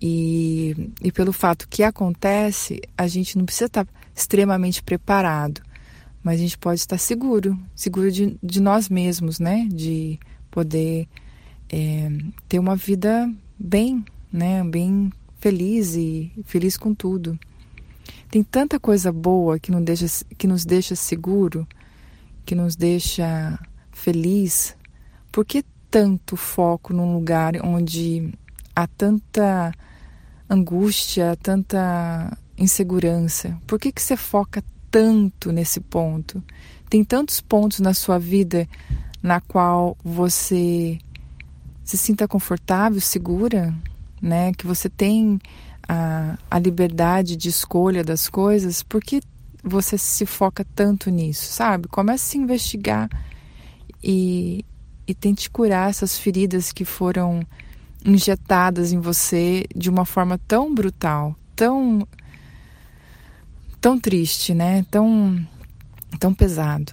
E, 0.00 0.92
e 1.02 1.10
pelo 1.10 1.32
fato 1.32 1.66
que 1.68 1.82
acontece, 1.82 2.80
a 2.96 3.08
gente 3.08 3.36
não 3.36 3.44
precisa 3.44 3.66
estar 3.66 3.86
extremamente 4.14 4.82
preparado, 4.82 5.60
mas 6.22 6.38
a 6.38 6.42
gente 6.42 6.58
pode 6.58 6.80
estar 6.80 6.98
seguro 6.98 7.58
seguro 7.74 8.10
de, 8.10 8.38
de 8.42 8.60
nós 8.60 8.88
mesmos, 8.88 9.38
né? 9.38 9.66
De 9.70 10.18
poder 10.50 11.08
é, 11.68 12.10
ter 12.48 12.58
uma 12.58 12.76
vida 12.76 13.32
bem, 13.58 14.04
né? 14.32 14.62
Bem 14.64 15.12
feliz 15.38 15.94
e 15.94 16.30
feliz 16.44 16.76
com 16.76 16.94
tudo. 16.94 17.38
Tem 18.30 18.42
tanta 18.42 18.78
coisa 18.78 19.12
boa 19.12 19.58
que 19.58 19.72
nos 19.72 19.82
deixa, 19.82 20.24
que 20.36 20.46
nos 20.46 20.64
deixa 20.64 20.94
seguro, 20.94 21.66
que 22.44 22.54
nos 22.54 22.76
deixa 22.76 23.58
feliz. 23.90 24.76
Por 25.32 25.44
que 25.44 25.64
tanto 25.90 26.36
foco 26.36 26.92
num 26.92 27.12
lugar 27.12 27.54
onde 27.64 28.32
há 28.74 28.86
tanta 28.86 29.72
angústia, 30.48 31.36
tanta 31.42 32.36
insegurança? 32.60 33.58
Por 33.66 33.80
que, 33.80 33.90
que 33.90 34.02
você 34.02 34.16
foca 34.16 34.62
tanto 34.90 35.50
nesse 35.50 35.80
ponto? 35.80 36.42
Tem 36.88 37.02
tantos 37.02 37.40
pontos 37.40 37.80
na 37.80 37.94
sua 37.94 38.18
vida 38.18 38.68
na 39.22 39.40
qual 39.40 39.96
você 40.04 40.98
se 41.82 41.96
sinta 41.96 42.28
confortável, 42.28 43.00
segura, 43.00 43.74
né? 44.20 44.52
Que 44.52 44.66
você 44.66 44.88
tem 44.88 45.40
a, 45.88 46.38
a 46.50 46.58
liberdade 46.58 47.36
de 47.36 47.48
escolha 47.48 48.04
das 48.04 48.28
coisas, 48.28 48.82
por 48.82 49.00
que 49.02 49.20
você 49.62 49.98
se 49.98 50.24
foca 50.24 50.64
tanto 50.74 51.10
nisso, 51.10 51.52
sabe? 51.52 51.88
Comece 51.88 52.24
a 52.24 52.28
se 52.30 52.38
investigar 52.38 53.08
e, 54.02 54.64
e 55.06 55.14
tente 55.14 55.50
curar 55.50 55.90
essas 55.90 56.18
feridas 56.18 56.72
que 56.72 56.84
foram 56.84 57.42
injetadas 58.04 58.92
em 58.92 58.98
você 58.98 59.64
de 59.74 59.90
uma 59.90 60.04
forma 60.04 60.38
tão 60.46 60.74
brutal, 60.74 61.36
tão 61.54 62.06
tão 63.80 63.98
triste, 63.98 64.54
né? 64.54 64.84
Tão 64.90 65.46
tão 66.18 66.34
pesado. 66.34 66.92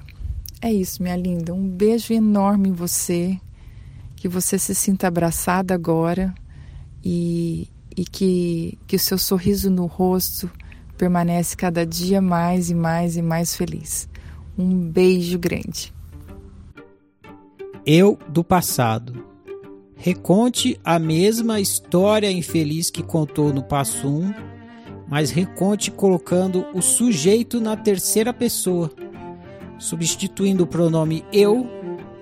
É 0.62 0.72
isso, 0.72 1.04
minha 1.04 1.16
linda. 1.16 1.54
Um 1.54 1.68
beijo 1.68 2.14
enorme 2.14 2.70
em 2.70 2.74
você 2.74 3.40
que 4.16 4.28
você 4.28 4.58
se 4.58 4.74
sinta 4.74 5.08
abraçada 5.08 5.74
agora 5.74 6.34
e, 7.04 7.68
e 7.96 8.04
que, 8.04 8.78
que 8.88 8.96
o 8.96 9.00
seu 9.00 9.18
sorriso 9.18 9.70
no 9.70 9.86
rosto 9.86 10.50
permanece 10.98 11.56
cada 11.56 11.86
dia 11.86 12.20
mais 12.20 12.72
e 12.72 12.76
mais 12.76 13.16
e 13.16 13.22
mais 13.22 13.56
feliz. 13.56 14.10
Um 14.58 14.90
beijo 14.90 15.38
grande. 15.38 15.94
Eu 17.86 18.18
do 18.28 18.44
passado. 18.44 19.26
Reconte 19.96 20.80
a 20.84 21.00
mesma 21.00 21.60
história 21.60 22.32
infeliz 22.32 22.90
que 22.90 23.04
contou 23.04 23.54
no 23.54 23.64
passo 23.64 24.08
1, 24.08 24.57
mas 25.08 25.32
reconte 25.32 25.90
colocando 25.90 26.66
o 26.74 26.82
sujeito 26.82 27.62
na 27.62 27.78
terceira 27.78 28.34
pessoa, 28.34 28.92
substituindo 29.78 30.64
o 30.64 30.68
pronome 30.68 31.26
eu 31.32 31.68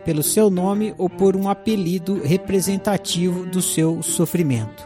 pelo 0.05 0.21
seu 0.21 0.51
nome 0.51 0.93
ou 0.97 1.09
por 1.09 1.35
um 1.35 1.49
apelido 1.49 2.21
representativo 2.21 3.45
do 3.45 3.61
seu 3.61 4.03
sofrimento. 4.03 4.85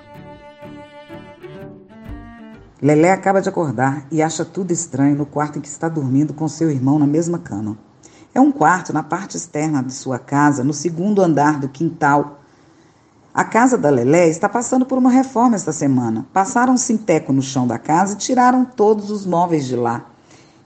Lelé 2.81 3.11
acaba 3.11 3.41
de 3.41 3.49
acordar 3.49 4.07
e 4.09 4.21
acha 4.21 4.45
tudo 4.45 4.71
estranho 4.71 5.17
no 5.17 5.25
quarto 5.25 5.57
em 5.57 5.61
que 5.61 5.67
está 5.67 5.89
dormindo 5.89 6.33
com 6.33 6.47
seu 6.47 6.71
irmão 6.71 6.97
na 6.97 7.05
mesma 7.05 7.37
cama. 7.37 7.77
É 8.33 8.39
um 8.39 8.53
quarto 8.53 8.93
na 8.93 9.03
parte 9.03 9.35
externa 9.35 9.83
de 9.83 9.91
sua 9.91 10.17
casa, 10.17 10.63
no 10.63 10.71
segundo 10.71 11.21
andar 11.21 11.59
do 11.59 11.67
quintal. 11.67 12.38
A 13.39 13.45
casa 13.45 13.77
da 13.77 13.89
Lelé 13.89 14.27
está 14.27 14.49
passando 14.49 14.85
por 14.85 14.97
uma 14.97 15.09
reforma 15.09 15.55
esta 15.55 15.71
semana. 15.71 16.27
Passaram 16.33 16.75
sinteco 16.75 17.31
no 17.31 17.41
chão 17.41 17.65
da 17.65 17.79
casa 17.79 18.13
e 18.13 18.17
tiraram 18.17 18.65
todos 18.65 19.09
os 19.09 19.25
móveis 19.25 19.65
de 19.65 19.77
lá. 19.77 20.09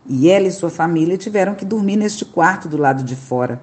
E 0.07 0.27
ela 0.27 0.47
e 0.47 0.51
sua 0.51 0.71
família 0.71 1.15
tiveram 1.15 1.53
que 1.53 1.65
dormir 1.65 1.97
neste 1.97 2.25
quarto 2.25 2.67
do 2.67 2.75
lado 2.75 3.03
de 3.03 3.15
fora. 3.15 3.61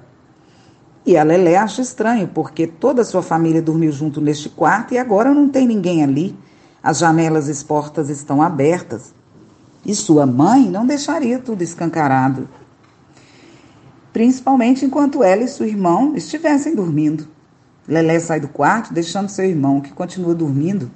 E 1.05 1.17
a 1.17 1.23
Lelé 1.23 1.57
acha 1.57 1.81
estranho, 1.81 2.29
porque 2.29 2.65
toda 2.65 3.01
a 3.01 3.03
sua 3.03 3.21
família 3.21 3.61
dormiu 3.61 3.91
junto 3.91 4.21
neste 4.21 4.47
quarto 4.47 4.93
e 4.93 4.97
agora 4.97 5.33
não 5.33 5.49
tem 5.49 5.67
ninguém 5.67 6.01
ali. 6.01 6.33
As 6.81 6.99
janelas 6.99 7.49
e 7.49 7.51
as 7.51 7.61
portas 7.61 8.07
estão 8.07 8.41
abertas. 8.41 9.13
E 9.85 9.93
sua 9.93 10.25
mãe 10.25 10.69
não 10.69 10.87
deixaria 10.87 11.37
tudo 11.37 11.61
escancarado. 11.61 12.47
Principalmente 14.13 14.85
enquanto 14.85 15.21
ela 15.21 15.43
e 15.43 15.49
seu 15.49 15.67
irmão 15.67 16.15
estivessem 16.15 16.73
dormindo. 16.73 17.27
Lelé 17.87 18.19
sai 18.19 18.39
do 18.39 18.47
quarto, 18.47 18.93
deixando 18.93 19.29
seu 19.29 19.45
irmão, 19.45 19.81
que 19.81 19.91
continua 19.91 20.35
dormindo, 20.35 20.91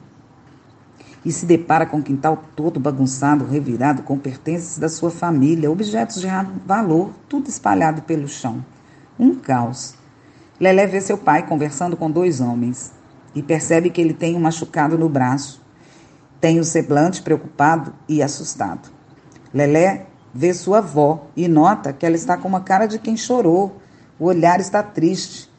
e 1.25 1.31
se 1.31 1.45
depara 1.45 1.85
com 1.85 1.97
o 1.97 2.03
quintal 2.03 2.43
todo 2.55 2.79
bagunçado, 2.79 3.45
revirado 3.45 4.03
com 4.03 4.17
pertences 4.17 4.77
da 4.77 4.87
sua 4.87 5.09
família, 5.09 5.71
objetos 5.71 6.21
de 6.21 6.27
valor, 6.65 7.09
tudo 7.27 7.49
espalhado 7.49 8.03
pelo 8.03 8.27
chão. 8.27 8.63
Um 9.17 9.33
caos. 9.33 9.95
Lelé 10.59 10.85
vê 10.85 11.01
seu 11.01 11.17
pai 11.17 11.47
conversando 11.47 11.97
com 11.97 12.11
dois 12.11 12.39
homens 12.39 12.93
e 13.33 13.41
percebe 13.41 13.89
que 13.89 13.99
ele 13.99 14.13
tem 14.13 14.35
um 14.35 14.39
machucado 14.39 14.97
no 14.97 15.09
braço. 15.09 15.61
Tem 16.39 16.59
o 16.59 16.63
semblante 16.63 17.23
preocupado 17.23 17.93
e 18.07 18.21
assustado. 18.21 18.89
Lelé 19.51 20.05
vê 20.31 20.53
sua 20.53 20.77
avó 20.77 21.27
e 21.35 21.47
nota 21.47 21.91
que 21.91 22.05
ela 22.05 22.15
está 22.15 22.37
com 22.37 22.47
uma 22.47 22.61
cara 22.61 22.85
de 22.85 22.99
quem 22.99 23.17
chorou. 23.17 23.77
O 24.19 24.25
olhar 24.25 24.59
está 24.59 24.83
triste 24.83 25.49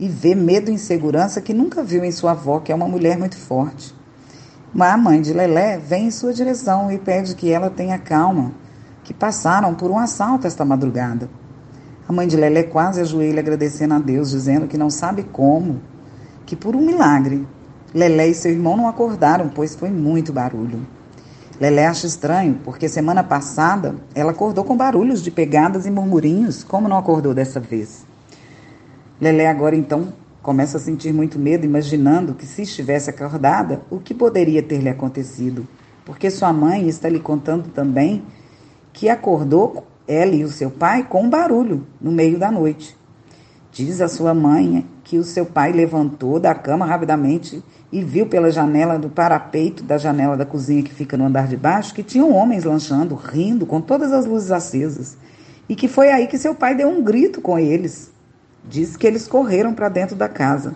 e 0.00 0.08
vê 0.08 0.34
medo 0.34 0.70
e 0.70 0.74
insegurança 0.74 1.42
que 1.42 1.52
nunca 1.52 1.84
viu 1.84 2.02
em 2.02 2.10
sua 2.10 2.30
avó, 2.30 2.58
que 2.58 2.72
é 2.72 2.74
uma 2.74 2.88
mulher 2.88 3.18
muito 3.18 3.36
forte. 3.36 3.94
Mas 4.72 4.94
a 4.94 4.96
mãe 4.96 5.20
de 5.20 5.34
Lelé 5.34 5.76
vem 5.76 6.06
em 6.06 6.10
sua 6.10 6.32
direção 6.32 6.90
e 6.90 6.96
pede 6.96 7.34
que 7.34 7.50
ela 7.50 7.68
tenha 7.68 7.98
calma, 7.98 8.52
que 9.04 9.12
passaram 9.12 9.74
por 9.74 9.90
um 9.90 9.98
assalto 9.98 10.46
esta 10.46 10.64
madrugada. 10.64 11.28
A 12.08 12.12
mãe 12.14 12.26
de 12.26 12.34
Lelé 12.34 12.62
quase 12.62 13.00
ajoelha 13.00 13.40
agradecendo 13.40 13.92
a 13.92 13.98
Deus, 13.98 14.30
dizendo 14.30 14.66
que 14.66 14.78
não 14.78 14.88
sabe 14.88 15.22
como, 15.22 15.82
que 16.46 16.56
por 16.56 16.74
um 16.74 16.80
milagre 16.80 17.46
Lelé 17.92 18.28
e 18.28 18.34
seu 18.34 18.52
irmão 18.52 18.78
não 18.78 18.88
acordaram, 18.88 19.50
pois 19.50 19.74
foi 19.74 19.90
muito 19.90 20.32
barulho. 20.32 20.80
Lelé 21.60 21.86
acha 21.86 22.06
estranho, 22.06 22.58
porque 22.64 22.88
semana 22.88 23.22
passada 23.22 23.96
ela 24.14 24.30
acordou 24.30 24.64
com 24.64 24.74
barulhos 24.74 25.22
de 25.22 25.30
pegadas 25.30 25.84
e 25.84 25.90
murmurinhos, 25.90 26.64
como 26.64 26.88
não 26.88 26.96
acordou 26.96 27.34
dessa 27.34 27.60
vez. 27.60 28.08
Lelé 29.20 29.46
agora 29.46 29.76
então 29.76 30.14
começa 30.42 30.78
a 30.78 30.80
sentir 30.80 31.12
muito 31.12 31.38
medo, 31.38 31.66
imaginando 31.66 32.34
que 32.34 32.46
se 32.46 32.62
estivesse 32.62 33.10
acordada, 33.10 33.82
o 33.90 33.98
que 33.98 34.14
poderia 34.14 34.62
ter 34.62 34.78
lhe 34.78 34.88
acontecido, 34.88 35.68
porque 36.06 36.30
sua 36.30 36.52
mãe 36.52 36.88
está 36.88 37.08
lhe 37.08 37.20
contando 37.20 37.68
também 37.68 38.22
que 38.94 39.10
acordou 39.10 39.86
ela 40.08 40.34
e 40.34 40.42
o 40.42 40.48
seu 40.48 40.70
pai 40.70 41.06
com 41.06 41.24
um 41.24 41.30
barulho 41.30 41.86
no 42.00 42.10
meio 42.10 42.38
da 42.38 42.50
noite. 42.50 42.96
Diz 43.70 44.00
a 44.00 44.08
sua 44.08 44.32
mãe 44.32 44.86
que 45.04 45.18
o 45.18 45.22
seu 45.22 45.44
pai 45.44 45.70
levantou 45.70 46.40
da 46.40 46.54
cama 46.54 46.86
rapidamente 46.86 47.62
e 47.92 48.02
viu 48.02 48.26
pela 48.26 48.50
janela 48.50 48.98
do 48.98 49.10
parapeito 49.10 49.84
da 49.84 49.98
janela 49.98 50.36
da 50.36 50.46
cozinha 50.46 50.82
que 50.82 50.94
fica 50.94 51.16
no 51.16 51.26
andar 51.26 51.46
de 51.46 51.56
baixo 51.56 51.94
que 51.94 52.02
tinham 52.02 52.32
homens 52.32 52.64
lanchando, 52.64 53.14
rindo, 53.14 53.66
com 53.66 53.80
todas 53.80 54.12
as 54.12 54.24
luzes 54.24 54.50
acesas. 54.50 55.16
E 55.68 55.76
que 55.76 55.86
foi 55.86 56.10
aí 56.10 56.26
que 56.26 56.38
seu 56.38 56.54
pai 56.54 56.74
deu 56.74 56.88
um 56.88 57.02
grito 57.02 57.40
com 57.40 57.58
eles. 57.58 58.09
Diz 58.68 58.96
que 58.96 59.06
eles 59.06 59.26
correram 59.26 59.74
para 59.74 59.88
dentro 59.88 60.16
da 60.16 60.28
casa. 60.28 60.74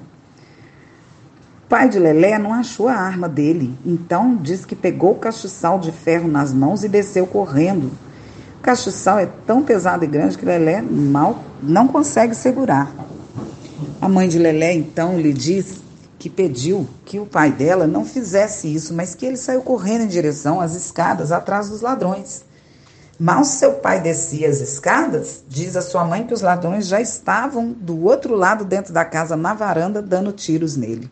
O 1.64 1.68
pai 1.68 1.88
de 1.88 1.98
Lelé 1.98 2.38
não 2.38 2.52
achou 2.52 2.88
a 2.88 2.94
arma 2.94 3.28
dele, 3.28 3.76
então 3.84 4.36
diz 4.36 4.64
que 4.64 4.76
pegou 4.76 5.12
o 5.12 5.18
castiçal 5.18 5.78
de 5.78 5.90
ferro 5.92 6.28
nas 6.28 6.52
mãos 6.52 6.84
e 6.84 6.88
desceu 6.88 7.26
correndo 7.26 7.90
castiçal 8.64 9.18
é 9.18 9.28
tão 9.46 9.62
pesado 9.62 10.04
e 10.04 10.08
grande 10.08 10.38
que 10.38 10.44
Lelé 10.46 10.80
mal 10.80 11.44
não 11.62 11.86
consegue 11.86 12.34
segurar. 12.34 12.90
A 14.00 14.08
mãe 14.08 14.26
de 14.26 14.38
Lelé 14.38 14.72
então 14.72 15.20
lhe 15.20 15.34
diz 15.34 15.82
que 16.18 16.30
pediu 16.30 16.88
que 17.04 17.20
o 17.20 17.26
pai 17.26 17.52
dela 17.52 17.86
não 17.86 18.06
fizesse 18.06 18.74
isso, 18.74 18.94
mas 18.94 19.14
que 19.14 19.26
ele 19.26 19.36
saiu 19.36 19.60
correndo 19.60 20.04
em 20.04 20.08
direção 20.08 20.62
às 20.62 20.74
escadas 20.74 21.30
atrás 21.30 21.68
dos 21.68 21.82
ladrões. 21.82 22.42
Mal 23.18 23.44
seu 23.44 23.74
pai 23.74 24.00
descia 24.00 24.48
as 24.48 24.60
escadas, 24.60 25.44
diz 25.48 25.76
a 25.76 25.82
sua 25.82 26.04
mãe 26.04 26.26
que 26.26 26.34
os 26.34 26.40
ladrões 26.40 26.88
já 26.88 27.00
estavam 27.00 27.70
do 27.70 28.02
outro 28.02 28.34
lado 28.34 28.64
dentro 28.64 28.92
da 28.92 29.04
casa, 29.04 29.36
na 29.36 29.54
varanda, 29.54 30.02
dando 30.02 30.32
tiros 30.32 30.76
nele. 30.76 31.08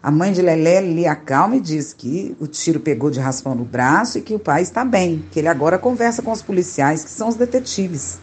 A 0.00 0.10
mãe 0.10 0.32
de 0.32 0.40
Lelé 0.40 0.80
lhe 0.80 1.04
acalma 1.04 1.56
e 1.56 1.60
diz 1.60 1.92
que 1.92 2.36
o 2.38 2.46
tiro 2.46 2.78
pegou 2.78 3.10
de 3.10 3.18
raspão 3.18 3.56
no 3.56 3.64
braço 3.64 4.18
e 4.18 4.20
que 4.20 4.34
o 4.34 4.38
pai 4.38 4.62
está 4.62 4.84
bem, 4.84 5.24
que 5.32 5.40
ele 5.40 5.48
agora 5.48 5.78
conversa 5.78 6.22
com 6.22 6.30
os 6.30 6.42
policiais, 6.42 7.02
que 7.02 7.10
são 7.10 7.26
os 7.26 7.34
detetives. 7.34 8.18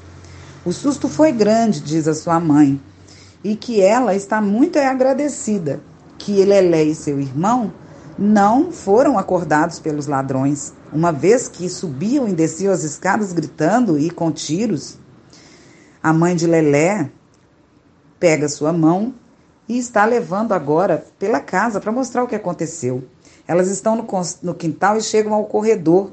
O 0.64 0.72
susto 0.72 1.10
foi 1.10 1.34
grande, 1.34 1.82
diz 1.82 2.08
a 2.08 2.14
sua 2.14 2.40
mãe, 2.40 2.80
e 3.44 3.56
que 3.56 3.82
ela 3.82 4.16
está 4.16 4.40
muito 4.40 4.80
agradecida 4.80 5.82
que 6.18 6.46
Lelé 6.46 6.84
e 6.84 6.96
seu 6.96 7.20
irmão 7.20 7.74
não 8.22 8.72
foram 8.72 9.18
acordados 9.18 9.80
pelos 9.80 10.06
ladrões, 10.06 10.74
uma 10.94 11.12
vez 11.12 11.48
que 11.48 11.68
subiam 11.68 12.30
e 12.30 12.34
desciam 12.34 12.72
as 12.72 12.84
escadas 12.84 13.34
gritando 13.34 13.98
e 13.98 14.12
com 14.12 14.32
tiros. 14.32 15.00
A 16.04 16.14
mãe 16.14 16.36
de 16.36 16.46
Lelé 16.46 17.10
pega 18.20 18.48
sua 18.48 18.72
mão 18.72 19.16
e 19.68 19.80
está 19.80 20.06
levando 20.06 20.52
agora 20.52 21.04
pela 21.18 21.40
casa 21.40 21.82
para 21.82 21.92
mostrar 21.92 22.24
o 22.24 22.28
que 22.28 22.36
aconteceu. 22.36 23.04
Elas 23.48 23.68
estão 23.70 23.96
no, 23.96 24.08
no 24.44 24.54
quintal 24.54 24.98
e 24.98 25.02
chegam 25.02 25.34
ao 25.34 25.46
corredor 25.46 26.12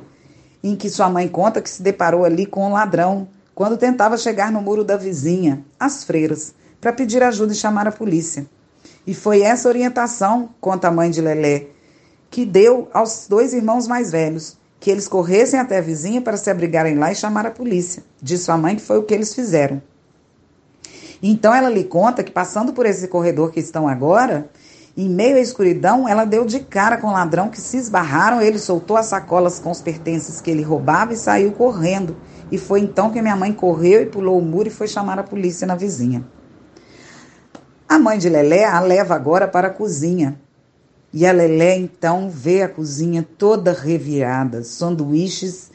em 0.64 0.74
que 0.74 0.88
sua 0.88 1.10
mãe 1.10 1.28
conta 1.28 1.60
que 1.60 1.68
se 1.68 1.82
deparou 1.82 2.24
ali 2.24 2.46
com 2.46 2.66
um 2.66 2.72
ladrão 2.72 3.28
quando 3.54 3.76
tentava 3.76 4.16
chegar 4.16 4.50
no 4.50 4.62
muro 4.62 4.82
da 4.82 4.96
vizinha, 4.96 5.62
as 5.78 6.04
freiras, 6.04 6.54
para 6.80 6.90
pedir 6.90 7.22
ajuda 7.22 7.52
e 7.52 7.56
chamar 7.56 7.86
a 7.86 7.92
polícia. 7.92 8.46
E 9.06 9.12
foi 9.12 9.42
essa 9.42 9.68
orientação, 9.68 10.48
conta 10.58 10.88
a 10.88 10.90
mãe 10.90 11.10
de 11.10 11.20
Lelé, 11.20 11.66
que 12.30 12.44
deu 12.44 12.88
aos 12.92 13.26
dois 13.28 13.54
irmãos 13.54 13.86
mais 13.86 14.10
velhos, 14.12 14.56
que 14.80 14.90
eles 14.90 15.08
corressem 15.08 15.58
até 15.58 15.78
a 15.78 15.82
vizinha 15.82 16.20
para 16.20 16.36
se 16.36 16.50
abrigarem 16.50 16.96
lá 16.96 17.10
e 17.10 17.16
chamar 17.16 17.46
a 17.46 17.50
polícia. 17.50 18.02
Diz 18.22 18.42
sua 18.42 18.56
mãe 18.56 18.76
que 18.76 18.82
foi 18.82 18.98
o 18.98 19.02
que 19.02 19.14
eles 19.14 19.34
fizeram. 19.34 19.82
Então 21.22 21.52
ela 21.52 21.68
lhe 21.68 21.84
conta 21.84 22.22
que 22.22 22.30
passando 22.30 22.72
por 22.72 22.86
esse 22.86 23.08
corredor 23.08 23.50
que 23.50 23.58
estão 23.58 23.88
agora, 23.88 24.48
em 24.96 25.08
meio 25.08 25.36
à 25.36 25.40
escuridão, 25.40 26.08
ela 26.08 26.24
deu 26.24 26.44
de 26.44 26.60
cara 26.60 26.96
com 26.96 27.08
o 27.08 27.12
ladrão 27.12 27.48
que 27.48 27.60
se 27.60 27.76
esbarraram, 27.76 28.40
ele 28.40 28.58
soltou 28.58 28.96
as 28.96 29.06
sacolas 29.06 29.58
com 29.58 29.70
os 29.70 29.80
pertences 29.80 30.40
que 30.40 30.50
ele 30.50 30.62
roubava 30.62 31.12
e 31.12 31.16
saiu 31.16 31.52
correndo. 31.52 32.16
E 32.50 32.58
foi 32.58 32.80
então 32.80 33.10
que 33.10 33.22
minha 33.22 33.36
mãe 33.36 33.52
correu 33.52 34.02
e 34.02 34.06
pulou 34.06 34.38
o 34.38 34.42
muro 34.42 34.68
e 34.68 34.72
foi 34.72 34.88
chamar 34.88 35.18
a 35.18 35.22
polícia 35.22 35.66
na 35.66 35.74
vizinha. 35.74 36.24
A 37.88 37.98
mãe 37.98 38.18
de 38.18 38.28
Lelé 38.28 38.64
a 38.64 38.80
leva 38.80 39.14
agora 39.14 39.46
para 39.46 39.68
a 39.68 39.70
cozinha, 39.70 40.40
e 41.12 41.26
a 41.26 41.32
Lelé 41.32 41.76
então 41.76 42.28
vê 42.28 42.62
a 42.62 42.68
cozinha 42.68 43.26
toda 43.38 43.72
revirada, 43.72 44.62
sanduíches 44.62 45.70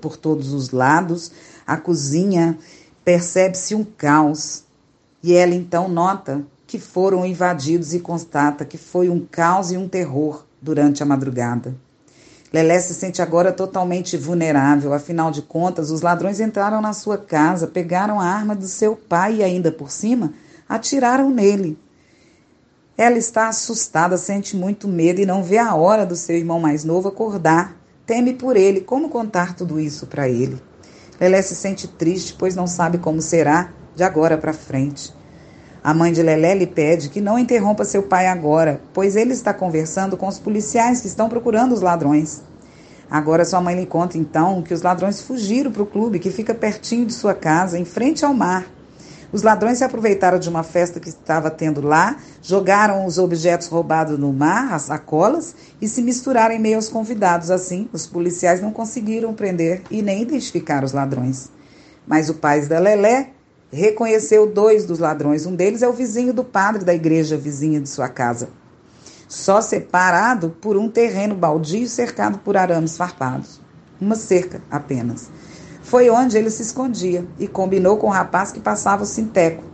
por 0.00 0.16
todos 0.16 0.52
os 0.52 0.70
lados. 0.70 1.30
A 1.66 1.76
cozinha 1.76 2.58
percebe-se 3.04 3.74
um 3.74 3.84
caos. 3.84 4.64
E 5.22 5.34
ela 5.34 5.54
então 5.54 5.88
nota 5.88 6.42
que 6.66 6.78
foram 6.78 7.26
invadidos 7.26 7.92
e 7.92 8.00
constata 8.00 8.64
que 8.64 8.78
foi 8.78 9.10
um 9.10 9.20
caos 9.20 9.70
e 9.70 9.76
um 9.76 9.86
terror 9.86 10.46
durante 10.62 11.02
a 11.02 11.06
madrugada. 11.06 11.74
Lelé 12.52 12.80
se 12.80 12.94
sente 12.94 13.20
agora 13.20 13.52
totalmente 13.52 14.16
vulnerável, 14.16 14.92
afinal 14.92 15.30
de 15.30 15.42
contas, 15.42 15.90
os 15.90 16.00
ladrões 16.00 16.40
entraram 16.40 16.80
na 16.80 16.92
sua 16.92 17.16
casa, 17.16 17.66
pegaram 17.66 18.18
a 18.18 18.24
arma 18.24 18.56
do 18.56 18.66
seu 18.66 18.96
pai 18.96 19.36
e, 19.36 19.44
ainda 19.44 19.70
por 19.70 19.90
cima, 19.90 20.32
atiraram 20.68 21.30
nele. 21.30 21.78
Ela 23.00 23.16
está 23.16 23.48
assustada, 23.48 24.18
sente 24.18 24.54
muito 24.54 24.86
medo 24.86 25.22
e 25.22 25.24
não 25.24 25.42
vê 25.42 25.56
a 25.56 25.74
hora 25.74 26.04
do 26.04 26.14
seu 26.14 26.36
irmão 26.36 26.60
mais 26.60 26.84
novo 26.84 27.08
acordar. 27.08 27.74
Teme 28.04 28.34
por 28.34 28.58
ele. 28.58 28.82
Como 28.82 29.08
contar 29.08 29.54
tudo 29.54 29.80
isso 29.80 30.06
para 30.06 30.28
ele? 30.28 30.60
Lelé 31.18 31.40
se 31.40 31.54
sente 31.54 31.88
triste, 31.88 32.36
pois 32.38 32.54
não 32.54 32.66
sabe 32.66 32.98
como 32.98 33.22
será 33.22 33.70
de 33.96 34.02
agora 34.02 34.36
para 34.36 34.52
frente. 34.52 35.14
A 35.82 35.94
mãe 35.94 36.12
de 36.12 36.22
Lelé 36.22 36.54
lhe 36.54 36.66
pede 36.66 37.08
que 37.08 37.22
não 37.22 37.38
interrompa 37.38 37.86
seu 37.86 38.02
pai 38.02 38.26
agora, 38.26 38.82
pois 38.92 39.16
ele 39.16 39.32
está 39.32 39.54
conversando 39.54 40.14
com 40.14 40.28
os 40.28 40.38
policiais 40.38 41.00
que 41.00 41.06
estão 41.06 41.26
procurando 41.26 41.72
os 41.72 41.80
ladrões. 41.80 42.42
Agora 43.10 43.46
sua 43.46 43.62
mãe 43.62 43.76
lhe 43.76 43.86
conta 43.86 44.18
então 44.18 44.60
que 44.60 44.74
os 44.74 44.82
ladrões 44.82 45.22
fugiram 45.22 45.72
para 45.72 45.82
o 45.82 45.86
clube 45.86 46.18
que 46.18 46.30
fica 46.30 46.52
pertinho 46.52 47.06
de 47.06 47.14
sua 47.14 47.32
casa, 47.32 47.78
em 47.78 47.84
frente 47.86 48.26
ao 48.26 48.34
mar. 48.34 48.66
Os 49.32 49.42
ladrões 49.42 49.78
se 49.78 49.84
aproveitaram 49.84 50.38
de 50.38 50.48
uma 50.48 50.64
festa 50.64 50.98
que 50.98 51.08
estava 51.08 51.50
tendo 51.50 51.80
lá, 51.80 52.16
jogaram 52.42 53.06
os 53.06 53.16
objetos 53.16 53.68
roubados 53.68 54.18
no 54.18 54.32
mar, 54.32 54.72
as 54.72 54.82
sacolas, 54.82 55.54
e 55.80 55.86
se 55.86 56.02
misturaram 56.02 56.54
em 56.54 56.58
meio 56.58 56.76
aos 56.76 56.88
convidados. 56.88 57.50
Assim, 57.50 57.88
os 57.92 58.06
policiais 58.06 58.60
não 58.60 58.72
conseguiram 58.72 59.32
prender 59.32 59.82
e 59.90 60.02
nem 60.02 60.22
identificar 60.22 60.82
os 60.82 60.92
ladrões. 60.92 61.48
Mas 62.06 62.28
o 62.28 62.34
pai 62.34 62.60
da 62.62 62.80
Lelé 62.80 63.30
reconheceu 63.72 64.46
dois 64.46 64.84
dos 64.84 64.98
ladrões. 64.98 65.46
Um 65.46 65.54
deles 65.54 65.82
é 65.82 65.88
o 65.88 65.92
vizinho 65.92 66.32
do 66.32 66.42
padre 66.42 66.84
da 66.84 66.92
igreja 66.92 67.36
vizinha 67.36 67.80
de 67.80 67.88
sua 67.88 68.08
casa, 68.08 68.48
só 69.28 69.60
separado 69.60 70.50
por 70.60 70.76
um 70.76 70.88
terreno 70.88 71.36
baldio 71.36 71.86
cercado 71.86 72.38
por 72.38 72.56
arames 72.56 72.96
farpados. 72.96 73.60
Uma 74.00 74.16
cerca 74.16 74.60
apenas. 74.70 75.30
Foi 75.90 76.08
onde 76.08 76.38
ele 76.38 76.50
se 76.50 76.62
escondia 76.62 77.26
e 77.36 77.48
combinou 77.48 77.96
com 77.96 78.06
o 78.06 78.10
rapaz 78.10 78.52
que 78.52 78.60
passava 78.60 79.02
o 79.02 79.06
sinteco. 79.06 79.64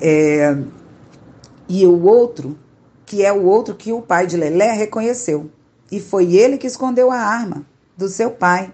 É, 0.00 0.58
e 1.68 1.86
o 1.86 2.02
outro, 2.02 2.58
que 3.06 3.24
é 3.24 3.32
o 3.32 3.44
outro 3.44 3.76
que 3.76 3.92
o 3.92 4.02
pai 4.02 4.26
de 4.26 4.36
Lelé 4.36 4.72
reconheceu. 4.72 5.48
E 5.92 6.00
foi 6.00 6.34
ele 6.34 6.58
que 6.58 6.66
escondeu 6.66 7.12
a 7.12 7.18
arma 7.18 7.64
do 7.96 8.08
seu 8.08 8.32
pai. 8.32 8.72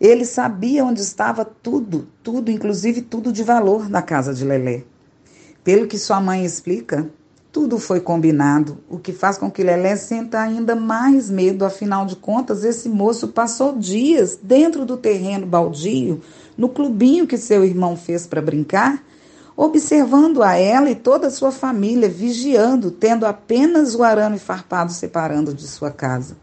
Ele 0.00 0.24
sabia 0.24 0.84
onde 0.84 1.00
estava 1.00 1.44
tudo, 1.44 2.08
tudo, 2.20 2.50
inclusive 2.50 3.00
tudo 3.00 3.32
de 3.32 3.44
valor 3.44 3.88
na 3.88 4.02
casa 4.02 4.34
de 4.34 4.44
Lelé. 4.44 4.82
Pelo 5.62 5.86
que 5.86 6.00
sua 6.00 6.20
mãe 6.20 6.44
explica, 6.44 7.08
tudo 7.58 7.76
foi 7.76 7.98
combinado, 7.98 8.78
o 8.88 9.00
que 9.00 9.12
faz 9.12 9.36
com 9.36 9.50
que 9.50 9.64
Lelé 9.64 9.96
sinta 9.96 10.38
ainda 10.38 10.76
mais 10.76 11.28
medo, 11.28 11.64
afinal 11.64 12.06
de 12.06 12.14
contas, 12.14 12.62
esse 12.62 12.88
moço 12.88 13.26
passou 13.26 13.76
dias 13.76 14.38
dentro 14.40 14.86
do 14.86 14.96
terreno 14.96 15.44
baldio, 15.44 16.20
no 16.56 16.68
clubinho 16.68 17.26
que 17.26 17.36
seu 17.36 17.64
irmão 17.64 17.96
fez 17.96 18.28
para 18.28 18.40
brincar, 18.40 19.02
observando 19.56 20.40
a 20.40 20.54
ela 20.54 20.88
e 20.88 20.94
toda 20.94 21.26
a 21.26 21.30
sua 21.32 21.50
família, 21.50 22.08
vigiando, 22.08 22.92
tendo 22.92 23.26
apenas 23.26 23.92
o 23.96 24.04
arame 24.04 24.38
farpado 24.38 24.92
separando 24.92 25.52
de 25.52 25.66
sua 25.66 25.90
casa. 25.90 26.36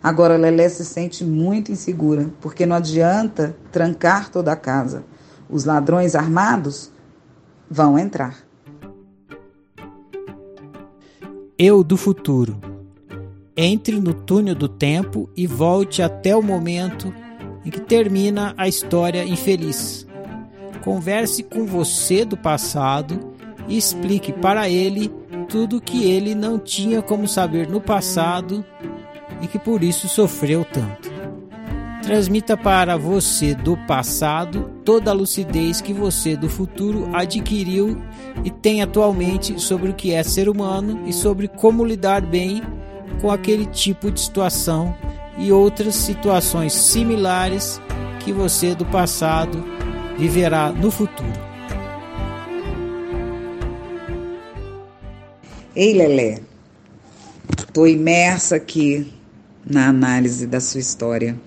Agora 0.00 0.36
Lelé 0.36 0.68
se 0.68 0.84
sente 0.84 1.24
muito 1.24 1.72
insegura, 1.72 2.30
porque 2.40 2.64
não 2.64 2.76
adianta 2.76 3.56
trancar 3.72 4.30
toda 4.30 4.52
a 4.52 4.56
casa. 4.56 5.02
Os 5.50 5.64
ladrões 5.64 6.14
armados 6.14 6.88
vão 7.68 7.98
entrar. 7.98 8.51
Eu 11.64 11.84
do 11.84 11.96
futuro. 11.96 12.60
Entre 13.56 14.00
no 14.00 14.12
túnel 14.12 14.52
do 14.52 14.68
tempo 14.68 15.30
e 15.36 15.46
volte 15.46 16.02
até 16.02 16.34
o 16.34 16.42
momento 16.42 17.14
em 17.64 17.70
que 17.70 17.80
termina 17.80 18.52
a 18.56 18.66
história 18.66 19.24
infeliz. 19.24 20.04
Converse 20.82 21.44
com 21.44 21.64
você 21.64 22.24
do 22.24 22.36
passado 22.36 23.32
e 23.68 23.78
explique 23.78 24.32
para 24.32 24.68
ele 24.68 25.08
tudo 25.48 25.80
que 25.80 26.10
ele 26.10 26.34
não 26.34 26.58
tinha 26.58 27.00
como 27.00 27.28
saber 27.28 27.68
no 27.68 27.80
passado 27.80 28.64
e 29.40 29.46
que 29.46 29.56
por 29.56 29.84
isso 29.84 30.08
sofreu 30.08 30.64
tanto. 30.64 31.11
Transmita 32.02 32.56
para 32.56 32.96
você 32.96 33.54
do 33.54 33.76
passado 33.76 34.68
toda 34.84 35.12
a 35.12 35.14
lucidez 35.14 35.80
que 35.80 35.92
você 35.92 36.36
do 36.36 36.48
futuro 36.48 37.08
adquiriu 37.14 37.96
e 38.44 38.50
tem 38.50 38.82
atualmente 38.82 39.60
sobre 39.60 39.90
o 39.90 39.94
que 39.94 40.12
é 40.12 40.24
ser 40.24 40.48
humano 40.48 41.04
e 41.06 41.12
sobre 41.12 41.46
como 41.46 41.84
lidar 41.84 42.20
bem 42.20 42.60
com 43.20 43.30
aquele 43.30 43.66
tipo 43.66 44.10
de 44.10 44.20
situação 44.20 44.92
e 45.38 45.52
outras 45.52 45.94
situações 45.94 46.72
similares 46.72 47.80
que 48.18 48.32
você 48.32 48.74
do 48.74 48.84
passado 48.84 49.64
viverá 50.18 50.72
no 50.72 50.90
futuro. 50.90 51.52
Ei, 55.74 55.94
Lelé, 55.94 56.40
estou 57.56 57.86
imersa 57.86 58.56
aqui 58.56 59.10
na 59.64 59.86
análise 59.86 60.48
da 60.48 60.60
sua 60.60 60.80
história 60.80 61.38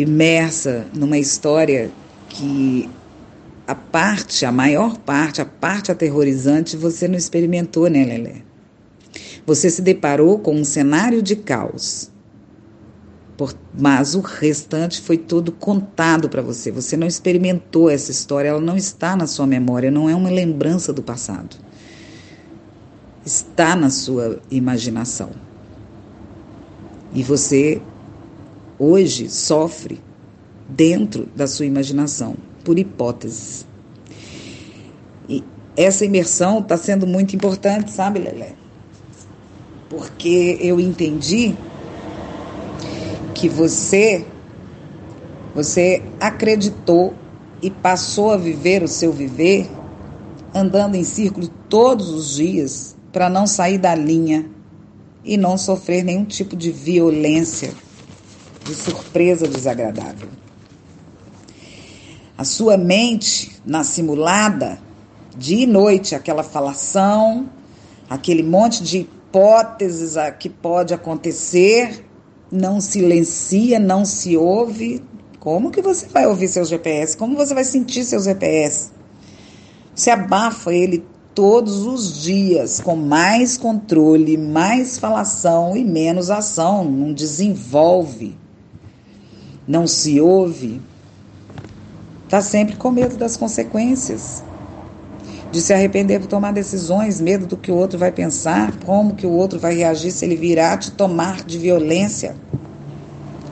imersa 0.00 0.86
numa 0.94 1.18
história 1.18 1.90
que 2.28 2.88
a 3.66 3.74
parte, 3.74 4.46
a 4.46 4.52
maior 4.52 4.96
parte, 4.98 5.42
a 5.42 5.44
parte 5.44 5.90
aterrorizante 5.90 6.76
você 6.76 7.08
não 7.08 7.16
experimentou, 7.16 7.88
né, 7.88 8.04
Lelé? 8.04 8.42
Você 9.44 9.68
se 9.68 9.82
deparou 9.82 10.38
com 10.38 10.54
um 10.54 10.64
cenário 10.64 11.20
de 11.20 11.34
caos. 11.34 12.10
Por, 13.36 13.54
mas 13.78 14.14
o 14.14 14.20
restante 14.20 15.00
foi 15.00 15.18
todo 15.18 15.50
contado 15.50 16.28
para 16.28 16.42
você. 16.42 16.70
Você 16.70 16.96
não 16.96 17.06
experimentou 17.06 17.90
essa 17.90 18.10
história, 18.10 18.50
ela 18.50 18.60
não 18.60 18.76
está 18.76 19.16
na 19.16 19.26
sua 19.26 19.46
memória, 19.46 19.90
não 19.90 20.08
é 20.08 20.14
uma 20.14 20.30
lembrança 20.30 20.92
do 20.92 21.02
passado. 21.02 21.56
Está 23.24 23.74
na 23.74 23.90
sua 23.90 24.40
imaginação. 24.50 25.30
E 27.12 27.22
você 27.22 27.80
hoje 28.78 29.28
sofre 29.28 30.00
dentro 30.68 31.28
da 31.34 31.46
sua 31.46 31.66
imaginação, 31.66 32.36
por 32.64 32.78
hipóteses. 32.78 33.66
E 35.28 35.42
essa 35.76 36.04
imersão 36.04 36.60
está 36.60 36.76
sendo 36.76 37.06
muito 37.06 37.34
importante, 37.34 37.90
sabe, 37.90 38.18
Lelé? 38.20 38.52
Porque 39.88 40.58
eu 40.60 40.78
entendi 40.78 41.56
que 43.34 43.48
você 43.48 44.24
você 45.54 46.02
acreditou 46.20 47.14
e 47.60 47.70
passou 47.70 48.30
a 48.30 48.36
viver 48.36 48.82
o 48.82 48.88
seu 48.88 49.12
viver 49.12 49.68
andando 50.54 50.94
em 50.94 51.04
círculo 51.04 51.48
todos 51.68 52.10
os 52.10 52.34
dias 52.34 52.96
para 53.12 53.28
não 53.28 53.46
sair 53.46 53.78
da 53.78 53.94
linha 53.94 54.48
e 55.24 55.36
não 55.36 55.58
sofrer 55.58 56.04
nenhum 56.04 56.24
tipo 56.24 56.56
de 56.56 56.70
violência, 56.70 57.72
de 58.68 58.74
surpresa 58.74 59.48
desagradável. 59.48 60.28
A 62.36 62.44
sua 62.44 62.76
mente, 62.76 63.58
na 63.64 63.82
simulada, 63.82 64.78
dia 65.36 65.64
e 65.64 65.66
noite, 65.66 66.14
aquela 66.14 66.42
falação, 66.42 67.48
aquele 68.08 68.42
monte 68.42 68.82
de 68.82 68.98
hipóteses 68.98 70.14
que 70.38 70.50
pode 70.50 70.92
acontecer, 70.92 72.04
não 72.52 72.80
silencia, 72.80 73.78
não 73.78 74.04
se 74.04 74.36
ouve. 74.36 75.02
Como 75.40 75.70
que 75.70 75.80
você 75.80 76.06
vai 76.06 76.26
ouvir 76.26 76.48
seu 76.48 76.64
GPS? 76.64 77.16
Como 77.16 77.36
você 77.36 77.54
vai 77.54 77.64
sentir 77.64 78.04
seu 78.04 78.20
GPS? 78.20 78.90
Você 79.94 80.10
abafa 80.10 80.72
ele 80.72 81.04
todos 81.34 81.86
os 81.86 82.20
dias 82.20 82.80
com 82.80 82.94
mais 82.94 83.56
controle, 83.56 84.36
mais 84.36 84.98
falação 84.98 85.76
e 85.76 85.84
menos 85.84 86.30
ação. 86.30 86.84
Não 86.84 87.12
desenvolve, 87.12 88.36
não 89.68 89.86
se 89.86 90.18
ouve. 90.18 90.80
Está 92.24 92.40
sempre 92.40 92.76
com 92.76 92.90
medo 92.90 93.16
das 93.16 93.36
consequências 93.36 94.42
de 95.50 95.60
se 95.62 95.72
arrepender 95.72 96.20
por 96.20 96.26
tomar 96.26 96.52
decisões, 96.52 97.20
medo 97.20 97.46
do 97.46 97.56
que 97.56 97.70
o 97.70 97.74
outro 97.74 97.98
vai 97.98 98.12
pensar, 98.12 98.74
como 98.84 99.14
que 99.14 99.26
o 99.26 99.30
outro 99.30 99.58
vai 99.58 99.74
reagir 99.74 100.10
se 100.10 100.24
ele 100.24 100.36
virar 100.36 100.76
te 100.78 100.90
tomar 100.90 101.42
de 101.44 101.58
violência, 101.58 102.36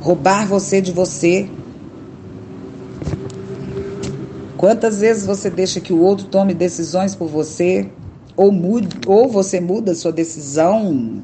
roubar 0.00 0.46
você 0.46 0.80
de 0.80 0.92
você. 0.92 1.48
Quantas 4.58 5.00
vezes 5.00 5.26
você 5.26 5.48
deixa 5.48 5.80
que 5.80 5.92
o 5.92 6.00
outro 6.00 6.26
tome 6.26 6.52
decisões 6.52 7.14
por 7.14 7.28
você, 7.28 7.90
ou, 8.36 8.52
mude, 8.52 8.88
ou 9.06 9.28
você 9.28 9.58
muda 9.58 9.94
sua 9.94 10.12
decisão 10.12 11.22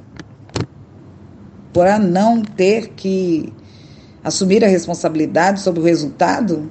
para 1.72 1.99
não 1.99 2.43
ter 2.43 2.88
que 2.90 3.53
assumir 4.22 4.64
a 4.64 4.68
responsabilidade 4.68 5.60
sobre 5.60 5.80
o 5.80 5.84
resultado? 5.84 6.70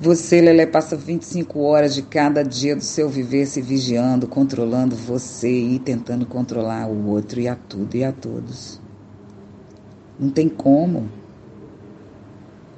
Você, 0.00 0.40
Lelé, 0.40 0.66
passa 0.66 0.96
25 0.96 1.60
horas 1.60 1.94
de 1.94 2.02
cada 2.02 2.42
dia 2.42 2.74
do 2.74 2.82
seu 2.82 3.08
viver 3.08 3.46
se 3.46 3.62
vigiando, 3.62 4.26
controlando 4.26 4.96
você 4.96 5.48
e 5.48 5.78
tentando 5.78 6.26
controlar 6.26 6.88
o 6.88 7.06
outro 7.06 7.38
e 7.38 7.46
a 7.46 7.54
tudo 7.54 7.94
e 7.94 8.02
a 8.02 8.10
todos. 8.10 8.80
Não 10.18 10.28
tem 10.28 10.48
como. 10.48 11.08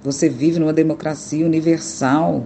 Você 0.03 0.29
vive 0.29 0.59
numa 0.59 0.73
democracia 0.73 1.47
universal. 1.47 2.45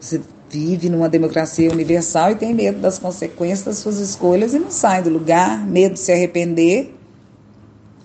Você 0.00 0.20
vive 0.48 0.88
numa 0.88 1.08
democracia 1.08 1.70
universal 1.70 2.32
e 2.32 2.34
tem 2.34 2.52
medo 2.52 2.80
das 2.80 2.98
consequências 2.98 3.62
das 3.62 3.78
suas 3.78 3.98
escolhas 3.98 4.52
e 4.52 4.58
não 4.58 4.70
sai 4.70 5.00
do 5.00 5.10
lugar, 5.10 5.64
medo 5.64 5.94
de 5.94 6.00
se 6.00 6.10
arrepender 6.10 6.99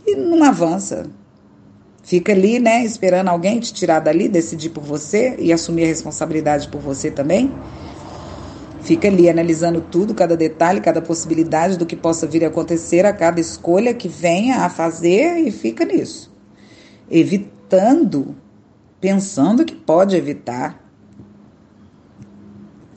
e 0.05 0.15
não 0.15 0.43
avança. 0.43 1.07
Fica 2.03 2.31
ali, 2.31 2.59
né, 2.59 2.83
esperando 2.83 3.29
alguém 3.29 3.59
te 3.59 3.73
tirar 3.73 3.99
dali, 3.99 4.29
decidir 4.29 4.69
por 4.69 4.83
você 4.83 5.35
e 5.39 5.51
assumir 5.51 5.85
a 5.85 5.87
responsabilidade 5.87 6.67
por 6.67 6.79
você 6.79 7.09
também. 7.09 7.51
Fica 8.81 9.07
ali 9.07 9.27
analisando 9.27 9.81
tudo, 9.81 10.13
cada 10.13 10.37
detalhe, 10.37 10.79
cada 10.79 11.01
possibilidade 11.01 11.75
do 11.75 11.87
que 11.87 11.95
possa 11.95 12.27
vir 12.27 12.45
a 12.45 12.49
acontecer 12.49 13.03
a 13.03 13.11
cada 13.11 13.41
escolha 13.41 13.91
que 13.95 14.07
venha 14.07 14.57
a 14.57 14.69
fazer 14.69 15.39
e 15.39 15.49
fica 15.49 15.83
nisso. 15.83 16.31
Evitando, 17.09 18.35
pensando 19.01 19.65
que 19.65 19.73
pode 19.73 20.15
evitar 20.15 20.79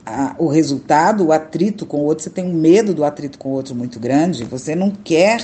a, 0.05 0.35
o 0.37 0.47
resultado, 0.47 1.25
o 1.25 1.31
atrito 1.31 1.85
com 1.85 1.97
o 1.97 2.05
outro. 2.05 2.23
Você 2.23 2.29
tem 2.29 2.45
um 2.45 2.53
medo 2.53 2.93
do 2.93 3.03
atrito 3.03 3.39
com 3.39 3.49
o 3.49 3.53
outro 3.53 3.73
muito 3.73 3.99
grande, 3.99 4.43
você 4.43 4.75
não 4.75 4.91
quer 4.91 5.43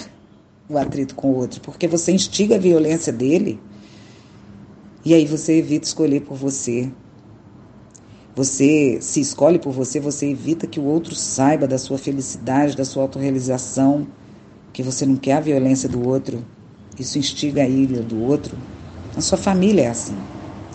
o 0.68 0.78
atrito 0.78 1.16
com 1.16 1.32
o 1.32 1.36
outro, 1.36 1.62
porque 1.62 1.88
você 1.88 2.12
instiga 2.12 2.56
a 2.56 2.60
violência 2.60 3.14
dele 3.14 3.60
e 5.04 5.14
aí 5.14 5.26
você 5.26 5.58
evita 5.58 5.86
escolher 5.86 6.22
por 6.22 6.36
você. 6.36 6.92
Você 8.36 8.98
se 9.00 9.22
escolhe 9.22 9.60
por 9.60 9.72
você, 9.72 10.00
você 10.00 10.32
evita 10.32 10.68
que 10.68 10.80
o 10.80 10.84
outro 10.84 11.16
saiba 11.16 11.68
da 11.68 11.78
sua 11.78 11.98
felicidade, 11.98 12.76
da 12.76 12.84
sua 12.84 13.04
autorrealização, 13.04 14.08
que 14.74 14.82
você 14.82 15.06
não 15.06 15.16
quer 15.16 15.34
a 15.34 15.40
violência 15.40 15.88
do 15.88 16.06
outro. 16.06 16.44
Isso 17.00 17.20
instiga 17.20 17.62
a 17.62 17.68
ira 17.68 18.02
do 18.02 18.22
outro. 18.24 18.58
A 19.16 19.22
sua 19.22 19.38
família 19.38 19.84
é 19.84 19.88
assim. 19.88 20.18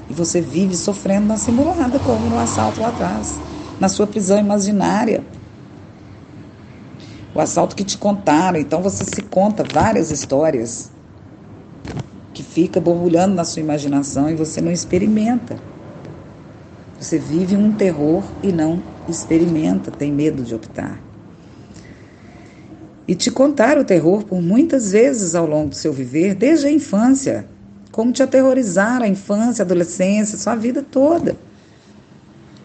E 0.09 0.15
você 0.15 0.41
vive 0.41 0.77
sofrendo 0.77 1.27
na 1.27 1.37
simulada, 1.37 1.99
como 1.99 2.31
no 2.31 2.39
assalto 2.39 2.81
lá 2.81 2.89
atrás, 2.89 3.39
na 3.79 3.89
sua 3.89 4.07
prisão 4.07 4.39
imaginária 4.39 5.23
o 7.35 7.41
assalto 7.41 7.77
que 7.77 7.85
te 7.85 7.97
contaram. 7.97 8.59
Então 8.59 8.83
você 8.83 9.05
se 9.05 9.23
conta 9.23 9.65
várias 9.65 10.11
histórias 10.11 10.91
que 12.33 12.43
fica 12.43 12.81
borbulhando 12.81 13.35
na 13.35 13.45
sua 13.45 13.61
imaginação 13.61 14.31
e 14.31 14.35
você 14.35 14.61
não 14.61 14.73
experimenta. 14.73 15.57
Você 16.99 17.19
vive 17.19 17.57
um 17.57 17.73
terror 17.73 18.23
e 18.43 18.53
não 18.53 18.83
experimenta, 19.09 19.91
tem 19.91 20.13
medo 20.13 20.43
de 20.43 20.55
optar. 20.55 21.01
E 23.09 23.15
te 23.15 23.31
contar 23.31 23.79
o 23.79 23.85
terror 23.85 24.23
por 24.23 24.41
muitas 24.41 24.93
vezes 24.93 25.35
ao 25.35 25.47
longo 25.47 25.71
do 25.71 25.75
seu 25.75 25.93
viver, 25.93 26.35
desde 26.35 26.67
a 26.67 26.71
infância. 26.71 27.47
Como 27.91 28.13
te 28.13 28.23
aterrorizar 28.23 29.03
a 29.03 29.09
infância, 29.09 29.63
a 29.63 29.65
adolescência, 29.65 30.39
sua 30.39 30.55
vida 30.55 30.85
toda. 30.89 31.37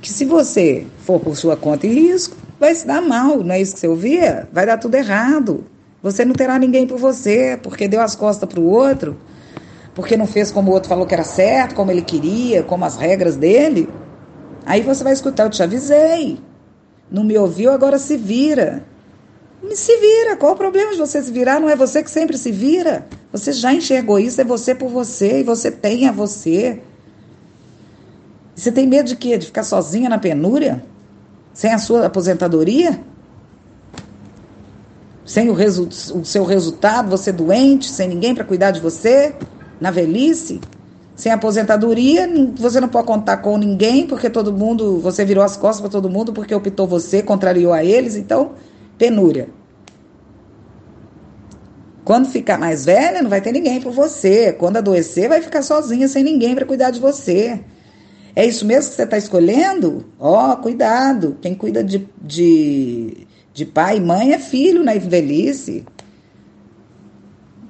Que 0.06 0.14
se 0.14 0.24
você 0.24 0.86
for 0.99 1.20
por 1.20 1.36
sua 1.36 1.58
conta 1.58 1.88
e 1.88 1.89
risco, 1.89 2.38
vai 2.60 2.76
se 2.76 2.86
dar 2.86 3.01
mal, 3.01 3.43
não 3.43 3.56
é 3.56 3.60
isso 3.60 3.74
que 3.74 3.80
você 3.80 3.88
ouvia? 3.88 4.47
Vai 4.53 4.64
dar 4.64 4.78
tudo 4.78 4.93
errado. 4.93 5.66
Você 6.03 6.24
não 6.24 6.36
terá 6.36 6.60
ninguém 6.60 6.86
por 6.86 6.99
você, 6.99 7.60
porque 7.64 7.88
deu 7.88 7.99
as 7.99 8.16
costas 8.16 8.47
para 8.47 8.60
o 8.60 8.70
outro, 8.70 9.18
porque 9.95 10.16
não 10.16 10.28
fez 10.28 10.51
como 10.51 10.70
o 10.70 10.76
outro 10.76 10.89
falou 10.89 11.08
que 11.08 11.16
era 11.16 11.24
certo, 11.24 11.74
como 11.74 11.89
ele 11.89 12.03
queria, 12.03 12.62
como 12.62 12.86
as 12.86 12.97
regras 12.97 13.36
dele. 13.36 13.89
Aí 14.64 14.84
você 14.84 15.03
vai 15.03 15.14
escutar, 15.14 15.45
eu 15.45 15.49
te 15.49 15.64
avisei. 15.64 16.38
Não 17.10 17.24
me 17.24 17.36
ouviu, 17.36 17.72
agora 17.72 17.97
se 17.97 18.16
vira. 18.16 18.86
Se 19.74 19.97
vira, 19.97 20.36
qual 20.36 20.53
o 20.53 20.56
problema 20.56 20.91
de 20.91 20.99
você 20.99 21.20
se 21.24 21.32
virar? 21.32 21.60
Não 21.60 21.68
é 21.68 21.76
você 21.76 22.03
que 22.03 22.12
sempre 22.12 22.38
se 22.38 22.51
vira. 22.51 23.08
Você 23.32 23.51
já 23.51 23.74
enxergou 23.74 24.20
isso, 24.20 24.39
é 24.39 24.43
você 24.43 24.76
por 24.76 24.89
você, 24.89 25.39
e 25.39 25.43
você 25.43 25.72
tem 25.72 26.08
a 26.08 26.12
você. 26.12 26.80
Você 28.56 28.72
tem 28.72 28.88
medo 28.88 29.10
de 29.10 29.16
quê? 29.18 29.38
De 29.38 29.47
ficar 29.47 29.64
sozinha 29.64 30.10
na 30.10 30.18
penúria? 30.18 30.84
Sem 31.53 31.74
a 31.74 31.78
sua 31.78 32.06
aposentadoria? 32.06 32.99
Sem 35.26 35.49
o, 35.49 35.53
resu 35.53 35.88
o 35.88 36.24
seu 36.24 36.45
resultado, 36.45 37.10
você 37.10 37.32
doente, 37.32 37.89
sem 37.89 38.08
ninguém 38.08 38.34
para 38.34 38.43
cuidar 38.43 38.72
de 38.72 38.80
você, 38.80 39.36
na 39.82 39.91
velhice? 39.91 40.62
Sem 41.16 41.32
aposentadoria, 41.32 42.30
você 42.56 42.80
não 42.80 42.89
pode 42.89 43.08
contar 43.08 43.38
com 43.38 43.58
ninguém, 43.58 44.06
porque 44.06 44.30
todo 44.30 44.53
mundo, 44.53 44.99
você 44.99 45.26
virou 45.26 45.43
as 45.43 45.58
costas 45.58 45.82
para 45.82 45.89
todo 45.89 46.10
mundo 46.10 46.32
porque 46.32 46.53
optou 46.53 46.86
você, 46.86 47.24
contrariou 47.24 47.74
a 47.74 47.84
eles, 47.84 48.16
então, 48.16 48.51
penúria. 48.97 49.49
Quando 52.03 52.28
ficar 52.28 52.60
mais 52.60 52.86
velha, 52.86 53.22
não 53.22 53.30
vai 53.30 53.41
ter 53.41 53.51
ninguém 53.51 53.82
por 53.82 53.91
você. 53.91 54.53
Quando 54.53 54.78
adoecer, 54.78 55.28
vai 55.28 55.41
ficar 55.41 55.64
sozinha, 55.64 56.08
sem 56.08 56.24
ninguém 56.24 56.53
para 56.53 56.66
cuidar 56.66 56.91
de 56.91 56.99
você. 56.99 57.62
É 58.36 58.46
isso 58.46 58.66
mesmo 58.66 58.90
que 58.90 58.98
você 58.98 59.04
está 59.04 59.18
escolhendo? 59.18 60.06
Ó, 60.20 60.52
oh, 60.52 60.58
cuidado. 60.58 61.38
Quem 61.42 61.56
cuida 61.56 61.82
de, 61.82 62.06
de, 62.22 63.26
de 63.54 63.66
pai 63.66 63.98
e 63.98 64.02
mãe 64.02 64.34
é 64.34 64.40
filho 64.40 64.84
na 64.84 64.94
velhice. 64.96 65.86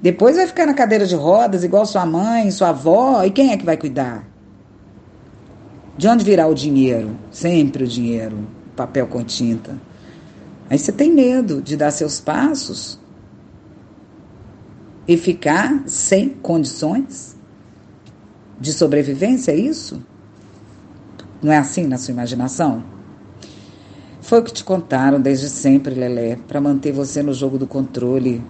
Depois 0.01 0.36
vai 0.36 0.47
ficar 0.47 0.66
na 0.66 0.74
cadeira 0.74 1.05
de 1.05 1.16
rodas, 1.16 1.63
igual 1.63 1.86
sua 1.86 2.05
mãe, 2.05 2.49
sua 2.49 2.70
avó. 2.70 3.24
E 3.24 3.30
quem 3.30 3.51
é 3.51 3.57
que 3.57 3.66
vai 3.66 3.78
cuidar? 3.78 4.28
De 5.95 6.07
onde 6.07 6.26
virá 6.26 6.47
o 6.47 6.55
dinheiro? 6.55 7.16
Sempre 7.30 7.84
o 7.84 7.88
dinheiro, 7.88 8.47
papel 8.76 9.05
com 9.05 9.24
tinta. 9.24 9.80
Aí 10.68 10.80
você 10.80 10.91
tem 10.91 11.11
medo 11.11 11.61
de 11.61 11.78
dar 11.78 11.91
seus 11.91 12.20
passos 12.20 12.99
e 15.07 15.16
ficar 15.16 15.84
sem 15.86 16.30
condições 16.30 17.38
de 18.59 18.74
sobrevivência, 18.74 19.51
é 19.51 19.55
isso? 19.55 20.01
Não 21.45 21.53
é 21.53 21.59
assim 21.59 21.85
na 21.85 21.95
sua 21.95 22.11
imaginação? 22.11 22.83
Foi 24.19 24.39
o 24.39 24.43
que 24.43 24.51
te 24.51 24.63
contaram 24.63 25.21
desde 25.21 25.47
sempre, 25.47 25.93
Lelé, 25.93 26.39
para 26.47 26.59
manter 26.59 26.91
você 26.91 27.21
no 27.21 27.35
jogo 27.35 27.59
do 27.59 27.67
controle, 27.67 28.43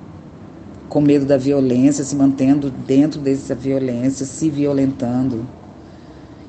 com 0.87 1.01
medo 1.01 1.25
da 1.25 1.35
violência, 1.35 2.05
se 2.05 2.15
mantendo 2.15 2.71
dentro 2.71 3.19
dessa 3.19 3.53
violência, 3.53 4.25
se 4.25 4.49
violentando. 4.49 5.45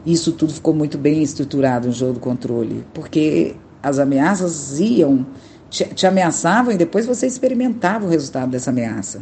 Isso 0.06 0.30
tudo 0.30 0.54
ficou 0.54 0.72
muito 0.72 0.96
bem 0.96 1.20
estruturado 1.20 1.88
no 1.88 1.92
jogo 1.92 2.12
do 2.12 2.20
controle, 2.20 2.86
porque 2.94 3.56
as 3.82 3.98
ameaças 3.98 4.78
iam, 4.78 5.26
te, 5.68 5.84
te 5.86 6.06
ameaçavam 6.06 6.72
e 6.72 6.76
depois 6.76 7.06
você 7.06 7.26
experimentava 7.26 8.06
o 8.06 8.08
resultado 8.08 8.52
dessa 8.52 8.70
ameaça. 8.70 9.20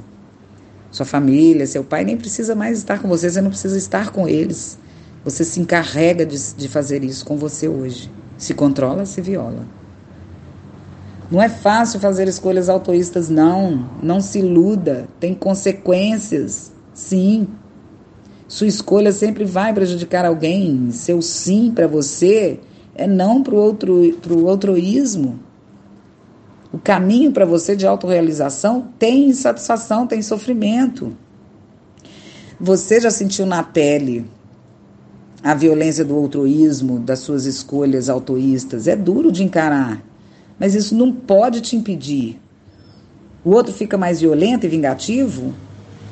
Sua 0.91 1.07
família, 1.07 1.67
seu 1.67 1.83
pai 1.85 2.05
nem 2.05 2.19
precisa 2.19 2.55
mais 2.55 2.77
estar 2.77 2.99
com 2.99 3.09
você, 3.09 3.31
você 3.31 3.41
não 3.41 3.49
precisa 3.49 3.79
estar 3.79 4.11
com 4.11 4.29
eles. 4.29 4.77
Você 5.25 5.43
se 5.43 5.59
encarrega 5.59 6.27
de, 6.27 6.37
de 6.55 6.69
fazer 6.69 7.03
isso 7.03 7.25
com 7.25 7.37
você 7.37 7.67
hoje. 7.67 8.11
Se 8.37 8.53
controla, 8.53 9.07
se 9.07 9.23
viola. 9.23 9.67
Não 11.31 11.43
é 11.43 11.49
fácil 11.49 11.99
fazer 11.99 12.29
escolhas 12.29 12.69
autoístas, 12.69 13.31
não. 13.31 13.89
Não 14.03 14.21
se 14.21 14.41
iluda. 14.41 15.09
Tem 15.19 15.35
consequências. 15.35 16.73
Sim. 16.93 17.49
Sua 18.47 18.67
escolha 18.67 19.13
sempre 19.13 19.45
vai 19.45 19.73
prejudicar 19.73 20.27
alguém. 20.27 20.91
Seu 20.91 21.23
sim 21.23 21.73
para 21.75 21.87
você 21.87 22.61
é 22.95 23.07
não 23.07 23.43
para 23.43 23.55
o 23.55 23.59
outro, 23.59 24.19
pro 24.21 24.45
outroísmo. 24.47 25.41
O 26.71 26.79
caminho 26.79 27.33
para 27.33 27.47
você 27.47 27.75
de 27.75 27.87
autorrealização 27.87 28.89
tem 28.99 29.29
insatisfação, 29.29 30.07
tem 30.07 30.21
sofrimento. 30.21 31.17
Você 32.61 33.01
já 33.01 33.11
sentiu 33.11 33.47
na 33.47 33.63
pele 33.63 34.27
a 35.45 35.53
violência 35.53 36.03
do 36.03 36.17
outroísmo, 36.17 36.99
das 36.99 37.19
suas 37.19 37.45
escolhas 37.45 38.09
autoístas. 38.09 38.89
É 38.89 38.97
duro 38.97 39.31
de 39.31 39.45
encarar, 39.45 40.03
mas 40.59 40.75
isso 40.75 40.95
não 40.95 41.13
pode 41.13 41.61
te 41.61 41.77
impedir. 41.77 42.41
O 43.45 43.51
outro 43.51 43.75
fica 43.75 43.99
mais 43.99 44.23
violento 44.23 44.65
e 44.65 44.71
vingativo. 44.71 45.53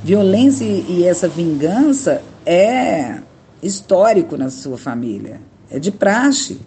Violência 0.04 0.64
e 0.64 1.04
essa 1.04 1.28
vingança 1.28 2.20
é 2.44 3.20
histórico 3.62 4.36
na 4.36 4.50
sua 4.50 4.76
família, 4.76 5.40
é 5.70 5.78
de 5.78 5.90
praxe. 5.90 6.60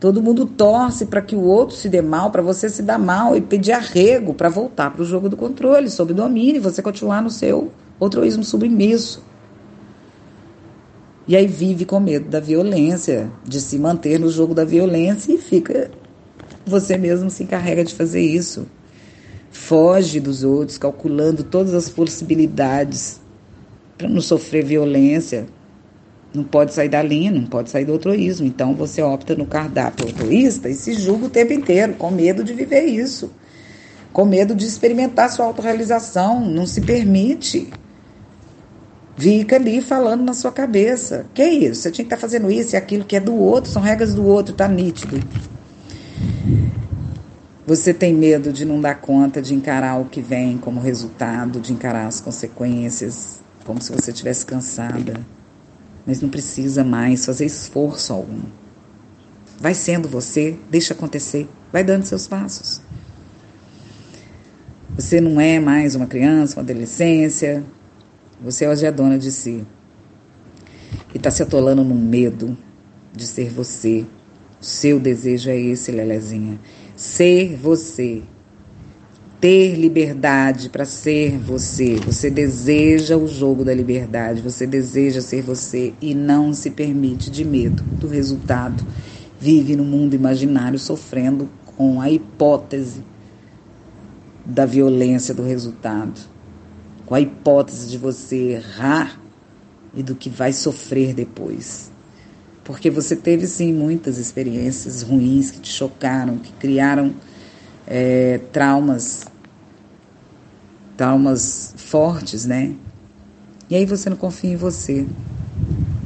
Todo 0.00 0.22
mundo 0.22 0.46
torce 0.46 1.06
para 1.06 1.20
que 1.20 1.36
o 1.36 1.42
outro 1.42 1.76
se 1.76 1.88
dê 1.88 2.02
mal, 2.02 2.32
para 2.32 2.42
você 2.42 2.68
se 2.68 2.82
dar 2.82 2.98
mal 2.98 3.36
e 3.36 3.40
pedir 3.40 3.72
arrego 3.72 4.34
para 4.34 4.48
voltar 4.48 4.90
para 4.90 5.02
o 5.02 5.04
jogo 5.04 5.28
do 5.28 5.36
controle, 5.36 5.90
sob 5.90 6.12
domínio, 6.12 6.56
e 6.56 6.60
você 6.60 6.82
continuar 6.82 7.22
no 7.22 7.30
seu 7.30 7.70
outroísmo 8.00 8.42
submisso. 8.42 9.29
E 11.30 11.36
aí 11.36 11.46
vive 11.46 11.84
com 11.84 12.00
medo 12.00 12.28
da 12.28 12.40
violência, 12.40 13.30
de 13.46 13.60
se 13.60 13.78
manter 13.78 14.18
no 14.18 14.28
jogo 14.28 14.52
da 14.52 14.64
violência 14.64 15.32
e 15.32 15.38
fica. 15.38 15.88
Você 16.66 16.96
mesmo 16.96 17.30
se 17.30 17.44
encarrega 17.44 17.84
de 17.84 17.94
fazer 17.94 18.20
isso. 18.20 18.66
Foge 19.52 20.18
dos 20.18 20.42
outros, 20.42 20.76
calculando 20.76 21.44
todas 21.44 21.72
as 21.72 21.88
possibilidades 21.88 23.20
para 23.96 24.08
não 24.08 24.20
sofrer 24.20 24.64
violência, 24.64 25.46
não 26.34 26.42
pode 26.42 26.74
sair 26.74 26.88
da 26.88 27.00
linha, 27.00 27.30
não 27.30 27.46
pode 27.46 27.70
sair 27.70 27.84
do 27.84 27.92
outroísmo. 27.92 28.44
Então 28.44 28.74
você 28.74 29.00
opta 29.00 29.36
no 29.36 29.46
cardápio 29.46 30.06
outroísta 30.06 30.68
e 30.68 30.74
se 30.74 30.94
julga 30.94 31.26
o 31.26 31.30
tempo 31.30 31.52
inteiro, 31.52 31.94
com 31.94 32.10
medo 32.10 32.42
de 32.42 32.52
viver 32.52 32.86
isso. 32.86 33.30
Com 34.12 34.24
medo 34.24 34.52
de 34.52 34.66
experimentar 34.66 35.30
sua 35.30 35.46
autorrealização. 35.46 36.40
Não 36.40 36.66
se 36.66 36.80
permite. 36.80 37.70
Fica 39.16 39.56
ali 39.56 39.80
falando 39.80 40.22
na 40.22 40.32
sua 40.32 40.50
cabeça. 40.50 41.26
Que 41.34 41.42
é 41.42 41.50
isso? 41.52 41.82
Você 41.82 41.90
tinha 41.90 42.04
que 42.04 42.14
estar 42.14 42.16
tá 42.16 42.20
fazendo 42.20 42.50
isso 42.50 42.74
e 42.74 42.76
aquilo 42.76 43.04
que 43.04 43.16
é 43.16 43.20
do 43.20 43.34
outro, 43.34 43.70
são 43.70 43.82
regras 43.82 44.14
do 44.14 44.24
outro, 44.24 44.54
tá 44.54 44.66
nítido. 44.66 45.20
Você 47.66 47.92
tem 47.92 48.14
medo 48.14 48.52
de 48.52 48.64
não 48.64 48.80
dar 48.80 48.94
conta 48.96 49.40
de 49.40 49.54
encarar 49.54 50.00
o 50.00 50.06
que 50.06 50.20
vem 50.20 50.58
como 50.58 50.80
resultado, 50.80 51.60
de 51.60 51.72
encarar 51.72 52.06
as 52.06 52.20
consequências, 52.20 53.40
como 53.64 53.80
se 53.80 53.92
você 53.92 54.10
estivesse 54.10 54.44
cansada 54.44 55.20
mas 56.06 56.20
não 56.20 56.28
precisa 56.28 56.82
mais 56.82 57.24
fazer 57.24 57.46
esforço 57.46 58.12
algum. 58.12 58.42
Vai 59.58 59.74
sendo 59.74 60.08
você, 60.08 60.58
deixa 60.70 60.94
acontecer, 60.94 61.48
vai 61.72 61.84
dando 61.84 62.04
seus 62.04 62.26
passos. 62.26 62.80
Você 64.96 65.20
não 65.20 65.40
é 65.40 65.60
mais 65.60 65.94
uma 65.94 66.06
criança, 66.06 66.56
uma 66.56 66.62
adolescência, 66.62 67.62
você 68.42 68.66
hoje 68.66 68.86
é 68.86 68.92
dona 68.92 69.18
de 69.18 69.30
si. 69.30 69.64
E 71.14 71.16
está 71.16 71.30
se 71.30 71.42
atolando 71.42 71.84
no 71.84 71.94
medo 71.94 72.56
de 73.14 73.26
ser 73.26 73.50
você. 73.50 74.06
O 74.60 74.64
seu 74.64 74.98
desejo 75.00 75.50
é 75.50 75.58
esse, 75.58 75.90
Lelezinha. 75.90 76.58
Ser 76.96 77.56
você 77.56 78.22
ter 79.40 79.74
liberdade 79.74 80.68
para 80.68 80.84
ser 80.84 81.38
você. 81.38 81.96
Você 81.96 82.30
deseja 82.30 83.16
o 83.16 83.26
jogo 83.26 83.64
da 83.64 83.72
liberdade, 83.72 84.42
você 84.42 84.66
deseja 84.66 85.20
ser 85.22 85.42
você 85.42 85.94
e 86.00 86.14
não 86.14 86.52
se 86.52 86.70
permite 86.70 87.30
de 87.30 87.44
medo 87.44 87.82
do 87.82 88.06
resultado. 88.06 88.84
Vive 89.40 89.74
no 89.74 89.84
mundo 89.84 90.14
imaginário 90.14 90.78
sofrendo 90.78 91.48
com 91.64 92.00
a 92.00 92.10
hipótese 92.10 93.02
da 94.44 94.66
violência 94.66 95.32
do 95.32 95.42
resultado, 95.42 96.20
com 97.10 97.16
a 97.16 97.20
hipótese 97.20 97.88
de 97.88 97.98
você 97.98 98.52
errar 98.52 99.20
e 99.92 100.00
do 100.00 100.14
que 100.14 100.30
vai 100.30 100.52
sofrer 100.52 101.12
depois. 101.12 101.90
Porque 102.62 102.88
você 102.88 103.16
teve 103.16 103.48
sim 103.48 103.72
muitas 103.72 104.16
experiências 104.16 105.02
ruins 105.02 105.50
que 105.50 105.58
te 105.58 105.72
chocaram, 105.72 106.38
que 106.38 106.52
criaram 106.52 107.12
é, 107.84 108.38
traumas 108.52 109.24
traumas 110.96 111.74
fortes, 111.76 112.46
né? 112.46 112.76
E 113.68 113.74
aí 113.74 113.84
você 113.84 114.08
não 114.08 114.16
confia 114.16 114.52
em 114.52 114.56
você 114.56 115.04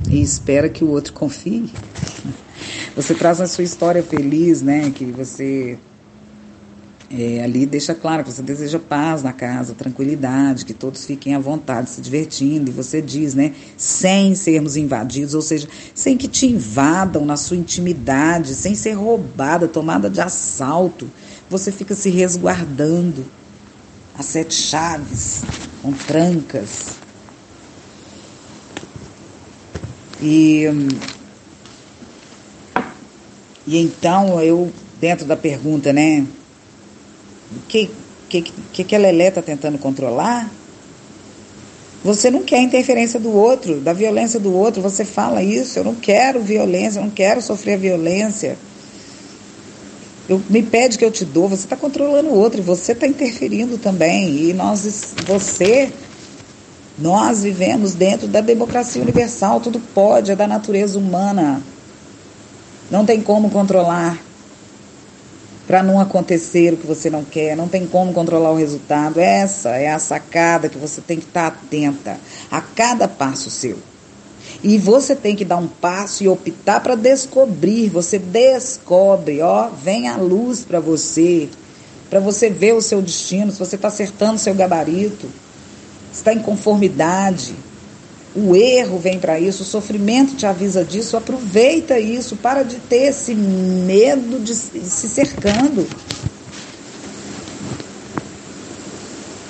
e 0.09 0.23
espera 0.23 0.71
que 0.71 0.83
o 0.83 0.89
outro 0.89 1.13
confie. 1.13 1.71
Você 2.97 3.13
traz 3.13 3.41
na 3.41 3.49
sua 3.49 3.65
história 3.65 4.03
feliz, 4.03 4.63
né? 4.63 4.89
Que 4.91 5.05
você 5.07 5.77
é, 7.11 7.43
ali 7.45 7.67
deixa 7.67 7.95
claro 7.95 8.25
que 8.25 8.33
você 8.33 8.43
deseja 8.43 8.79
paz 8.79 9.23
na 9.23 9.33
casa, 9.33 9.75
tranquilidade, 9.75 10.65
que 10.65 10.73
todos 10.73 11.05
fiquem 11.05 11.35
à 11.35 11.39
vontade, 11.39 11.91
se 11.91 12.01
divertindo. 12.01 12.71
E 12.71 12.73
você 12.73 13.03
diz, 13.03 13.35
né? 13.35 13.53
Sem 13.77 14.35
sermos 14.35 14.77
invadidos, 14.77 15.35
ou 15.35 15.43
seja, 15.43 15.69
sem 15.95 16.17
que 16.17 16.27
te 16.27 16.47
invadam 16.47 17.25
na 17.25 17.37
sua 17.37 17.57
intimidade, 17.57 18.55
sem 18.55 18.75
ser 18.75 18.93
roubada, 18.93 19.69
tomada 19.69 20.09
de 20.09 20.21
assalto. 20.21 21.11
Você 21.51 21.71
fica 21.71 21.95
se 21.95 22.09
resguardando 22.09 23.25
as 24.19 24.27
sete 24.27 24.55
chaves, 24.55 25.43
com 25.83 25.93
trancas. 25.93 26.97
E, 30.23 30.65
e 33.67 33.79
então 33.79 34.41
eu, 34.41 34.73
dentro 34.99 35.27
da 35.27 35.37
pergunta, 35.37 35.93
né? 35.93 36.27
Que, 37.69 37.91
que, 38.29 38.43
que, 38.43 38.85
que 38.85 38.97
a 38.97 38.99
Lelé 38.99 39.29
está 39.29 39.43
tentando 39.43 39.79
controlar? 39.79 40.51
Você 42.05 42.31
não 42.31 42.43
quer 42.43 42.61
interferência 42.61 43.19
do 43.19 43.33
outro, 43.33 43.81
da 43.81 43.95
violência 43.95 44.39
do 44.39 44.55
outro. 44.55 44.83
Você 44.83 45.07
fala 45.07 45.43
isso, 45.43 45.79
eu 45.79 45.85
não 45.85 45.95
quero 45.95 46.41
violência, 46.41 46.99
eu 46.99 47.05
não 47.05 47.11
quero 47.11 47.41
sofrer 47.41 47.79
violência. 47.79 48.59
Eu, 50.29 50.43
me 50.51 50.63
pede 50.63 50.99
que 50.99 51.05
eu 51.05 51.11
te 51.11 51.25
dou, 51.25 51.49
você 51.49 51.65
está 51.65 51.77
controlando 51.77 52.29
o 52.29 52.39
outro 52.39 52.61
e 52.61 52.63
você 52.63 52.93
está 52.93 53.07
interferindo 53.07 53.79
também. 53.79 54.51
E 54.51 54.53
nós, 54.53 55.15
você, 55.27 55.91
nós 56.99 57.43
vivemos 57.43 57.95
dentro 57.95 58.29
da 58.29 58.43
democracia 58.43 59.01
universal, 59.01 59.61
tudo 59.61 59.81
pode, 59.95 60.31
é 60.31 60.37
da 60.37 60.47
natureza 60.47 60.99
humana. 60.99 61.63
Não 62.91 63.07
tem 63.07 63.23
como 63.23 63.51
controlar 63.51 64.19
para 65.67 65.83
não 65.83 65.99
acontecer 65.99 66.75
o 66.75 66.77
que 66.77 66.87
você 66.87 67.09
não 67.09 67.25
quer, 67.25 67.57
não 67.57 67.69
tem 67.69 67.87
como 67.87 68.13
controlar 68.13 68.51
o 68.51 68.57
resultado. 68.57 69.19
Essa 69.19 69.71
é 69.71 69.91
a 69.91 69.99
sacada 69.99 70.69
que 70.69 70.79
você 70.79 71.01
tem 71.01 71.19
que 71.19 71.27
estar 71.27 71.51
tá 71.51 71.59
atenta 71.59 72.19
a 72.51 72.61
cada 72.61 73.09
passo 73.09 73.51
seu. 73.51 73.79
E 74.63 74.79
você 74.79 75.15
tem 75.15 75.35
que 75.35 75.45
dar 75.45 75.57
um 75.57 75.67
passo 75.67 76.23
e 76.23 76.29
optar 76.29 76.81
para 76.81 76.95
descobrir. 76.95 77.89
Você 77.89 78.19
descobre, 78.19 79.41
ó, 79.41 79.69
vem 79.69 80.09
a 80.09 80.17
luz 80.17 80.65
para 80.65 80.81
você, 80.81 81.49
para 82.09 82.21
você 82.21 82.51
ver 82.51 82.75
o 82.75 82.83
seu 82.83 83.03
destino, 83.03 83.51
se 83.51 83.59
você 83.59 83.77
está 83.77 83.89
acertando 83.89 84.35
o 84.35 84.39
seu 84.39 84.55
gabarito, 84.55 85.27
se 86.13 86.21
está 86.21 86.33
em 86.33 86.39
conformidade. 86.39 87.55
O 88.35 88.57
erro 88.57 88.99
vem 88.99 89.19
para 89.19 89.39
isso, 89.39 89.63
o 89.63 89.67
sofrimento 89.67 90.35
te 90.35 90.45
avisa 90.45 90.85
disso, 90.85 91.17
aproveita 91.17 92.01
isso, 92.01 92.37
para 92.37 92.65
de 92.65 92.77
ter 92.77 93.05
esse 93.09 93.35
medo 93.35 94.41
de 94.41 94.55
se 94.55 95.09
cercando. 95.09 95.87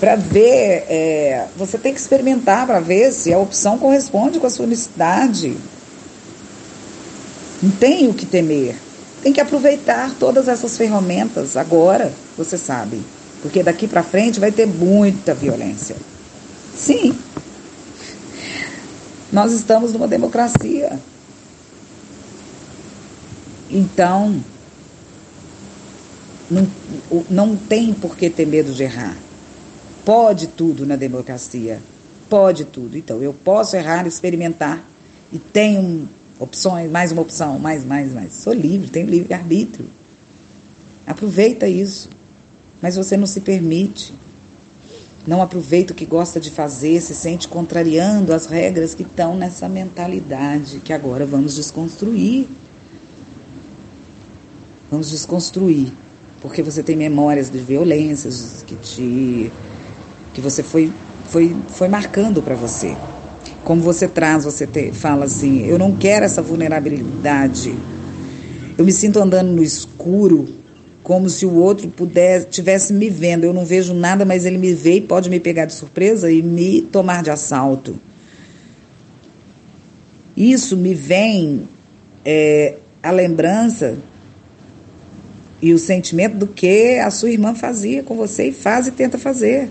para 0.04 0.16
ver, 0.16 0.84
é, 0.86 1.46
você 1.56 1.78
tem 1.78 1.94
que 1.94 1.98
experimentar 1.98 2.66
para 2.66 2.78
ver 2.78 3.10
se 3.10 3.32
a 3.32 3.38
opção 3.38 3.78
corresponde 3.78 4.38
com 4.38 4.46
a 4.46 4.50
sua 4.50 4.66
necessidade. 4.66 5.56
Não 7.62 7.70
tem 7.70 8.06
o 8.06 8.12
que 8.12 8.26
temer. 8.26 8.76
Tem 9.22 9.32
que 9.32 9.40
aproveitar 9.40 10.14
todas 10.20 10.46
essas 10.46 10.76
ferramentas 10.76 11.56
agora, 11.56 12.12
você 12.36 12.58
sabe. 12.58 13.00
Porque 13.40 13.62
daqui 13.62 13.88
para 13.88 14.02
frente 14.02 14.38
vai 14.38 14.52
ter 14.52 14.66
muita 14.66 15.32
violência. 15.32 15.96
Sim. 16.76 17.16
Nós 19.34 19.52
estamos 19.52 19.92
numa 19.92 20.06
democracia. 20.06 20.96
Então, 23.68 24.40
não, 26.48 26.68
não 27.28 27.56
tem 27.56 27.92
por 27.92 28.16
que 28.16 28.30
ter 28.30 28.46
medo 28.46 28.72
de 28.72 28.84
errar. 28.84 29.16
Pode 30.04 30.46
tudo 30.46 30.86
na 30.86 30.94
democracia. 30.94 31.82
Pode 32.30 32.64
tudo. 32.64 32.96
Então, 32.96 33.20
eu 33.20 33.34
posso 33.34 33.74
errar, 33.74 34.06
experimentar 34.06 34.88
e 35.32 35.38
tenho 35.40 36.08
opções, 36.38 36.88
mais 36.88 37.10
uma 37.10 37.22
opção, 37.22 37.58
mais, 37.58 37.84
mais, 37.84 38.12
mais. 38.12 38.34
Sou 38.34 38.52
livre, 38.52 38.88
tenho 38.88 39.08
livre-arbítrio. 39.10 39.90
Aproveita 41.04 41.66
isso. 41.66 42.08
Mas 42.80 42.94
você 42.94 43.16
não 43.16 43.26
se 43.26 43.40
permite. 43.40 44.14
Não 45.26 45.40
aproveita 45.40 45.92
o 45.92 45.96
que 45.96 46.04
gosta 46.04 46.38
de 46.38 46.50
fazer, 46.50 47.00
se 47.00 47.14
sente 47.14 47.48
contrariando 47.48 48.32
as 48.34 48.44
regras 48.44 48.94
que 48.94 49.02
estão 49.02 49.34
nessa 49.34 49.68
mentalidade 49.68 50.80
que 50.80 50.92
agora 50.92 51.24
vamos 51.24 51.56
desconstruir. 51.56 52.46
Vamos 54.90 55.10
desconstruir. 55.10 55.92
Porque 56.42 56.62
você 56.62 56.82
tem 56.82 56.94
memórias 56.94 57.48
de 57.48 57.58
violências 57.58 58.62
que 58.66 58.76
te 58.76 59.52
que 60.34 60.42
você 60.42 60.62
foi 60.62 60.92
foi 61.26 61.56
foi 61.68 61.88
marcando 61.88 62.42
para 62.42 62.54
você. 62.54 62.94
Como 63.64 63.80
você 63.80 64.06
traz, 64.06 64.44
você 64.44 64.66
te, 64.66 64.92
fala 64.92 65.24
assim: 65.24 65.64
"Eu 65.64 65.78
não 65.78 65.96
quero 65.96 66.26
essa 66.26 66.42
vulnerabilidade. 66.42 67.74
Eu 68.76 68.84
me 68.84 68.92
sinto 68.92 69.18
andando 69.20 69.52
no 69.52 69.62
escuro, 69.62 70.46
como 71.04 71.28
se 71.28 71.44
o 71.44 71.54
outro 71.54 71.86
pudesse 71.88 72.46
tivesse 72.46 72.92
me 72.92 73.10
vendo. 73.10 73.44
Eu 73.44 73.52
não 73.52 73.64
vejo 73.64 73.92
nada, 73.92 74.24
mas 74.24 74.46
ele 74.46 74.56
me 74.56 74.72
vê 74.72 74.96
e 74.96 75.00
pode 75.02 75.28
me 75.28 75.38
pegar 75.38 75.66
de 75.66 75.74
surpresa 75.74 76.32
e 76.32 76.42
me 76.42 76.80
tomar 76.80 77.22
de 77.22 77.30
assalto. 77.30 78.00
Isso 80.34 80.76
me 80.76 80.94
vem 80.94 81.68
é, 82.24 82.78
a 83.02 83.10
lembrança 83.10 83.98
e 85.60 85.74
o 85.74 85.78
sentimento 85.78 86.36
do 86.36 86.46
que 86.46 86.98
a 86.98 87.10
sua 87.10 87.30
irmã 87.30 87.54
fazia 87.54 88.02
com 88.02 88.16
você 88.16 88.48
e 88.48 88.52
faz 88.52 88.86
e 88.86 88.90
tenta 88.90 89.18
fazer. 89.18 89.70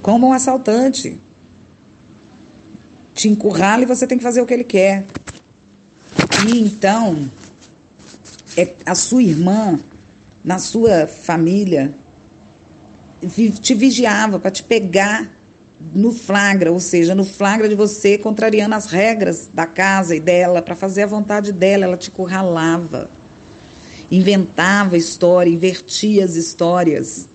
Como 0.00 0.28
um 0.28 0.32
assaltante. 0.32 1.20
Te 3.14 3.28
encurrala 3.28 3.82
e 3.82 3.86
você 3.86 4.06
tem 4.06 4.16
que 4.16 4.24
fazer 4.24 4.40
o 4.40 4.46
que 4.46 4.54
ele 4.54 4.64
quer. 4.64 5.04
E 6.46 6.58
então, 6.58 7.30
é 8.56 8.74
a 8.84 8.94
sua 8.94 9.22
irmã, 9.22 9.78
na 10.44 10.58
sua 10.58 11.06
família, 11.06 11.94
te 13.60 13.74
vigiava 13.74 14.38
para 14.38 14.50
te 14.50 14.62
pegar 14.62 15.30
no 15.94 16.10
flagra, 16.10 16.72
ou 16.72 16.80
seja, 16.80 17.14
no 17.14 17.24
flagra 17.24 17.68
de 17.68 17.74
você 17.74 18.16
contrariando 18.16 18.74
as 18.74 18.86
regras 18.86 19.48
da 19.52 19.66
casa 19.66 20.16
e 20.16 20.20
dela 20.20 20.62
para 20.62 20.74
fazer 20.74 21.02
a 21.02 21.06
vontade 21.06 21.52
dela, 21.52 21.84
ela 21.84 21.96
te 21.96 22.10
curralava. 22.10 23.10
Inventava 24.10 24.96
história, 24.96 25.50
invertia 25.50 26.24
as 26.24 26.34
histórias. 26.34 27.28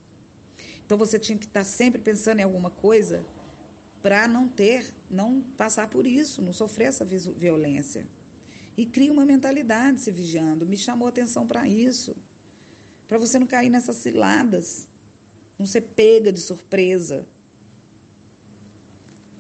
Então 0.84 0.98
você 0.98 1.20
tinha 1.20 1.38
que 1.38 1.46
estar 1.46 1.64
sempre 1.64 2.02
pensando 2.02 2.40
em 2.40 2.44
alguma 2.44 2.70
coisa 2.70 3.26
para 4.02 4.28
não 4.28 4.50
ter, 4.50 4.92
não 5.10 5.42
passar 5.42 5.90
por 5.90 6.08
isso, 6.08 6.42
não 6.42 6.52
sofrer 6.54 6.88
essa 6.88 7.06
violência. 7.06 8.08
E 8.78 8.86
cria 8.86 9.12
uma 9.12 9.26
mentalidade 9.26 10.00
se 10.00 10.12
vigiando. 10.12 10.66
Me 10.66 10.78
chamou 10.78 11.08
atenção 11.08 11.46
para 11.46 11.68
isso. 11.68 12.16
Para 13.08 13.18
você 13.18 13.38
não 13.38 13.48
cair 13.48 13.70
nessas 13.70 13.98
ciladas, 13.98 14.88
não 15.60 15.66
ser 15.66 15.82
pega 15.82 16.32
de 16.32 16.40
surpresa. 16.40 17.28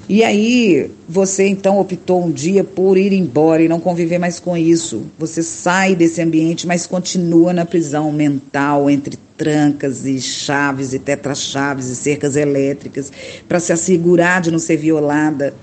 E 0.09 0.25
aí, 0.25 0.91
você 1.07 1.47
então 1.47 1.79
optou 1.79 2.25
um 2.25 2.29
dia 2.29 2.65
por 2.65 2.97
ir 2.97 3.13
embora 3.13 3.63
e 3.63 3.69
não 3.69 3.79
conviver 3.79 4.19
mais 4.19 4.41
com 4.41 4.57
isso. 4.57 5.03
Você 5.17 5.41
sai 5.41 5.95
desse 5.95 6.21
ambiente, 6.21 6.67
mas 6.67 6.85
continua 6.85 7.53
na 7.53 7.65
prisão 7.65 8.11
mental 8.11 8.89
entre 8.89 9.17
trancas 9.37 10.05
e 10.05 10.19
chaves 10.19 10.91
e 10.91 10.99
tetra-chaves 10.99 11.87
e 11.87 11.95
cercas 11.95 12.35
elétricas 12.35 13.09
para 13.47 13.59
se 13.59 13.71
assegurar 13.71 14.41
de 14.41 14.51
não 14.51 14.59
ser 14.59 14.75
violada. 14.75 15.53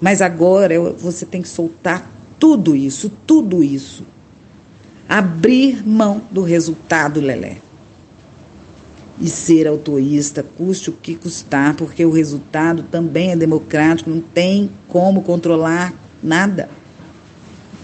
Mas 0.00 0.22
agora 0.22 0.80
você 0.92 1.26
tem 1.26 1.42
que 1.42 1.48
soltar 1.48 2.17
tudo 2.38 2.74
isso, 2.74 3.10
tudo 3.26 3.62
isso. 3.62 4.04
Abrir 5.08 5.86
mão 5.86 6.22
do 6.30 6.42
resultado, 6.42 7.20
Lelé 7.20 7.58
e 9.20 9.28
ser 9.28 9.66
autoísta, 9.66 10.42
custe 10.42 10.90
o 10.90 10.92
que 10.92 11.16
custar, 11.16 11.74
porque 11.74 12.04
o 12.04 12.10
resultado 12.10 12.84
também 12.84 13.32
é 13.32 13.36
democrático, 13.36 14.10
não 14.10 14.20
tem 14.20 14.70
como 14.86 15.22
controlar 15.22 15.92
nada, 16.22 16.68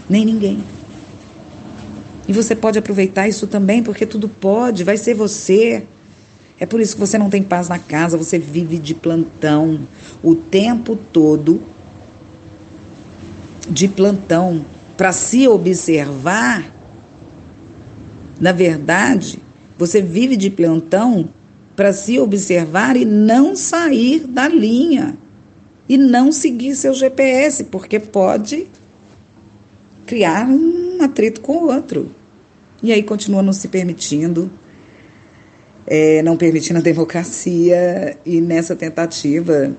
nem 0.09 0.25
ninguém. 0.25 0.63
E 2.27 2.33
você 2.33 2.55
pode 2.55 2.79
aproveitar 2.79 3.27
isso 3.27 3.47
também, 3.47 3.83
porque 3.83 4.05
tudo 4.05 4.29
pode, 4.29 4.83
vai 4.83 4.97
ser 4.97 5.13
você. 5.13 5.83
É 6.59 6.65
por 6.65 6.79
isso 6.79 6.95
que 6.95 7.01
você 7.01 7.17
não 7.17 7.29
tem 7.29 7.43
paz 7.43 7.67
na 7.67 7.77
casa, 7.77 8.17
você 8.17 8.39
vive 8.39 8.79
de 8.79 8.95
plantão 8.95 9.81
o 10.23 10.33
tempo 10.33 10.95
todo 10.95 11.61
de 13.69 13.87
plantão 13.87 14.65
para 14.97 15.11
se 15.11 15.47
observar. 15.47 16.73
Na 18.39 18.51
verdade, 18.51 19.39
você 19.77 20.01
vive 20.01 20.35
de 20.35 20.49
plantão 20.49 21.29
para 21.75 21.91
se 21.91 22.19
observar 22.19 22.95
e 22.95 23.05
não 23.05 23.55
sair 23.55 24.25
da 24.27 24.47
linha. 24.47 25.17
E 25.87 25.97
não 25.97 26.31
seguir 26.31 26.75
seu 26.75 26.93
GPS, 26.93 27.65
porque 27.65 27.99
pode 27.99 28.67
criar 30.05 30.47
um 30.47 31.01
atrito 31.01 31.41
com 31.41 31.57
o 31.57 31.67
outro. 31.67 32.11
E 32.81 32.91
aí 32.91 33.03
continua 33.03 33.43
não 33.43 33.53
se 33.53 33.67
permitindo, 33.67 34.49
é, 35.85 36.23
não 36.23 36.37
permitindo 36.37 36.79
a 36.79 36.81
democracia, 36.81 38.17
e 38.25 38.41
nessa 38.41 38.75
tentativa 38.75 39.75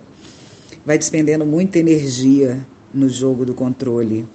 vai 0.84 0.96
despendendo 0.96 1.44
muita 1.44 1.80
energia 1.80 2.64
no 2.96 3.08
jogo 3.08 3.44
do 3.44 3.54
controle 3.54 4.26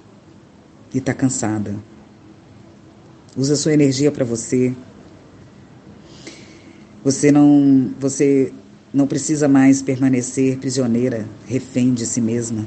e 0.94 0.98
está 0.98 1.12
cansada. 1.12 1.74
Usa 3.36 3.56
sua 3.56 3.72
energia 3.72 4.12
para 4.12 4.24
você, 4.24 4.74
você 7.02 7.32
não, 7.32 7.92
você 7.98 8.52
não 8.94 9.06
precisa 9.06 9.48
mais 9.48 9.82
permanecer 9.82 10.58
prisioneira, 10.58 11.26
refém 11.46 11.92
de 11.92 12.06
si 12.06 12.20
mesma, 12.20 12.64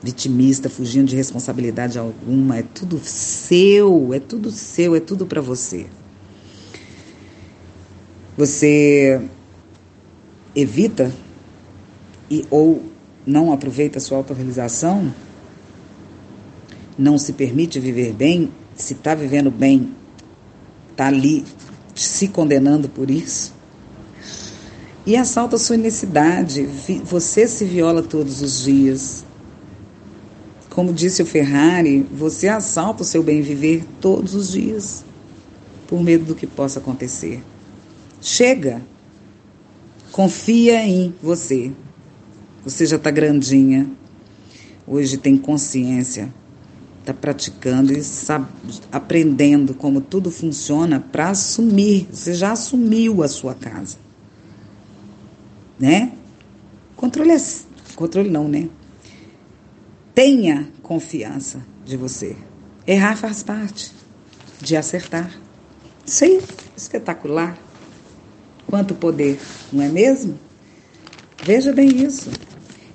vitimista, 0.00 0.70
fugindo 0.70 1.08
de 1.08 1.16
responsabilidade 1.16 1.98
alguma. 1.98 2.58
É 2.58 2.62
tudo 2.62 3.00
seu, 3.02 4.14
é 4.14 4.20
tudo 4.20 4.50
seu, 4.50 4.94
é 4.94 5.00
tudo 5.00 5.26
para 5.26 5.40
você. 5.40 5.86
Você 8.36 9.20
evita 10.54 11.12
e 12.30 12.46
ou 12.50 12.91
não 13.26 13.52
aproveita 13.52 14.00
sua 14.00 14.18
autorrealização, 14.18 15.12
não 16.98 17.18
se 17.18 17.32
permite 17.32 17.80
viver 17.80 18.12
bem, 18.12 18.50
se 18.74 18.94
está 18.94 19.14
vivendo 19.14 19.50
bem, 19.50 19.94
está 20.90 21.06
ali 21.06 21.44
se 21.94 22.28
condenando 22.28 22.88
por 22.88 23.10
isso. 23.10 23.52
E 25.04 25.16
assalta 25.16 25.58
sua 25.58 25.76
unicidade. 25.76 26.62
Você 27.04 27.48
se 27.48 27.64
viola 27.64 28.02
todos 28.02 28.40
os 28.40 28.62
dias. 28.62 29.24
Como 30.70 30.92
disse 30.92 31.22
o 31.22 31.26
Ferrari, 31.26 32.06
você 32.12 32.48
assalta 32.48 33.02
o 33.02 33.04
seu 33.06 33.22
bem 33.22 33.42
viver 33.42 33.84
todos 34.00 34.34
os 34.34 34.52
dias, 34.52 35.04
por 35.86 36.00
medo 36.00 36.24
do 36.24 36.34
que 36.34 36.46
possa 36.46 36.78
acontecer. 36.78 37.42
Chega. 38.20 38.80
Confia 40.12 40.86
em 40.86 41.12
você. 41.22 41.72
Você 42.64 42.86
já 42.86 42.96
está 42.96 43.10
grandinha. 43.10 43.90
Hoje 44.86 45.16
tem 45.16 45.36
consciência 45.36 46.32
está 47.02 47.12
praticando 47.12 47.92
e 47.92 48.02
sabe, 48.02 48.46
aprendendo 48.90 49.74
como 49.74 50.00
tudo 50.00 50.30
funciona 50.30 51.00
para 51.00 51.30
assumir. 51.30 52.08
Você 52.10 52.32
já 52.32 52.52
assumiu 52.52 53.22
a 53.22 53.28
sua 53.28 53.54
casa. 53.54 53.98
Né? 55.78 56.12
Controle 56.96 57.32
é, 57.32 57.42
controle 57.96 58.30
não, 58.30 58.48
né? 58.48 58.68
Tenha 60.14 60.68
confiança 60.82 61.60
de 61.84 61.96
você. 61.96 62.36
Errar 62.86 63.16
faz 63.16 63.42
parte 63.42 63.92
de 64.60 64.76
acertar. 64.76 65.30
Isso 66.06 66.24
aí, 66.24 66.40
espetacular. 66.76 67.58
Quanto 68.66 68.94
poder, 68.94 69.40
não 69.72 69.82
é 69.82 69.88
mesmo? 69.88 70.38
Veja 71.42 71.72
bem 71.72 72.04
isso. 72.04 72.30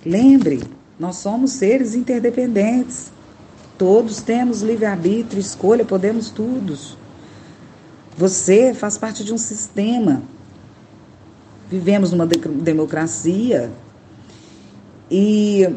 Lembre, 0.05 0.61
nós 0.99 1.17
somos 1.17 1.51
seres 1.51 1.95
interdependentes. 1.95 3.11
Todos 3.77 4.21
temos 4.21 4.61
livre-arbítrio, 4.61 5.39
escolha, 5.39 5.85
podemos 5.85 6.29
todos. 6.29 6.97
Você 8.17 8.73
faz 8.73 8.97
parte 8.97 9.23
de 9.23 9.33
um 9.33 9.37
sistema. 9.37 10.23
Vivemos 11.69 12.11
numa 12.11 12.25
democracia 12.25 13.71
e 15.11 15.67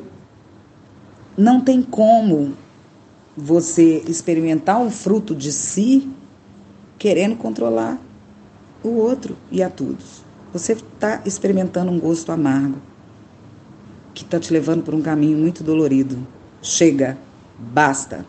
não 1.36 1.60
tem 1.60 1.82
como 1.82 2.56
você 3.36 4.02
experimentar 4.06 4.80
o 4.80 4.90
fruto 4.90 5.34
de 5.34 5.52
si 5.52 6.08
querendo 6.98 7.36
controlar 7.36 7.98
o 8.82 8.90
outro 8.90 9.36
e 9.50 9.62
a 9.62 9.68
todos. 9.68 10.22
Você 10.52 10.72
está 10.72 11.20
experimentando 11.26 11.90
um 11.90 11.98
gosto 11.98 12.32
amargo 12.32 12.89
que 14.14 14.24
está 14.24 14.38
te 14.38 14.52
levando 14.52 14.82
por 14.82 14.94
um 14.94 15.02
caminho 15.02 15.38
muito 15.38 15.62
dolorido. 15.62 16.26
Chega, 16.62 17.16
basta. 17.58 18.24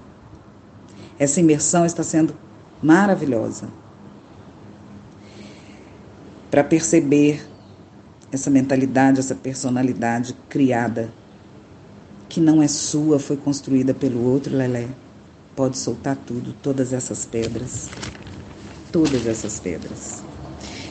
Essa 1.19 1.39
imersão 1.39 1.85
está 1.85 2.03
sendo 2.03 2.35
maravilhosa 2.81 3.67
para 6.49 6.63
perceber 6.63 7.45
essa 8.31 8.49
mentalidade, 8.49 9.19
essa 9.19 9.35
personalidade 9.35 10.35
criada 10.49 11.11
que 12.27 12.39
não 12.39 12.61
é 12.61 12.67
sua, 12.67 13.19
foi 13.19 13.35
construída 13.35 13.93
pelo 13.93 14.23
outro, 14.23 14.55
Lelé. 14.55 14.87
Pode 15.55 15.77
soltar 15.77 16.15
tudo, 16.15 16.53
todas 16.61 16.93
essas 16.93 17.25
pedras 17.25 17.89
todas 18.91 19.25
essas 19.25 19.59
pedras. 19.59 20.21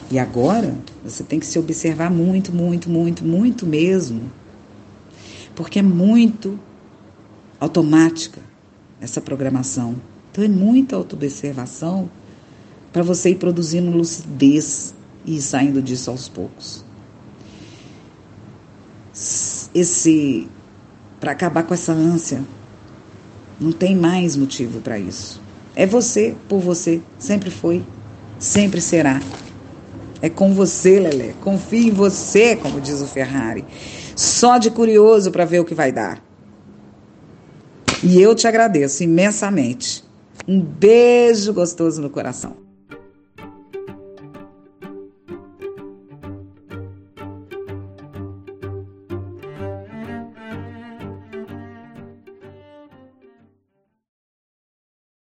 E 0.09 0.19
agora 0.19 0.75
você 1.03 1.23
tem 1.23 1.39
que 1.39 1.45
se 1.45 1.57
observar 1.57 2.09
muito, 2.11 2.53
muito, 2.53 2.89
muito, 2.89 3.23
muito 3.23 3.65
mesmo. 3.65 4.29
Porque 5.61 5.77
é 5.77 5.83
muito 5.83 6.59
automática 7.59 8.41
essa 8.99 9.21
programação. 9.21 9.95
Então 10.31 10.43
é 10.43 10.47
muita 10.47 10.95
autoobservação 10.95 12.09
para 12.91 13.03
você 13.03 13.29
ir 13.29 13.35
produzindo 13.35 13.91
lucidez 13.91 14.95
e 15.23 15.35
ir 15.35 15.41
saindo 15.43 15.79
disso 15.79 16.09
aos 16.09 16.27
poucos. 16.27 16.83
Esse 19.71 20.47
para 21.19 21.33
acabar 21.33 21.61
com 21.61 21.75
essa 21.75 21.91
ânsia, 21.91 22.43
não 23.59 23.71
tem 23.71 23.95
mais 23.95 24.35
motivo 24.35 24.81
para 24.81 24.97
isso. 24.97 25.39
É 25.75 25.85
você 25.85 26.35
por 26.49 26.59
você, 26.59 27.03
sempre 27.19 27.51
foi, 27.51 27.85
sempre 28.39 28.81
será. 28.81 29.21
É 30.23 30.27
com 30.27 30.55
você, 30.55 30.99
Lelé. 30.99 31.35
Confie 31.39 31.89
em 31.89 31.91
você, 31.91 32.55
como 32.55 32.81
diz 32.81 32.99
o 32.99 33.05
Ferrari. 33.05 33.63
Só 34.21 34.59
de 34.59 34.69
curioso 34.69 35.31
para 35.31 35.45
ver 35.45 35.61
o 35.61 35.65
que 35.65 35.73
vai 35.73 35.91
dar. 35.91 36.23
E 38.03 38.21
eu 38.21 38.35
te 38.35 38.47
agradeço 38.47 39.03
imensamente. 39.03 40.03
Um 40.47 40.61
beijo 40.61 41.51
gostoso 41.51 41.99
no 41.99 42.07
coração. 42.07 42.60